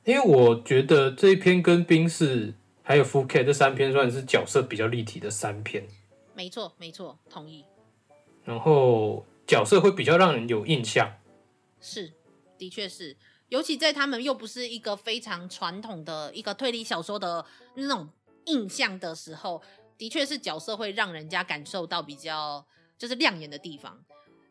[0.05, 5.87] 因为我觉得这一篇跟冰室还有 Phuket 这三篇算是角色比较立体的三篇。
[6.33, 7.63] 没错，没错，同意。
[8.43, 11.13] 然后角色会比较让人有印象，
[11.79, 12.11] 是，
[12.57, 13.15] 的确是，
[13.49, 17.45] 尤其在他们又不是一个非常传统的一个推理小说的
[17.75, 18.09] 那种
[18.45, 19.61] 印象的时候，
[19.95, 22.65] 的确是角色会让人家感受到比较
[22.97, 24.03] 就是亮眼的地方。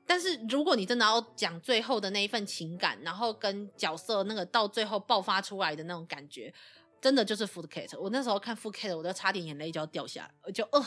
[0.07, 6.53] 但是如果你真的要讲最后的那一份情感，然后跟角色那个到最后爆发出来的那种感觉，
[7.01, 7.99] 真的就是 Phuket。
[7.99, 10.85] 我那时候看 Phuket，我都差点眼泪就要掉下来，我就呃，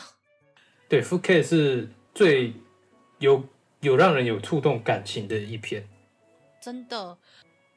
[0.88, 2.54] 对，Phuket 是最。
[3.20, 3.44] 有
[3.80, 5.86] 有让人有触动感情的一篇，
[6.58, 7.18] 真的。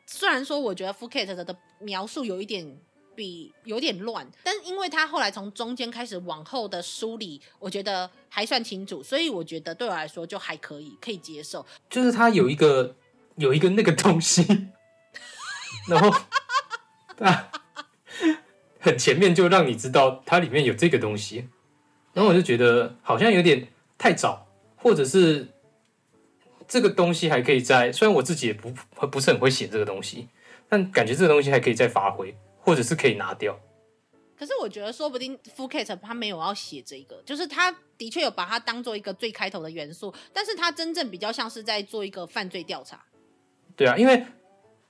[0.07, 2.79] 虽然说我觉得 Food Cat 的描述有一点
[3.15, 11.65] 比有点乱，但因为他后来从中间开始往后的梳理，我觉得还算清楚，所以我觉得对我来说就还可以，可以接受。
[11.89, 12.95] 就是他有一个
[13.35, 14.67] 有一个那个东西，
[15.89, 16.09] 然后
[17.19, 17.51] 啊，
[18.79, 21.47] 很前面就让你知道它里面有这个东西，
[22.13, 23.67] 然后我就觉得好像有点
[23.97, 24.47] 太早。
[24.75, 25.47] 或者是
[26.67, 28.69] 这个东西还可以再，虽然我自己也不
[29.07, 30.27] 不是很会写这个东西，
[30.67, 33.59] 但感觉这个东西还可以再发挥，或者是可以拿掉。
[34.35, 43.05] 可是我觉得说不定 Phuket 他没有要写这个，就是他的确有把它当做一个最开头的元素，但是他真正比较像是在做一个犯罪调查。
[43.75, 44.25] 对啊，因为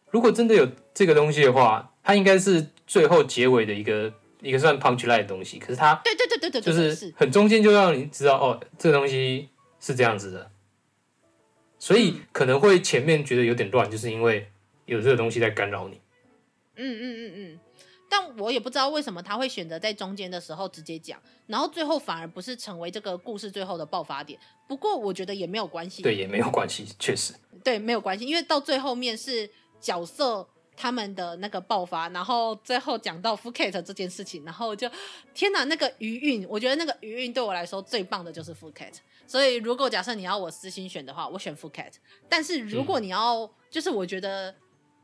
[0.10, 5.60] 如果真的有这个东西的话，它应该是最后结尾的一个一个算 punchline 的东西。
[5.60, 9.50] 可是它对对对对对，就是很中间就让你知道哦，这个东西。
[9.86, 10.50] 是这样子的，
[11.78, 14.50] 所以可能会前面觉得有点乱，就是因为
[14.86, 16.00] 有这个东西在干扰你。
[16.76, 17.60] 嗯嗯嗯嗯，
[18.10, 24.40] 但我也不知道为什么他会选择在中间的时候直接讲，然后最后反而不是成为这个故事最后的爆发点。
[24.68, 27.34] 不过我觉得也没有关系，对，也没有关系，确实，
[27.64, 34.90] 对，没有关系，因为到最后面是角色他们的那个爆发，然后最后讲到 Phuket 这件事情，然后就
[35.34, 38.94] 天哪，那个余韵，我觉得那个余韵对我来说最棒的就是 Phuket。
[39.26, 41.94] 所以，如果假设你要我私心选的话，我选 Phuket。
[42.28, 44.54] 但是，如果你要，嗯、就是我觉得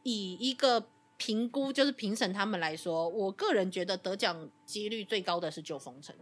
[0.03, 0.85] 以一个
[1.19, 6.15] 评估，就是评审他们来说，我个人觉得得奖几率最高的是《旧风城》。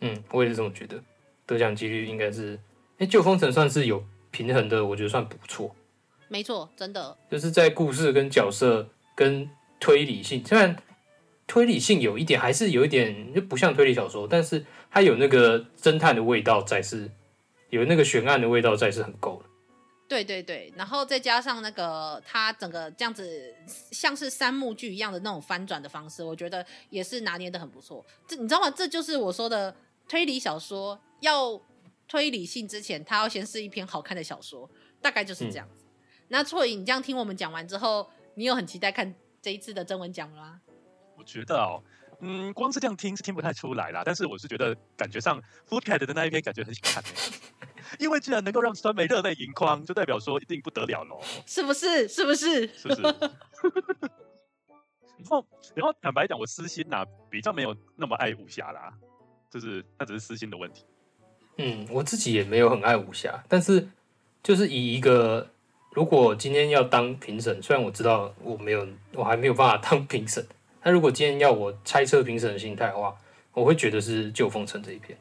[0.00, 0.98] 嗯，我也是这么觉得，
[1.44, 2.58] 得奖几率应该是，
[2.96, 5.76] 哎，《旧风城》算是有平衡的，我觉得算不错。
[6.28, 10.74] 没错，真的就是在故事跟角色跟推理性，虽然
[11.46, 14.64] 推理性有一点，还是有一点就不像推理小说，但是。
[14.94, 17.10] 它有那个侦探的味道在，是
[17.70, 19.48] 有那个悬案的味道在，是很够的。
[20.12, 23.54] 对对对，然后再加上那个它整个这样子
[23.90, 28.04] 像是三幕剧一样的那种翻转的方式，我觉得也是拿捏的很不错。
[28.28, 28.70] 这你知道吗？
[28.70, 29.74] 这就是我说的
[30.06, 31.58] 推理小说要
[32.06, 34.70] 推理性之前，它要先是一篇好看的小说，
[35.00, 35.82] 大概就是这样子。
[35.86, 35.96] 嗯、
[36.28, 40.60] 那错影，你这样听我们讲完之后，你有很期待看这一次的征文奖吗？
[41.16, 41.82] 我觉得哦。
[42.24, 44.02] 嗯，光是这样听是听不太出来啦。
[44.04, 47.02] 但是我是觉得感觉上 Phuket 的那一篇感觉很想看，
[47.98, 52.08] 因为既然能够让酸梅热泪盈眶，就代表说一定不得了喽，是不是？
[52.08, 52.66] 是不是？
[52.76, 53.02] 是不是？
[55.18, 58.92] 然后，然后坦白讲，我私心呐、啊、比较没有那么爱武侠啦，
[59.50, 60.84] 就是那只是私心的问题。
[61.58, 63.88] 嗯，我自己也没有很爱武侠，但是
[64.42, 65.48] 就是以一个
[65.92, 70.44] 如果今天要当评审，虽然我知道我没有，我还没有办法当评审。
[70.82, 73.16] 但如果今天要我猜测评审的心态的话，
[73.52, 75.16] 我会觉得是《旧风城》这一篇，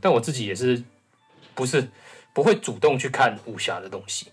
[0.00, 0.82] 但我自己也是
[1.58, 1.90] 不是
[2.32, 4.30] 不会主动去看武侠的东西。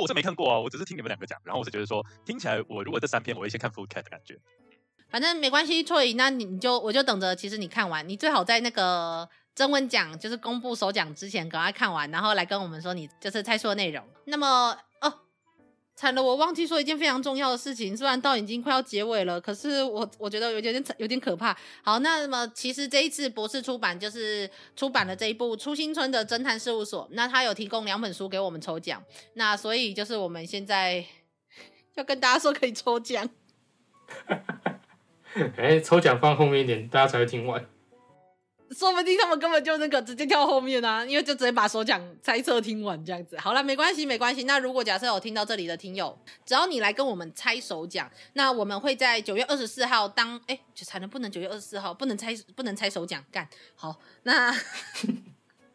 [0.00, 4.38] 我是没看过啊，我只是听你们两个讲，然后我是觉得说听起来，我如果这三篇，我会先看《Full Cat》的感觉。
[5.10, 7.36] 反正没关系，Troy，那你就我就等着。
[7.36, 14.02] 其实你看完，你最好在那个征文奖就是公布首奖之前赶快看完，然后来跟我们说你就是猜出的内容。
[14.24, 14.74] 那么。
[16.02, 17.96] 惨了，我忘记说一件非常重要的事情。
[17.96, 21.56] 虽然到已经快要结尾了，可是我我觉得有点有点可怕。
[21.84, 27.06] 好，那么其实这一次博士出版就是出版了这一部初心村的侦探事务所。
[27.12, 29.00] 那他有提供两本书给我们抽奖，
[29.34, 31.04] 那所以就是我们现在
[31.94, 33.30] 要跟大家说可以抽奖。
[35.56, 37.64] 哎，抽奖放后面一点，大家才会听完。
[38.72, 43.38] 说不定他们根本就那个直接跳后面啊，因为就直接把首讲猜测听完这样子。
[43.38, 44.44] 好了，没关系，没关系。
[44.44, 53.98] 那如果假设有听到这里的听友，只要你来跟我们猜手讲，那我们会在 九月二十四号当哎，就才能不能九月二十四号不能猜不能猜手讲干好。
[54.22, 54.54] 那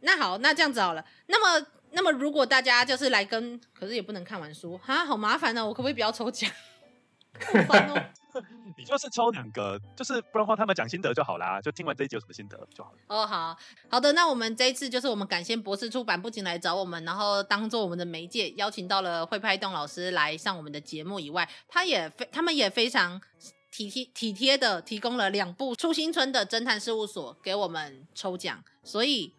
[0.01, 1.05] 那好，那这样子好了。
[1.27, 5.67] 那么，那么如果大家就是来跟，可是也不能看完书哈，好麻烦呢、哦。
[5.67, 6.49] 我可不可以不要抽奖？
[8.77, 12.97] 你就是抽两个，就是不然的话他们讲心得就好啦，就听完这一集有什么心得就好了。
[13.07, 13.57] 哦，好
[13.89, 23.19] 好的，那我们这一次就是我们感谢博士出版不仅来找我们，然后当做我们的媒介，邀请到了会拍动老师来上我们的节目以外，他也非他们也非常
[23.71, 29.33] 体贴体贴的提供了两部初心村的侦探事务所给我们抽奖，所以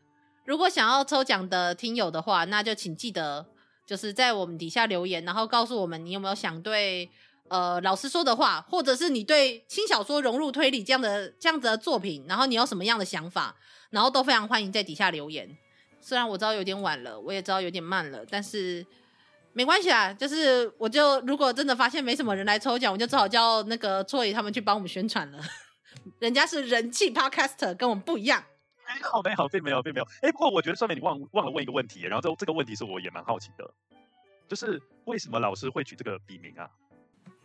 [0.44, 3.46] 如果想要抽奖的听友的话，那就请记得
[3.86, 7.08] 就是在我们底下留言，然后告诉我们你有没有想对。
[7.48, 13.56] 呃，老师说的话，或者是你对轻小说融入推理这样的这样子的作品，然后你有什么样的想法，
[13.90, 15.56] 然后都非常欢迎在底下留言。
[16.00, 18.86] 虽然我知道有点晚了，我也知道有点慢了，但是
[19.52, 20.12] 没关系啊。
[20.12, 25.38] 就是我就如果真的发现没什么人来抽奖，我就只好叫那个座椅他们去帮我们宣传了。
[26.20, 28.44] 人家是人气 podcaster，跟我们不一样。
[28.86, 30.06] 没有没有，并没有并没有。
[30.22, 33.70] 哎，不过我觉得上面你忘忘了问一个问题，然后这这个问题是我也蛮好奇的，
[34.48, 36.70] 就是为什么老师会取这个笔名啊？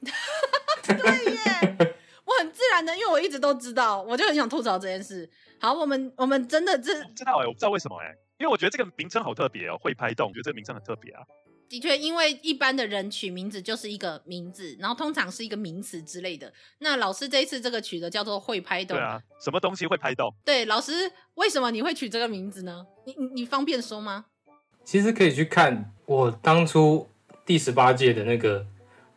[0.84, 0.96] 对
[1.34, 5.30] 耶，我很自然的，因为我一直都知道，我就很想吐槽这件事。
[5.60, 11.22] 好，我们我们真的这我知道哎，我不知道为什么哎，因为我觉得这个名称好特别哦，会拍动，我觉得这个名称很特别啊。
[11.70, 16.52] 的确，因为一般的人取名字就是一个名字，然后通常是一个名词之类的。
[16.80, 20.32] 那老师这一次这个取的叫做会拍动，对啊，什么东西会拍动？
[20.46, 22.86] 对，老师为什么你会取这个名字呢？
[23.06, 24.26] 你你你方便说吗？
[24.84, 27.10] 其实可以去看我当初
[27.46, 28.68] 第十八届的那个。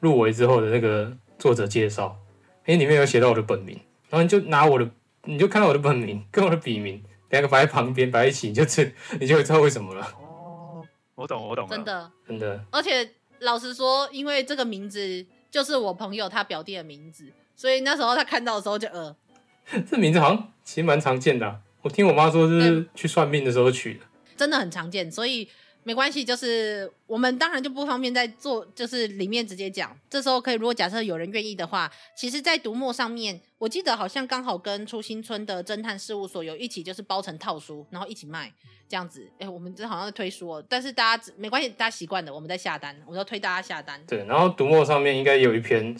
[0.00, 2.18] 入围之后的那个作者介绍，
[2.64, 3.78] 哎，里面有写到我的本名，
[4.10, 4.90] 然后你就拿我的，
[5.24, 10.02] 你就看到我的本名跟我的笔名两个摆在旁边摆在一起，你就知你就会知道为什么了。
[10.20, 12.64] 哦，我懂，我懂，真的，真的。
[12.70, 13.08] 而且
[13.40, 19.14] 老实说，因为这个名字就是我朋友他表弟的名字，所以那时候他看到的时候就呃，
[19.90, 24.00] 这名字好像其实蛮常见的啊，我听我妈说是去算命的时候取的，
[24.36, 25.48] 真的很常见，所以。
[25.86, 29.96] 没关系，就是我们当然就不方便在做，就是里面直接讲。
[30.10, 38.52] 这时候可以，如果假设有人愿意的话，其实，在读墨上面，我记得好像刚好跟初心村的侦探事务所有一起，就是包成套书，然后一起卖
[38.88, 39.30] 这样子。
[39.38, 44.04] 哎，我们这好像在推书哦，但是大家没关系，大家习惯了，我们在下单，我们都推大家下单。
[44.08, 45.96] 对，然后读墨上面应该有一篇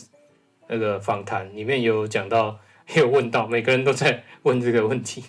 [0.67, 2.59] 那个访谈，里面有讲到，
[2.89, 5.27] 也 有问到，每个人都在问这个问题。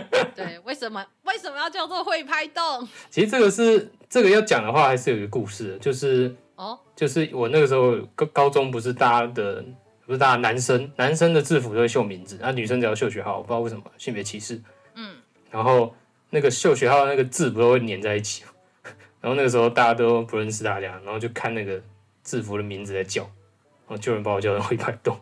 [0.34, 2.88] 对，为什么为什么要叫做会拍动？
[3.10, 9.64] 其实这个是这个要讲的话，还是有一个故事，就是哦，就是我那个时候高高中不是大家的
[10.06, 14.60] 不是大家男生男生的制服都会绣名字，那、啊、女生只要绣学号，我不知道为什么性别歧视。
[14.94, 15.16] 嗯，
[15.50, 15.94] 然后
[16.30, 18.44] 那个绣学号那个字不都会粘在一起，
[19.20, 21.80] 然后那个时候大家都不认识大家，然后就看那个
[22.22, 25.18] 制服的名字在叫，然后就有人把我叫成会拍动，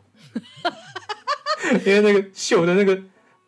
[1.84, 3.00] 因为那个绣的那个。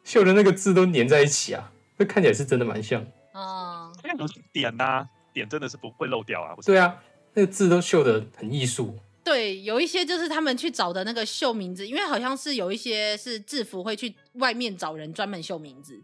[0.04, 3.92] 绣的那个字都粘在一起啊，这看起来是真的蛮像哦。
[4.02, 6.54] 那种点呐、啊，点真的是不会漏掉啊。
[6.64, 6.96] 对啊，
[7.34, 8.98] 那个字都绣的很艺术。
[9.24, 16.00] 对，有一些就是他们去找的那个绣名字，因为好像是有一些是制服会去外面找人专门绣名字。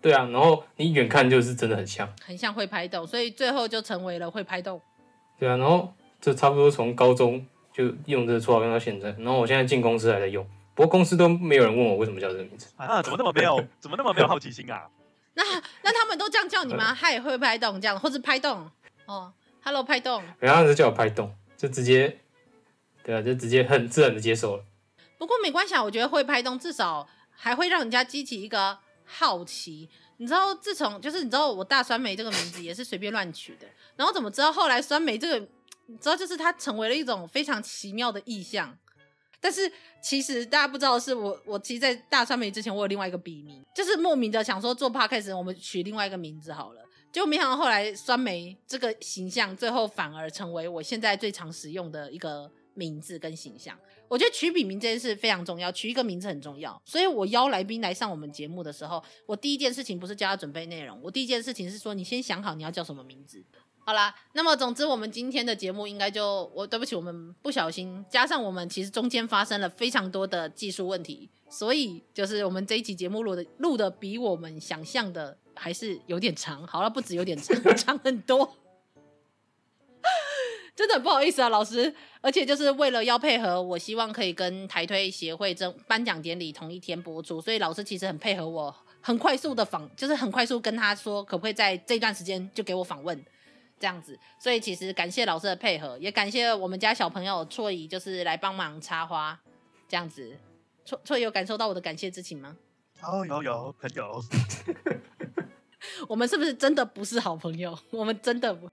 [0.00, 4.80] 对啊，然后你远看就是真的很像，很像会拍动，所以最后就成为了会拍动。
[5.38, 7.44] 对啊，然后就差不多从高中
[7.74, 10.46] 就用这个绰号用到现在，然后我现在进公司还在用。
[10.76, 13.02] 不过公司都没有人问我为什么叫这个名字啊？
[13.02, 13.56] 怎么那么没有？
[13.80, 14.86] 怎么那么没有好奇心啊？
[15.32, 15.42] 那
[15.82, 16.94] 那他们都这样叫你吗？
[16.94, 18.70] 嗨，会拍动这样，或者拍动
[19.06, 19.32] 哦
[19.64, 22.20] ，Hello 拍动，然后就叫我拍动，就直接
[23.02, 24.64] 对啊，就直接很自然的接受了。
[25.16, 29.88] 不过没关系啊，我觉得会拍动至少还会让人家激起一个好奇。
[30.18, 33.66] 你知道，自从就是你知道我大酸梅这个名字也是随便乱取的，
[33.96, 35.46] 然后怎么知道后来酸梅这个，
[35.86, 38.76] 你知道就是它成为了一种非常奇妙的意象。
[39.40, 39.70] 但是
[40.02, 46.82] 其实大家不知道的是我，我其实，在大酸梅之前，我有另外一个笔名，就是莫名的想说做 podcast，我们取另外一个名字好了。
[47.12, 53.78] 结果没想到后来酸梅这个形象，最后反而成为我现在最常使用的一个名字跟形象。
[54.08, 56.80] 我觉得取笔名这件事非常重要，取一个名字很重要。
[56.84, 63.42] 所以我邀来宾来上我们节目的时候，我第一件事情不是叫他准备内容，我第一件事情是说，你先想好你要叫什么名字。
[63.88, 76.66] 好啦，那么总之，我们今天的节目应该就我对不起，我们不小心加上我们其实中间发生了非常多的技术问题，所以就是我们这一期节目录的录的比我们想象的还是有点长。
[76.66, 78.56] 好了，不止有点长， 长很多，
[80.74, 81.94] 真的不好意思啊，老师。
[82.20, 93.24] 而且就是为了要配合，我希望可以跟台推协会争颁奖典礼同一天播出，所以老师其实很配合我，很快速的访，就是很快速跟他说，可不可以在这段时间就给我访问。
[93.78, 99.38] 这样子，所以其实感谢老师的配合，也感谢我们家小朋友错怡，就是来帮忙插花，
[99.88, 100.36] 这样子。
[100.84, 102.56] 错错怡有感受到我的感谢之情吗？
[103.02, 104.22] 哦，有有，很有。
[106.08, 107.76] 我们是不是真的不是好朋友？
[107.90, 108.68] 我们真的不。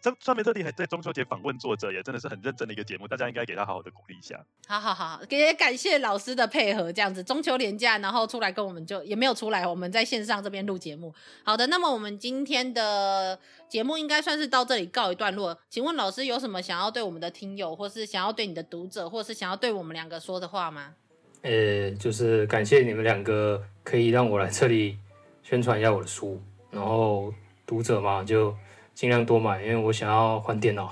[0.00, 4.42] 这上面特地还在中秋节访问作者，也真的是很认真的一个节目，大家应该给他好好的鼓励一下。
[4.66, 11.14] 好好好，也感谢老师的配合，这样子中秋连假，然后出来跟我们就也没有出来，我们在线上这边录节目。
[11.44, 13.38] 好的，那么我们今天的
[13.68, 15.58] 节目应该算是到这里告一段落。
[15.68, 20.94] 请问老师有什么想要对我们的听友，或是想要对你的读者，或是想要对我们两个说的话吗？
[21.42, 24.96] 呃，就是感谢你们两个可以让我来这里
[25.42, 26.40] 宣传一下我的书，
[26.70, 27.32] 然后
[27.66, 28.54] 读者嘛就。
[28.96, 30.86] 尽量多买，因为我想要换电脑。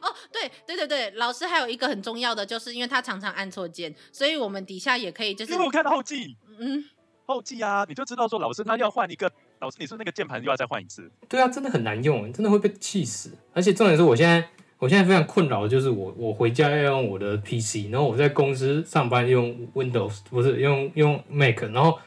[0.00, 5.52] 哦，对对对对，老师还有一个很重要的，就是因为他常常按错键，所以我们底下也可以就是。
[5.52, 6.82] 因为我看到后记，嗯，
[7.26, 11.12] 后记啊，你就知道说老师他要换一个，老师你说那个键盘又要再换一次。
[11.28, 13.36] 对啊，真的很难用，真的会被气死。
[13.52, 14.48] 而且重点是我现在，
[14.78, 21.98] 我现在非常困扰的就是我我回家要用我的 PC，然后我在公司上班用 Windows，不是用用 Mac，然后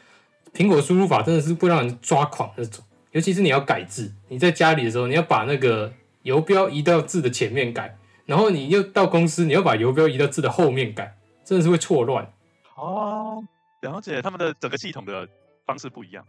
[0.54, 2.84] 苹果输入法真的是会让人抓狂那种。
[3.12, 5.92] 尤其是你要改字，你在家里的时候，你要把那个
[6.24, 12.32] 游标移到字的前面改，然后你又到公司，你要把游标移到字的后面改，真的是会错乱。
[12.76, 13.44] 哦，
[13.82, 15.28] 了解，他们的整个系统的
[15.66, 16.26] 方式不一样。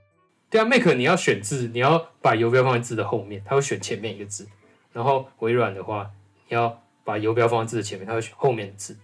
[0.50, 4.44] 对啊，Mac 你要选字，你要把游标放在字的后面，它会选前面一个字；
[4.92, 6.10] 然后微软的话，
[6.48, 8.94] 你要把游标放在字的前面，它会选后面的字。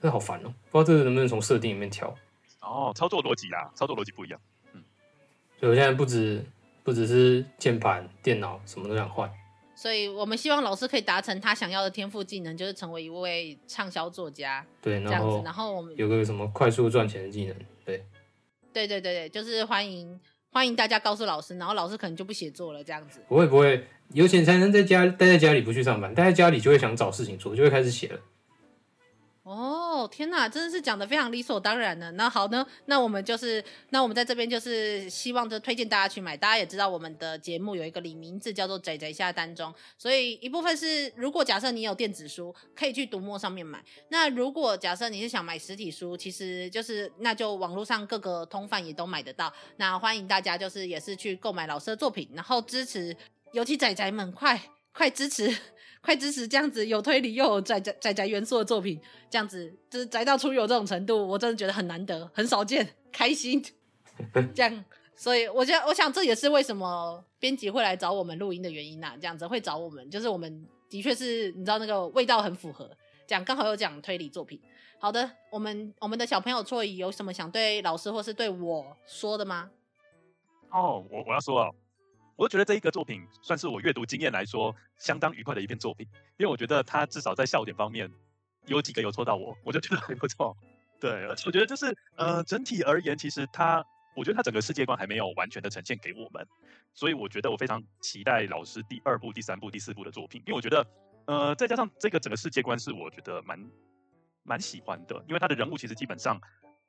[0.00, 2.14] 真的好烦哦，不知道这个能不能从设定里面调。
[2.60, 4.40] 哦，操作逻辑啦，操作逻辑不一样。
[5.56, 6.44] 嗯，所以我现在不止。
[6.86, 9.28] 不只是键盘、电脑，什么都想换。
[9.74, 14.64] 所以我们希望老师可以达成他想要的天赋技能，就是成为一位畅销作家。
[14.80, 15.42] 对，这样子。
[15.44, 17.56] 然后我们有个什么快速赚钱的技能。
[17.84, 18.04] 对，
[18.72, 20.20] 对对对对，就是欢迎
[20.52, 23.18] 欢迎大家告诉老师，然后老师可能就不写作了，这样子。
[23.26, 28.20] 不会不会，有钱才能在家待在家里不去上班，待在家里就会想找事情做，就会开始写了。
[29.46, 32.10] 哦，天哪，真的是讲得非常理所当然的。
[32.12, 36.36] 那好呢，那我们就是，那我们在这边就是希望就推荐大家去买。
[36.36, 43.80] 大家也知道我们的节目有一个里名字叫做“仔仔下单中”，所以一部分是如果假设你有电子书，可以去读墨上面买。
[44.08, 49.52] 那如果假设你是想买实体书，其实就是那就网络上各个通贩也都买得到。
[49.76, 53.16] 那欢迎大家就是也是去购买老师的作品，然后支持，
[53.52, 54.60] 尤其仔仔们快
[54.92, 55.56] 快支持。
[56.06, 58.96] 快支持这样子有推理又有宅宅宅宅元素的作品，
[59.28, 63.60] 这样子就是宅到出游这种程度，我真的觉得很难得，很少见，开心。
[64.54, 64.84] 这样，
[65.16, 69.16] 所以我觉得，我想这也是为什么编辑会来找我们录音的原因呐。
[69.20, 72.88] 这样子会找我们，就是我们的确是你知道那个味道很符合，
[73.26, 74.60] 讲刚好有讲推理作品。
[75.00, 79.68] 好的，我们我们的小朋友错椅有什么想对老师或是对我说的吗？
[80.70, 81.68] 哦，我我要说啊。
[82.36, 86.06] 我觉得这一个作品算是我阅读经验来说相当愉快的一篇作品，
[86.36, 88.12] 因为我觉得它至少在笑点方面
[88.66, 90.54] 有几个有戳到我，我就觉得很不错。
[91.00, 93.82] 对，而且我觉得就是呃整体而言，其实它
[94.14, 96.46] 我觉得它整个世界观还没有完全的呈现给我们，
[96.92, 100.86] 所以我觉得我非常期待老师第二部、第三部、第四部的作品，因为我觉得
[101.24, 103.58] 呃再加上这个整个世界观是我觉得蛮
[104.42, 106.38] 蛮喜欢的，因为他的人物其实基本上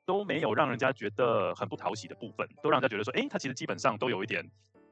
[0.04, 4.46] 都没有让人家觉得很不讨喜的部分，都让人家觉得说，哎，他其实基本上都有一点。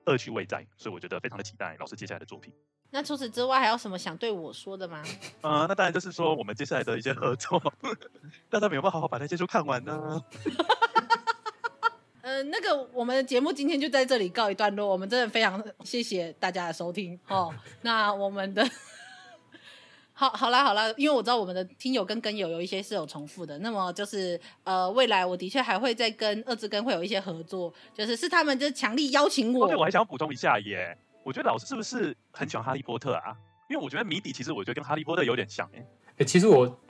[0.06, 2.50] 乐趣未在，所以我觉得非常的期待老师接下来的作品。
[2.90, 5.02] 那除此之外还有什么想对我说的吗？
[5.42, 7.60] 呃，那当然就是说我们接下来的一些合作，
[8.48, 10.24] 大家有没有办法好好把那些书看完呢？
[12.22, 17.54] 呃，那个我们的节目今天就在这里告一段落，我们真的非常谢谢大家的收听哦。
[17.82, 18.66] 那我们的。
[20.18, 29.66] 好，好啦，好啦，因为我知道我们的听友跟跟友有一些是有重复的，那么就是呃，未来我的确还会再跟二之根会有一些合作，就是是他们就强力邀请我。
[29.68, 33.36] 对，我还想要补充一下耶，我觉得老师是不是很喜欢哈利波特啊？
[33.68, 35.86] 因为我觉得谜底其实我觉得跟哈利波特有点像哎。
[36.16, 36.80] 哎，其实我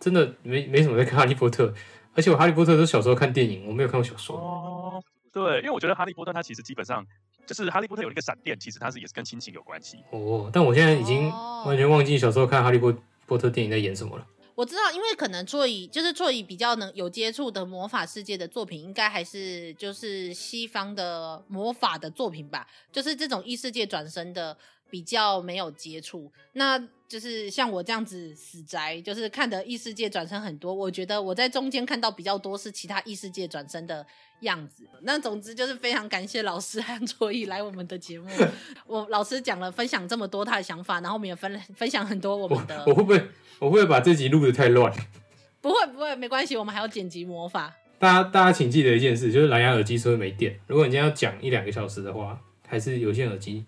[0.00, 1.74] 真的没没什么在看哈利波特，
[2.14, 4.38] 而且我哈利波特都是小时候看电影，我没有看过小说。
[4.38, 7.06] 哦，对，因为我觉得哈利波特它其实基本上。
[7.46, 10.50] 就是哈利波特有一个闪电，其实它是也是跟亲情有关系哦。
[10.52, 11.28] 但我现在已经
[11.64, 12.94] 完全忘记小时候看哈利波
[13.26, 14.26] 波特电影在演什么了。
[14.54, 22.66] 我知道，因为可能座椅就是座椅比较能有接触的魔法世界的作品，应该还是就是西方的魔法的作品吧。
[22.92, 24.56] 就是这种异世界转生的
[24.92, 26.30] 比较没有接触。
[26.52, 26.78] 那
[27.08, 30.74] 就是像我这样子死宅，就是看的异世界转生很多。
[30.74, 34.06] 我觉得我在中间看到比较多是其他异世界转生的。
[34.42, 38.28] 样子，那总之就是非常感谢老师和卓毅来我们的节目。
[38.88, 42.82] 我老师讲了分享这么多他的想法，然后我们也分分享很多我们的。
[42.84, 43.16] 我，我会不会
[43.60, 44.92] 我会不会把这集录的太乱？
[45.62, 47.72] 不会不会，没关系，我们还有剪辑魔法。
[48.00, 50.58] 大家大家请记得一件事，就是蓝牙耳机是会没电。
[50.66, 53.64] 如果你今天要讲一两个小时的话，还是有线耳机，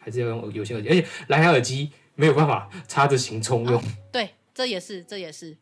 [0.00, 3.80] 还是要用有线耳机，而且蓝牙耳机没有办法插着行充用。
[4.10, 5.56] 对，这也是这也是，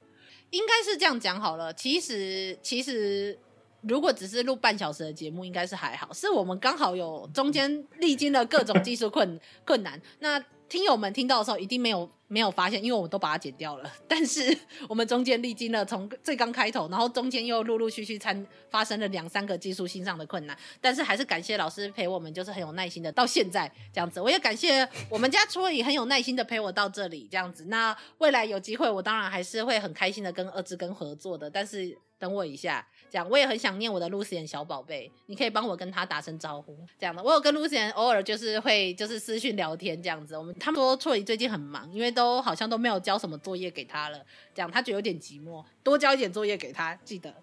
[0.49, 1.75] 应该是这样讲好了。
[1.75, 3.39] 其实其实。
[3.83, 6.13] 如果只是录半小时的节目，应该是还好。
[6.13, 13.93] 是我们刚好有中间历经了各种技术困困难，那听友们听到的时候一定没有没有发现，因为我们都把它剪掉了。
[14.07, 14.57] 但是
[14.89, 24.21] 我们中间历经了从最刚开头，然后中间又陆陆续续参发生了两三个技术性上的困难，但是还是感谢老师陪我们，就是很有耐心的到现在这样子。
[24.21, 27.65] 我也感谢我们家初也很有耐心的陪我到这里这样子。
[27.69, 31.99] 那未来有机会，我当然还是会很开心的跟二志根合作的，但是。
[32.21, 37.23] 等我一下，这样我也很想念我的 Lucian 小宝贝，你可以帮我跟他打声招呼，这样的。
[37.23, 40.37] 我有跟 Lucian 偶尔就是会就是私讯聊天这样子。
[40.37, 44.25] 我们他们说错怡最近很忙，因为都好像都没有交什么作业给他了，
[44.55, 47.35] 这样他觉得有点寂寞，多交一点作业给他，记得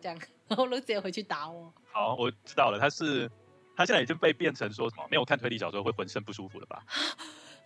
[0.00, 0.18] 这样。
[0.48, 1.72] 然后 Lucian 回去打我。
[1.92, 3.30] 好，我知道了，他是
[3.76, 6.82] 他现在已经被变成说什么没有看推理小说会浑身不舒服了吧？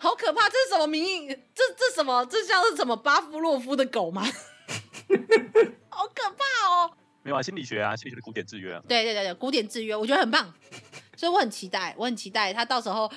[0.01, 0.49] 好可怕！
[0.49, 1.29] 这是什么名义？
[1.29, 2.25] 这这什么？
[2.27, 4.23] 这像是什么巴夫洛夫的狗吗？
[5.91, 6.93] 好可怕哦！
[7.23, 8.83] 没有啊，心理学啊，心理学的古典制约啊。
[8.89, 10.53] 对对对对，古典制约，我觉得很棒，
[11.17, 13.11] 所以我很期待，我很期待他到时候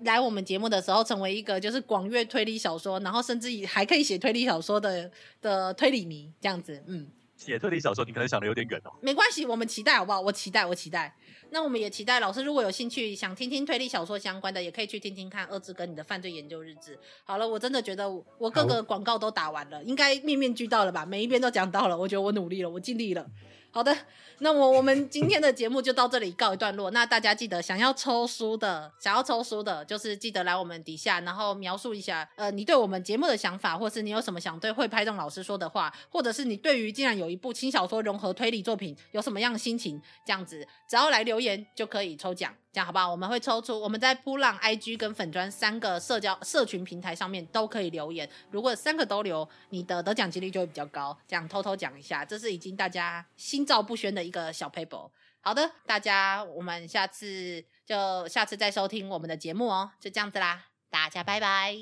[0.00, 6.82] 来我们节目的时候，成为一个就是广阅推理小说，然后甚至以还可以写推理小说的的推理迷这样子。
[6.86, 7.06] 嗯，
[7.40, 8.92] 写推理小说，你可能想的有点远哦。
[9.00, 10.20] 没关系，我们期待好不好？
[10.20, 11.16] 我期待，我期待。
[11.48, 16.98] 那我们也期待老师如果有兴趣想听听推理小说相关的，也可以去听听看二之跟你的犯罪研究日志。
[17.24, 21.06] 好了，我真的觉得我各个广告都打完了，应该面面俱到了吧？
[21.06, 23.26] 每一边都讲到了，我觉得我努力了，我尽力了。
[23.72, 23.96] 好的，
[24.40, 26.90] 那么我们今天的节目就到这里告一段落。
[26.90, 42.52] 那大家记得想要抽书的，想要抽书的，就是记得来我们底下，然后描述一下，呃，你对我们节目的想法，或是你有什么想对会拍动老师说的话，或者是你对于竟然有一部轻小说融合推理作品有什么样的心情，这样子，只要来留言就可以抽奖。
[42.72, 43.10] 这样好不好？
[43.10, 48.28] 我们会抽出我们在噗浪 IG 跟粉砖三个社交社群平台上面都可以留言。
[48.52, 51.16] 如果三个都留，你的得奖几率就会比较高。
[51.26, 55.10] 这样偷偷讲一下，这是已经大家心照不宣的一个小 paper。
[55.40, 59.90] 好的，大家我们下次就下次再收听我们的节目哦。
[59.98, 61.74] 就这样子啦，大家拜拜，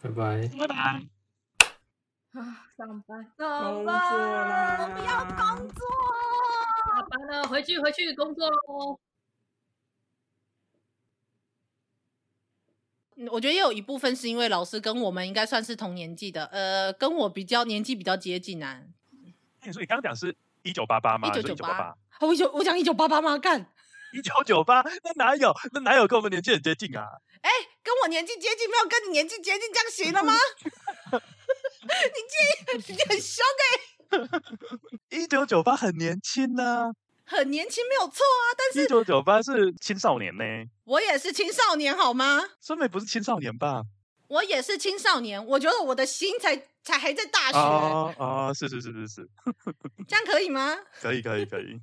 [0.00, 0.74] 拜拜，拜拜。
[2.34, 5.84] 啊，上班，上班，我不要工作，
[6.86, 9.00] 下班了，回去回去工作喽。
[13.30, 18.82] 我觉得也有一部分是因为老师跟我们应该算是同年纪的，呃，跟我比较年纪比较接近啊。
[19.64, 21.28] 你说你刚刚讲是一九八八吗？
[21.28, 21.94] 一九九八。
[22.20, 23.38] 我九我讲一九八八吗？
[23.38, 23.66] 干。
[24.12, 24.82] 一九九八？
[25.04, 25.54] 那哪有？
[25.72, 27.06] 那哪有跟我们年纪很接近啊？
[27.40, 30.34] 哎、欸，跟我年纪接近，没有跟你年纪接近，这样行了吗？
[31.82, 32.92] 你介意？
[32.92, 34.18] 你很凶哎、欸。
[35.18, 36.90] 一九九八很年轻呢、啊。
[37.32, 40.44] 很年轻没有错啊，但是一九九八是青少年呢。
[40.84, 42.42] 我也是青少年好吗？
[42.60, 43.84] 孙美不是青少年吧？
[44.28, 47.58] 我也是青少年，我觉得我的心才才还在大学。
[47.58, 49.30] 啊啊，是是是是是，
[50.06, 50.76] 这样可以吗？
[51.00, 51.80] 可以可以可以。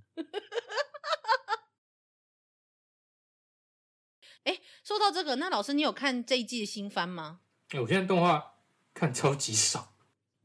[4.43, 7.39] 哎、 欸，说到这个，那老师你有看这一季的新番吗？
[7.73, 8.53] 我现在动画
[8.93, 9.95] 看超级少。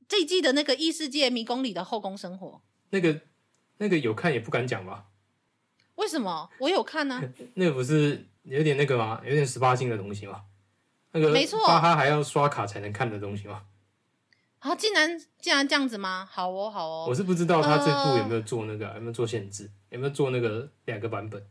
[0.09, 3.21] 这一季的那个异世界迷宫里的后宫生活，那个。
[3.85, 5.05] 那个有看也不敢讲吧？
[5.97, 6.49] 为什么？
[6.59, 7.23] 我有看呢、啊。
[7.53, 9.21] 那个不是有点那个吗？
[9.23, 10.41] 有点十八禁的东西吗？
[11.13, 13.65] 那个没错，巴哈还要刷卡才能看的东西吗？
[14.61, 16.27] 啊，竟然竟然这样子吗？
[16.33, 17.07] 好哦，好哦。
[17.07, 21.43] 我是不知道他这部有没有做那个、啊，有没有做限制，有没有做那个两个版本？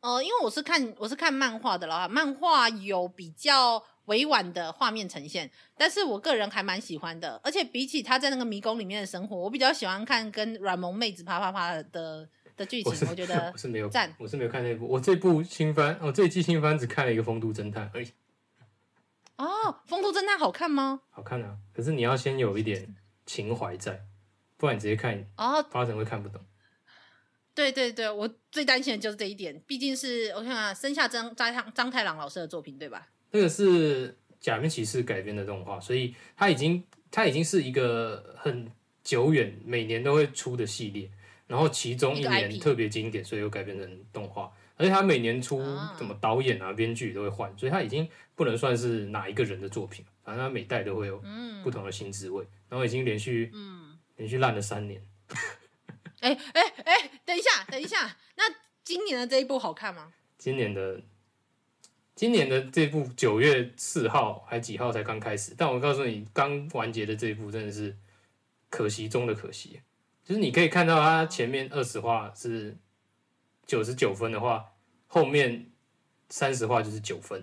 [0.00, 3.84] 哦、呃，因为我是看我是看漫画的啦，漫画有比较。
[4.10, 12.92] 委婉的画面呈现，但是我个人还蛮喜欢的，而且比起他在那个迷宫里面的生活，我比较喜欢看跟软萌妹子啪啪啪的的剧情。
[13.06, 14.88] 我，我觉得 我是没有赞，我是没有看那部。
[14.88, 18.10] 我这部新番，我这一季新番只看了一个《风都侦探》而已。
[19.36, 19.46] 哦，
[19.86, 21.02] 《风都侦探》好看吗？
[21.10, 24.04] 好看啊，可是你要先有一点情怀在，
[24.56, 26.44] 不然你直接看哦，发展会看不懂。
[27.54, 33.08] 对对对，我最担心的就是这一点，毕竟是我看啊，生下张张张太郎老师的作品，对吧？
[33.32, 38.70] 那个是假面骑士改编的动画，所以它已经它已经是一个很
[39.04, 41.10] 久远，每年都会出的系列。
[41.46, 44.52] 然后其中一年特别经典，所以又改编成动画。
[44.76, 45.60] 而且它每年出
[45.98, 50.04] 什么导演啊、编剧都会换，所以它已经不能算是哪一个人的作品。
[50.24, 51.22] 反正它每代都会有
[51.62, 52.46] 不同的新滋味。
[52.68, 55.04] 然后已经连续嗯连续烂了三年。
[56.20, 58.44] 哎哎哎，等一下等一下，那
[58.84, 60.12] 今年的这一部好看吗？
[60.38, 61.00] 今年的。
[62.20, 67.96] 今年的这部九月四号还几号才刚开始，但我告诉你，刚完结的这一部真的是
[68.68, 69.80] 可惜中的可惜。
[70.22, 72.76] 就是你可以看到它前面二十话是
[73.64, 74.66] 九十九分的话，
[75.06, 75.70] 后面
[76.28, 77.42] 三十话就是九分，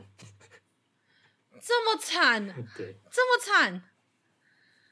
[1.60, 2.46] 这么惨，
[2.78, 3.82] 对，这么惨。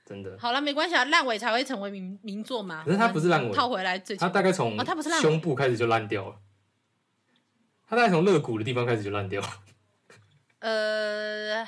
[0.03, 0.36] 真的。
[0.40, 2.84] 好了，没关系啊，烂尾才会成为名名作嘛。
[2.84, 6.40] 可是它不是烂尾，套回来最它大概从哦，它不是烂，胸部开始就烂掉了，
[7.88, 9.48] 它大概从肋骨的地方开始就烂掉了。
[10.66, 11.64] 呃，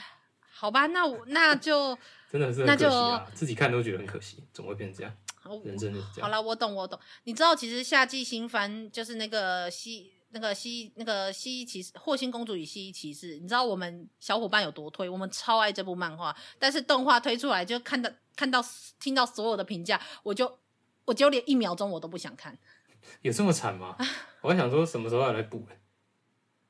[0.52, 1.96] 好吧，那我那就
[2.32, 5.62] 真的是很可惜啊，自己看都觉得很可惜，怎么会变成这样？
[5.64, 6.28] 人生就是这样。
[6.28, 7.00] 好了，我懂，我懂。
[7.26, 13.38] 你知道，其实夏季新番就是那个西那个西那个西骑士霍星公主与蜥蜴骑士。
[13.38, 15.08] 你知道我们小伙伴有多推？
[15.08, 18.66] 我们超爱这部漫画，但是动画推出来就看到看到
[19.00, 20.58] 听到所有的评价，我就
[21.06, 22.58] 我就连一秒钟我都不想看。
[23.22, 23.96] 有这么惨吗？
[24.42, 25.66] 我还想说什么时候要来补？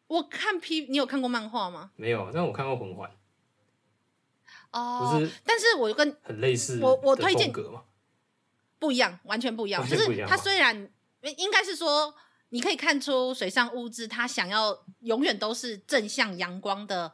[0.07, 1.91] 我看 P，你有看过漫画吗？
[1.95, 3.11] 没有，但我看过魂环。
[4.71, 7.83] 哦，但是我跟很类似，我我推荐格嘛。
[8.79, 9.87] 不一样，完全不一样。
[9.87, 10.89] 就是它虽然
[11.37, 12.13] 应该是说，
[12.49, 17.11] 你可以看出水上物质他想要永远都是正向阳光的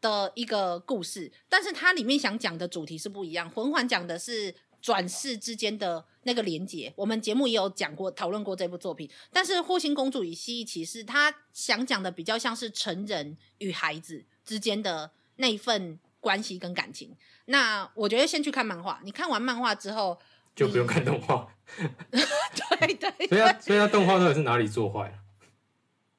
[0.00, 3.48] 的一个故事，但是它里面想讲的主题是不一样。
[3.50, 4.54] 魂环讲的是
[4.86, 9.10] 转世之间的那个连结，我们节目也有讲过、讨论过这部作品。
[9.32, 17.16] 但是霍星公主与蜥蜴骑士，他想讲的比较像是成人与孩子之间的那一份关系跟感情。
[17.46, 20.16] 那我觉得先去看漫画，你看完漫画之后。
[20.54, 23.26] 就不用看动画， 对对，对。
[23.26, 25.18] 所以他，所以他动画到底是哪里做坏了？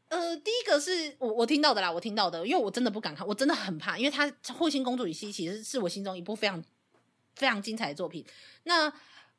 [0.10, 6.61] 呃，第一个是我我听到的啦，我听到的，因为我真的不敢看，我真的很怕，因为他《霍星公主与蜥蜴》其实是我心中一部非常
[7.38, 8.26] 非常精彩的作品。
[8.64, 8.92] 那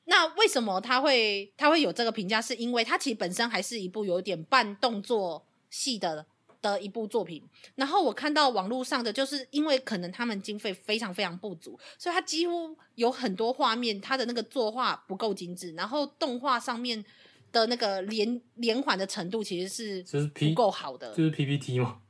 [0.04, 2.40] 那为什么他会他会有这个评价？
[2.40, 6.26] 是因为他其实本身还是一部有点半动作戏的。
[6.60, 7.40] 的一部作品，
[7.76, 17.04] 然后我看到网络上的，就是因为可能他们经费非常非常不足，所以他几乎有很多画面，他的那个作画不够精致，然后动画上面
[17.52, 22.00] 的那个连连环的程度其实是就是不够好的，就是 PPT 吗？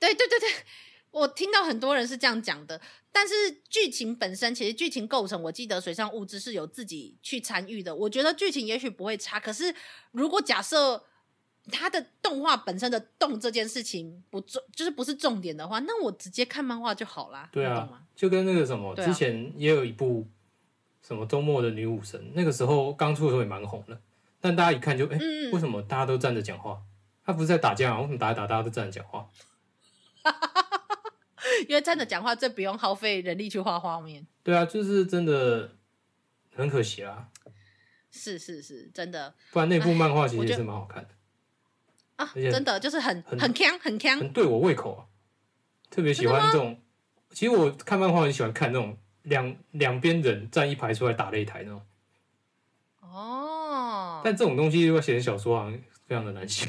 [0.00, 0.48] 对对对对，
[1.12, 2.80] 我听到很多人是这样讲的，
[3.12, 3.34] 但是
[3.68, 9.72] 剧情本身其实剧情构成，我记得水上物资是有自己去参与的，我觉得剧情也许不会差，可是
[10.10, 11.04] 如果假设。
[11.70, 17.48] 他的动画本身的动这件事情不重，就是不是重点的话，那我直接看漫画就好啦。
[17.52, 20.26] 对啊，就跟那个什么，之前也有一部
[21.06, 24.00] 什么周末的女武神，那个时候刚出的时候也蛮红的，
[24.40, 26.82] 但大家一看就哎、欸，为什么大家都站着讲话？
[27.24, 28.00] 他不是在打架吗？
[28.00, 29.28] 为什么打一打大家都站着讲话？
[31.68, 34.26] 因为站着讲话最不用耗费人力去画画面。
[34.42, 35.76] 对啊，就是真的
[36.54, 37.28] 很可惜啊。
[38.10, 39.34] 是是是，真的。
[39.52, 41.08] 不然那部漫画其实也是蛮好看的。
[42.16, 45.00] 啊、真的就是很很锵很强，很对我胃口啊！
[45.90, 46.80] 特别喜欢这种。
[47.30, 51.82] 其实我看漫画很喜欢看那种两两边人站一排出来打擂台那种。
[53.00, 54.20] 哦。
[54.22, 56.66] 但这种东西如果写成小说，好像非常的难写，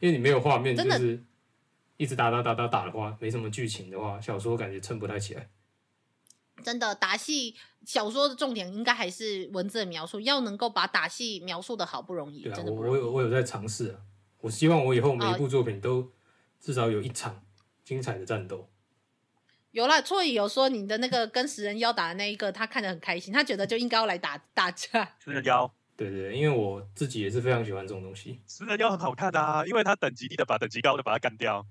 [0.00, 1.22] 因为你没有画面，就是
[1.96, 5.48] 一直打打打打打的话，没什么剧情的话，小说感觉撑不太起来。
[6.62, 7.54] 真的打戏
[7.84, 12.42] 小说的重点应该还是文字的描述，要能够把打戏描述的好不容易。
[12.42, 14.00] 对啊，真的我我有我有在尝试啊。
[14.40, 16.10] 我希望我以后每一部作品都
[16.60, 17.42] 至少有一场
[17.84, 18.70] 精彩的战斗。
[19.72, 25.14] 有啦，错乙有说你的那个跟食人妖打的那一个，他看得很开心，他觉得就应该要来打打架。
[25.22, 28.40] 食人妖，对对对，因为我自己也是非常喜欢这种东西。
[28.46, 31.66] 食人妖很好看啊，因为他等级低的把等级高的把它干掉。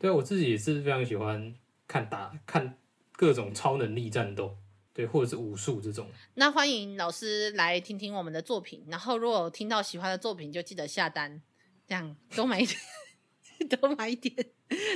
[0.00, 1.54] 对，我自己也是非常喜欢
[1.86, 2.78] 看打看
[3.12, 4.56] 各种超能力战斗，
[4.94, 6.08] 对，或者是武术这种。
[6.34, 11.42] 那欢迎老师来听听我们的作品，然后如果听到喜欢的作品，就记得下单。
[11.86, 12.78] 这样多买一点，
[13.80, 14.34] 多买一点，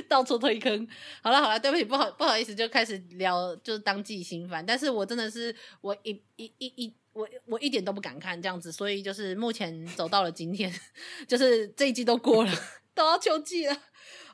[0.07, 0.87] 到处推坑。
[1.23, 4.63] 好了好了，对不起，不好不好意思，就开始聊就是当季新番。
[4.63, 10.71] 但是我真的是我一一一一我我一点都不敢看这样子，所以就是目前走到了今天，
[11.27, 12.51] 就是这一季都过了，
[12.93, 13.75] 都要秋季了，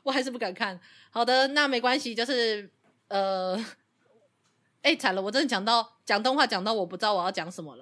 [0.02, 0.78] 我还是不敢看。
[1.10, 2.70] 好的，那没关系，就是
[3.08, 3.58] 呃，
[4.82, 7.78] 哎惨了，我真的讲到讲动画讲到我不知道我要讲什么了。